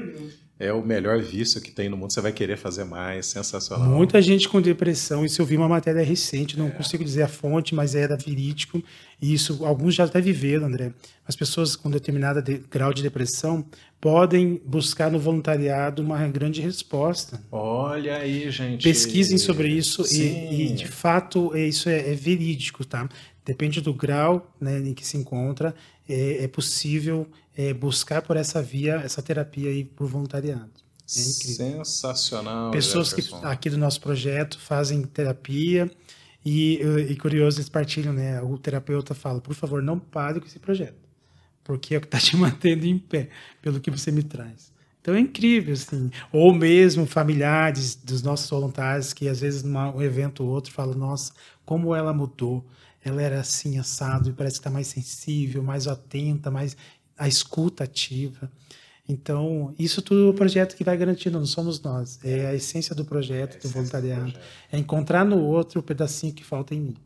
É 0.58 0.72
o 0.72 0.82
melhor 0.82 1.22
vício 1.22 1.62
que 1.62 1.70
tem 1.70 1.90
no 1.90 1.98
mundo. 1.98 2.14
Você 2.14 2.22
vai 2.22 2.32
querer 2.32 2.58
fazer 2.58 2.86
mais, 2.86 3.26
sensacional. 3.26 3.90
Muita 3.90 4.22
gente 4.22 4.48
com 4.48 4.62
depressão. 4.62 5.26
Isso 5.26 5.42
eu 5.42 5.46
vi 5.46 5.58
uma 5.58 5.68
matéria 5.68 6.02
recente, 6.02 6.58
não 6.58 6.68
é. 6.68 6.72
consigo 6.72 7.04
dizer 7.04 7.24
a 7.24 7.28
fonte, 7.28 7.76
mas 7.76 7.94
era 7.94 8.16
verídico. 8.16 8.82
e 9.22 9.34
isso 9.34 9.66
alguns 9.66 9.96
já 9.96 10.06
até 10.06 10.22
viveram, 10.22 10.68
André. 10.68 10.94
As 11.28 11.36
pessoas 11.36 11.76
com 11.76 11.90
determinado 11.90 12.42
de, 12.42 12.60
grau 12.70 12.94
de 12.94 13.04
depressão 13.04 13.66
podem 14.00 14.62
buscar 14.66 15.12
no 15.12 15.20
voluntariado 15.20 16.02
uma 16.02 16.26
grande 16.28 16.62
resposta. 16.62 17.42
Olha 17.52 18.18
aí, 18.18 18.50
gente. 18.50 18.84
Pesquisem 18.84 19.38
sobre 19.38 19.68
isso 19.68 20.04
e, 20.16 20.68
e, 20.68 20.74
de 20.74 20.88
fato, 20.88 21.52
é, 21.54 21.66
isso 21.66 21.90
é, 21.90 22.12
é, 22.12 22.14
verídico, 22.14 22.86
tá? 22.86 23.10
Depende 23.44 23.82
do 23.82 23.94
grau 23.94 24.56
né, 24.60 24.80
em 24.80 24.94
que 24.94 25.06
se 25.06 25.18
encontra, 25.18 25.76
é, 26.08 26.44
é 26.44 26.48
possível 26.48 27.28
é, 27.56 27.74
buscar 27.74 28.22
por 28.22 28.38
essa 28.38 28.62
via, 28.62 28.96
essa 28.96 29.22
terapia 29.22 29.70
aí 29.70 29.84
por 29.84 30.08
voluntariado. 30.08 30.72
É 31.04 31.08
Sensacional. 31.08 32.72
Pessoas 32.72 33.10
Jefferson. 33.10 33.42
que 33.42 33.46
aqui 33.46 33.70
do 33.70 33.78
nosso 33.78 34.02
projeto 34.02 34.60
fazem 34.60 35.04
terapia 35.04 35.90
e, 36.46 36.80
e 37.10 37.16
curioso, 37.16 37.58
eles 37.58 37.70
partilham, 37.70 38.14
né? 38.14 38.42
O 38.42 38.58
terapeuta 38.58 39.14
fala, 39.14 39.40
por 39.40 39.56
favor, 39.56 39.82
não 39.82 40.00
pare 40.00 40.40
com 40.40 40.46
esse 40.46 40.60
projeto, 40.60 40.98
porque 41.64 41.96
é 41.96 41.98
o 41.98 42.02
que 42.02 42.08
está 42.08 42.20
te 42.20 42.36
mantendo 42.38 42.86
em 42.86 42.98
pé, 42.98 43.30
pelo 43.62 43.80
que 43.80 43.90
você 43.90 44.12
me 44.12 44.24
traz. 44.24 44.74
Então 45.02 45.14
é 45.14 45.20
incrível, 45.20 45.74
assim. 45.74 46.10
Ou 46.32 46.52
mesmo 46.52 47.06
familiares 47.06 47.96
dos 47.96 48.24
nossos 48.24 48.50
voluntários 48.50 49.14
que 49.14 49.28
às 49.28 49.40
vezes 49.42 49.62
num 49.62 50.02
evento 50.02 50.44
ou 50.44 50.50
outro 50.50 50.72
falam, 50.72 50.96
nossa, 50.96 51.32
como 51.64 51.96
ela 51.96 52.12
mudou. 52.12 52.66
Ela 53.06 53.22
era 53.22 53.40
assim, 53.40 53.78
assado, 53.78 54.30
e 54.30 54.34
parece 54.34 54.56
que 54.56 54.62
está 54.62 54.72
mais 54.72 54.88
sensível, 54.88 55.62
mais 55.62 55.88
atenta, 55.88 56.50
mais 56.50 56.76
a 57.16 57.28
escuta 57.28 57.84
ativa. 57.84 58.52
Então, 59.08 59.74
isso 59.78 60.02
tudo 60.02 60.26
é 60.26 60.30
o 60.32 60.34
projeto 60.34 60.76
que 60.76 60.84
vai 60.84 60.98
garantindo, 60.98 61.38
não 61.38 61.46
somos 61.46 61.80
nós. 61.80 62.20
É 62.24 62.48
a 62.48 62.56
essência 62.56 62.96
do 62.96 63.06
projeto, 63.06 63.58
é 63.58 63.60
do 63.60 63.70
voluntariado. 63.70 64.26
Do 64.26 64.32
projeto. 64.32 64.50
É 64.72 64.78
encontrar 64.80 65.24
no 65.24 65.40
outro 65.40 65.80
o 65.80 65.84
pedacinho 65.84 66.34
que 66.34 66.44
falta 66.44 66.74
em 66.74 66.82
mim. 66.82 66.98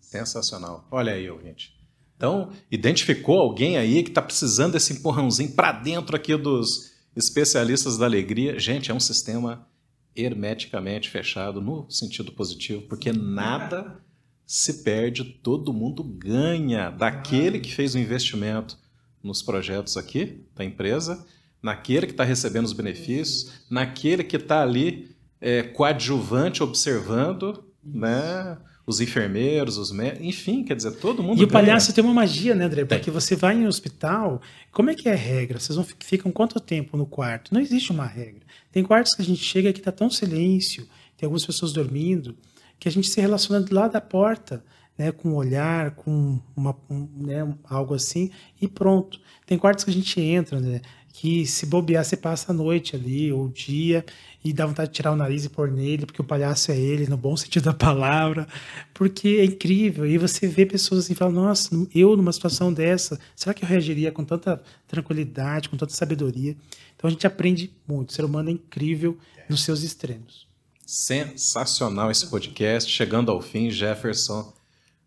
Sensacional. 0.00 0.86
Olha 0.90 1.12
aí, 1.12 1.28
ouvinte. 1.28 1.76
Então, 2.16 2.50
identificou 2.70 3.40
alguém 3.40 3.76
aí 3.76 4.02
que 4.02 4.10
está 4.10 4.22
precisando 4.22 4.72
desse 4.72 4.92
empurrãozinho 4.92 5.52
para 5.52 5.72
dentro 5.72 6.16
aqui 6.16 6.36
dos 6.36 6.92
especialistas 7.14 7.98
da 7.98 8.06
alegria? 8.06 8.58
Gente, 8.58 8.90
é 8.90 8.94
um 8.94 9.00
sistema 9.00 9.66
hermeticamente 10.14 11.10
fechado 11.10 11.60
no 11.60 11.88
sentido 11.90 12.32
positivo, 12.32 12.82
porque 12.82 13.12
nada 13.12 14.00
se 14.48 14.82
perde, 14.82 15.22
todo 15.22 15.72
mundo 15.72 16.02
ganha 16.02 16.90
daquele 16.90 17.60
que 17.60 17.72
fez 17.72 17.94
o 17.94 17.98
investimento 17.98 18.76
nos 19.22 19.42
projetos 19.42 19.96
aqui 19.96 20.44
da 20.56 20.64
empresa 20.64 21.24
naquele 21.62 22.06
que 22.06 22.12
está 22.12 22.24
recebendo 22.24 22.64
os 22.64 22.72
benefícios, 22.72 23.50
naquele 23.70 24.24
que 24.24 24.36
está 24.36 24.62
ali 24.62 25.10
é, 25.40 25.62
coadjuvante 25.62 26.62
observando, 26.62 27.64
né? 27.84 28.58
Os 28.86 29.02
enfermeiros, 29.02 29.76
os 29.76 29.92
médicos, 29.92 30.26
enfim, 30.26 30.64
quer 30.64 30.74
dizer, 30.74 30.92
todo 30.92 31.22
mundo. 31.22 31.34
E 31.34 31.36
ganha. 31.36 31.46
o 31.46 31.52
palhaço 31.52 31.92
tem 31.92 32.02
uma 32.02 32.14
magia, 32.14 32.54
né, 32.54 32.64
André? 32.64 32.86
Porque 32.86 33.04
tem. 33.04 33.12
você 33.12 33.36
vai 33.36 33.54
em 33.54 33.64
um 33.64 33.68
hospital, 33.68 34.40
como 34.72 34.88
é 34.88 34.94
que 34.94 35.10
é 35.10 35.12
a 35.12 35.16
regra? 35.16 35.60
Vocês 35.60 35.76
vão, 35.76 35.84
ficam 36.00 36.32
quanto 36.32 36.58
tempo 36.58 36.96
no 36.96 37.04
quarto? 37.04 37.52
Não 37.52 37.60
existe 37.60 37.92
uma 37.92 38.06
regra. 38.06 38.40
Tem 38.72 38.82
quartos 38.82 39.14
que 39.14 39.20
a 39.20 39.24
gente 39.24 39.44
chega 39.44 39.74
que 39.74 39.80
está 39.80 39.92
tão 39.92 40.08
silêncio, 40.08 40.88
tem 41.18 41.26
algumas 41.26 41.44
pessoas 41.44 41.70
dormindo, 41.70 42.34
que 42.78 42.88
a 42.88 42.92
gente 42.92 43.08
se 43.08 43.20
relaciona 43.20 43.64
lado 43.70 43.92
da 43.92 44.00
porta. 44.00 44.64
Né, 44.96 45.12
com 45.12 45.28
um 45.28 45.36
olhar, 45.36 45.92
com 45.92 46.40
uma, 46.56 46.76
um, 46.90 47.08
né, 47.18 47.54
algo 47.70 47.94
assim, 47.94 48.32
e 48.60 48.66
pronto. 48.66 49.20
Tem 49.46 49.56
quartos 49.56 49.84
que 49.84 49.92
a 49.92 49.94
gente 49.94 50.20
entra, 50.20 50.58
né, 50.58 50.80
que 51.20 51.44
se 51.46 51.66
bobear, 51.66 52.04
você 52.04 52.16
passa 52.16 52.52
a 52.52 52.54
noite 52.54 52.94
ali, 52.94 53.32
ou 53.32 53.46
o 53.46 53.48
dia, 53.48 54.04
e 54.44 54.52
dá 54.52 54.64
vontade 54.66 54.90
de 54.90 54.94
tirar 54.94 55.12
o 55.12 55.16
nariz 55.16 55.44
e 55.44 55.48
pôr 55.48 55.70
nele, 55.70 56.06
porque 56.06 56.20
o 56.20 56.24
palhaço 56.24 56.70
é 56.70 56.78
ele, 56.78 57.08
no 57.08 57.16
bom 57.16 57.34
sentido 57.36 57.64
da 57.64 57.74
palavra, 57.74 58.46
porque 58.94 59.28
é 59.40 59.44
incrível. 59.44 60.06
E 60.06 60.16
você 60.16 60.46
vê 60.46 60.64
pessoas 60.64 61.04
assim, 61.04 61.14
falam, 61.14 61.34
nossa, 61.34 61.70
eu 61.94 62.16
numa 62.16 62.32
situação 62.32 62.72
dessa, 62.72 63.18
será 63.34 63.52
que 63.52 63.64
eu 63.64 63.68
reagiria 63.68 64.12
com 64.12 64.24
tanta 64.24 64.62
tranquilidade, 64.86 65.68
com 65.68 65.76
tanta 65.76 65.92
sabedoria? 65.92 66.56
Então 66.96 67.08
a 67.08 67.10
gente 67.10 67.26
aprende 67.26 67.72
muito. 67.86 68.10
O 68.10 68.12
ser 68.12 68.24
humano 68.24 68.48
é 68.48 68.52
incrível 68.52 69.16
nos 69.48 69.64
seus 69.64 69.82
extremos. 69.82 70.47
Sensacional 70.90 72.10
esse 72.10 72.26
podcast, 72.28 72.90
chegando 72.90 73.30
ao 73.30 73.42
fim, 73.42 73.70
Jefferson. 73.70 74.54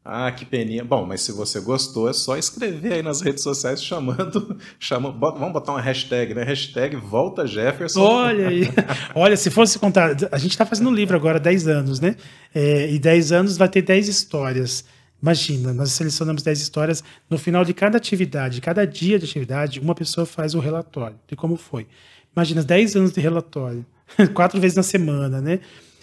Ah, 0.06 0.32
que 0.32 0.46
peninha. 0.46 0.86
Bom, 0.86 1.08
mas 1.08 1.22
se 1.22 1.32
você 1.32 1.60
gostou, 1.60 2.08
é 2.08 2.14
só 2.14 2.38
escrever 2.38 2.94
aí 2.94 3.02
nas 3.02 3.20
redes 3.20 3.42
sociais 3.42 3.84
chamando. 3.84 4.60
chamando 4.80 5.20
vamos 5.20 5.52
botar 5.52 5.72
uma 5.72 5.82
hashtag, 5.82 6.36
né? 6.36 6.44
Hashtag 6.44 6.96
Volta 6.98 7.48
Jefferson. 7.48 8.00
Olha 8.00 8.50
aí. 8.50 8.70
Olha, 9.16 9.36
se 9.36 9.50
fosse 9.50 9.80
contar. 9.80 10.16
A 10.32 10.38
gente 10.38 10.52
está 10.52 10.68
fazendo 10.68 10.88
um 10.88 10.94
livro 10.94 11.18
agora, 11.18 11.40
10 11.40 11.68
anos, 11.68 12.00
né? 12.00 12.16
É, 12.54 12.92
e 12.92 13.00
10 13.00 13.32
anos 13.32 13.58
vai 13.58 13.68
ter 13.68 13.82
10 13.82 14.08
histórias. 14.08 14.86
Imagina, 15.20 15.74
nós 15.74 15.94
selecionamos 15.94 16.44
10 16.44 16.62
histórias. 16.62 17.04
No 17.28 17.40
final 17.40 17.66
de 17.66 17.74
cada 17.74 17.98
atividade, 17.98 18.62
cada 18.62 18.86
dia 18.86 19.18
de 19.18 19.26
atividade, 19.26 19.80
uma 19.80 19.96
pessoa 19.96 20.28
faz 20.28 20.54
o 20.54 20.60
um 20.60 20.62
relatório 20.62 21.18
de 21.28 21.36
como 21.36 21.56
foi. 21.56 21.88
Imagina, 22.36 22.62
10 22.62 22.98
anos 22.98 23.12
de 23.12 23.20
relatório. 23.20 23.84
Quatro 24.34 24.60
vezes 24.60 24.78
na 24.78 24.84
semana, 24.84 25.42
né? 25.42 25.60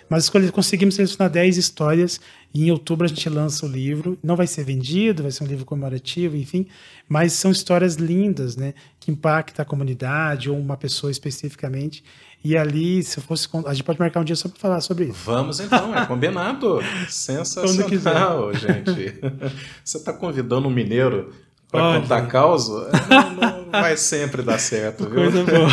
Mas 0.08 0.30
conseguimos 0.30 0.94
selecionar 0.94 1.30
10 1.30 1.58
histórias 1.58 2.18
e 2.54 2.66
em 2.66 2.70
outubro 2.70 3.04
a 3.04 3.08
gente 3.08 3.28
lança 3.28 3.66
o 3.66 3.68
livro. 3.68 4.18
Não 4.22 4.36
vai 4.36 4.46
ser 4.46 4.64
vendido, 4.64 5.22
vai 5.22 5.30
ser 5.30 5.44
um 5.44 5.46
livro 5.46 5.66
comemorativo, 5.66 6.34
enfim, 6.34 6.66
mas 7.06 7.34
são 7.34 7.50
histórias 7.50 7.96
lindas, 7.96 8.56
né? 8.56 8.72
Que 8.98 9.10
impactam 9.10 9.62
a 9.62 9.66
comunidade 9.66 10.48
ou 10.48 10.58
uma 10.58 10.76
pessoa 10.76 11.10
especificamente. 11.10 12.02
E 12.42 12.56
ali, 12.56 13.02
se 13.02 13.18
eu 13.18 13.22
fosse. 13.22 13.48
A 13.66 13.74
gente 13.74 13.84
pode 13.84 13.98
marcar 13.98 14.20
um 14.20 14.24
dia 14.24 14.36
só 14.36 14.48
para 14.48 14.58
falar 14.58 14.80
sobre 14.80 15.06
isso. 15.06 15.18
Vamos 15.24 15.60
então, 15.60 15.94
é 15.94 16.06
combinado. 16.06 16.80
Sensacional, 17.08 18.54
gente. 18.54 19.20
Você 19.84 19.98
está 19.98 20.12
convidando 20.12 20.68
um 20.68 20.70
mineiro 20.70 21.32
para 21.70 22.00
contar 22.00 22.26
causa, 22.28 22.90
não, 23.10 23.34
não, 23.34 23.57
vai 23.70 23.96
sempre 23.96 24.42
dar 24.42 24.58
certo, 24.58 25.04
viu? 25.08 25.14
Coisa 25.14 25.44
boa. 25.44 25.68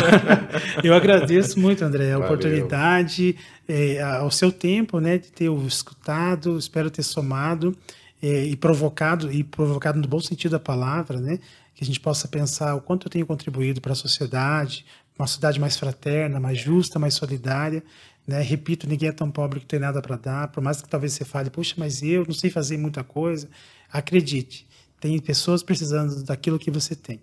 Eu 0.82 0.94
agradeço 0.94 1.58
muito, 1.58 1.84
André, 1.84 2.12
a 2.12 2.18
Valeu. 2.18 2.26
oportunidade, 2.26 3.36
é, 3.68 4.02
ao 4.02 4.30
seu 4.30 4.52
tempo, 4.52 5.00
né, 5.00 5.18
de 5.18 5.30
ter 5.30 5.50
escutado, 5.66 6.58
espero 6.58 6.90
ter 6.90 7.02
somado 7.02 7.76
é, 8.22 8.44
e 8.44 8.56
provocado, 8.56 9.32
e 9.32 9.42
provocado 9.44 10.00
no 10.00 10.08
bom 10.08 10.20
sentido 10.20 10.52
da 10.52 10.60
palavra, 10.60 11.20
né, 11.20 11.38
que 11.74 11.84
a 11.84 11.86
gente 11.86 12.00
possa 12.00 12.26
pensar 12.28 12.74
o 12.74 12.80
quanto 12.80 13.06
eu 13.06 13.10
tenho 13.10 13.26
contribuído 13.26 13.80
para 13.80 13.92
a 13.92 13.96
sociedade, 13.96 14.84
uma 15.18 15.26
sociedade 15.26 15.58
mais 15.58 15.76
fraterna, 15.76 16.38
mais 16.38 16.58
justa, 16.58 16.98
mais 16.98 17.14
solidária, 17.14 17.82
né? 18.26 18.42
Repito, 18.42 18.88
ninguém 18.88 19.08
é 19.08 19.12
tão 19.12 19.30
pobre 19.30 19.60
que 19.60 19.66
tem 19.66 19.78
nada 19.78 20.02
para 20.02 20.16
dar, 20.16 20.48
por 20.48 20.62
mais 20.62 20.82
que 20.82 20.88
talvez 20.88 21.12
você 21.12 21.24
fale, 21.24 21.48
puxa, 21.48 21.74
mas 21.78 22.02
eu 22.02 22.24
não 22.26 22.34
sei 22.34 22.50
fazer 22.50 22.76
muita 22.76 23.04
coisa. 23.04 23.48
Acredite, 23.90 24.66
tem 25.00 25.18
pessoas 25.20 25.62
precisando 25.62 26.22
daquilo 26.24 26.58
que 26.58 26.70
você 26.70 26.94
tem. 26.94 27.20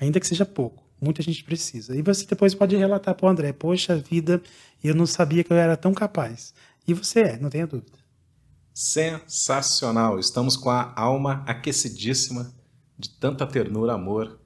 Ainda 0.00 0.18
que 0.18 0.26
seja 0.26 0.46
pouco. 0.46 0.82
Muita 1.00 1.22
gente 1.22 1.44
precisa. 1.44 1.96
E 1.96 2.02
você 2.02 2.26
depois 2.26 2.54
pode 2.54 2.76
relatar 2.76 3.14
para 3.14 3.26
o 3.26 3.28
André: 3.28 3.52
Poxa 3.52 3.96
vida, 3.96 4.42
eu 4.82 4.94
não 4.94 5.06
sabia 5.06 5.44
que 5.44 5.52
eu 5.52 5.56
era 5.56 5.76
tão 5.76 5.92
capaz. 5.92 6.54
E 6.86 6.94
você 6.94 7.20
é, 7.20 7.38
não 7.38 7.50
tenha 7.50 7.66
dúvida. 7.66 7.98
Sensacional! 8.72 10.18
Estamos 10.18 10.56
com 10.56 10.70
a 10.70 10.92
alma 10.96 11.44
aquecidíssima 11.46 12.52
de 12.98 13.10
tanta 13.10 13.46
ternura, 13.46 13.94
amor 13.94 14.40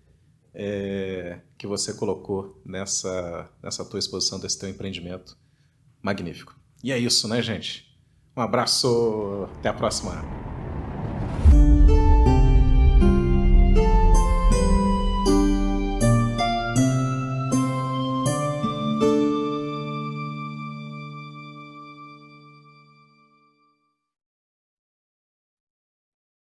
é, 0.54 1.40
que 1.58 1.66
você 1.66 1.92
colocou 1.92 2.60
nessa, 2.64 3.50
nessa 3.62 3.84
tua 3.84 3.98
exposição, 3.98 4.38
desse 4.38 4.58
teu 4.58 4.68
empreendimento. 4.68 5.36
Magnífico. 6.00 6.54
E 6.82 6.92
é 6.92 6.98
isso, 6.98 7.26
né, 7.26 7.42
gente? 7.42 7.98
Um 8.36 8.40
abraço, 8.40 9.48
até 9.58 9.68
a 9.68 9.72
próxima. 9.72 10.22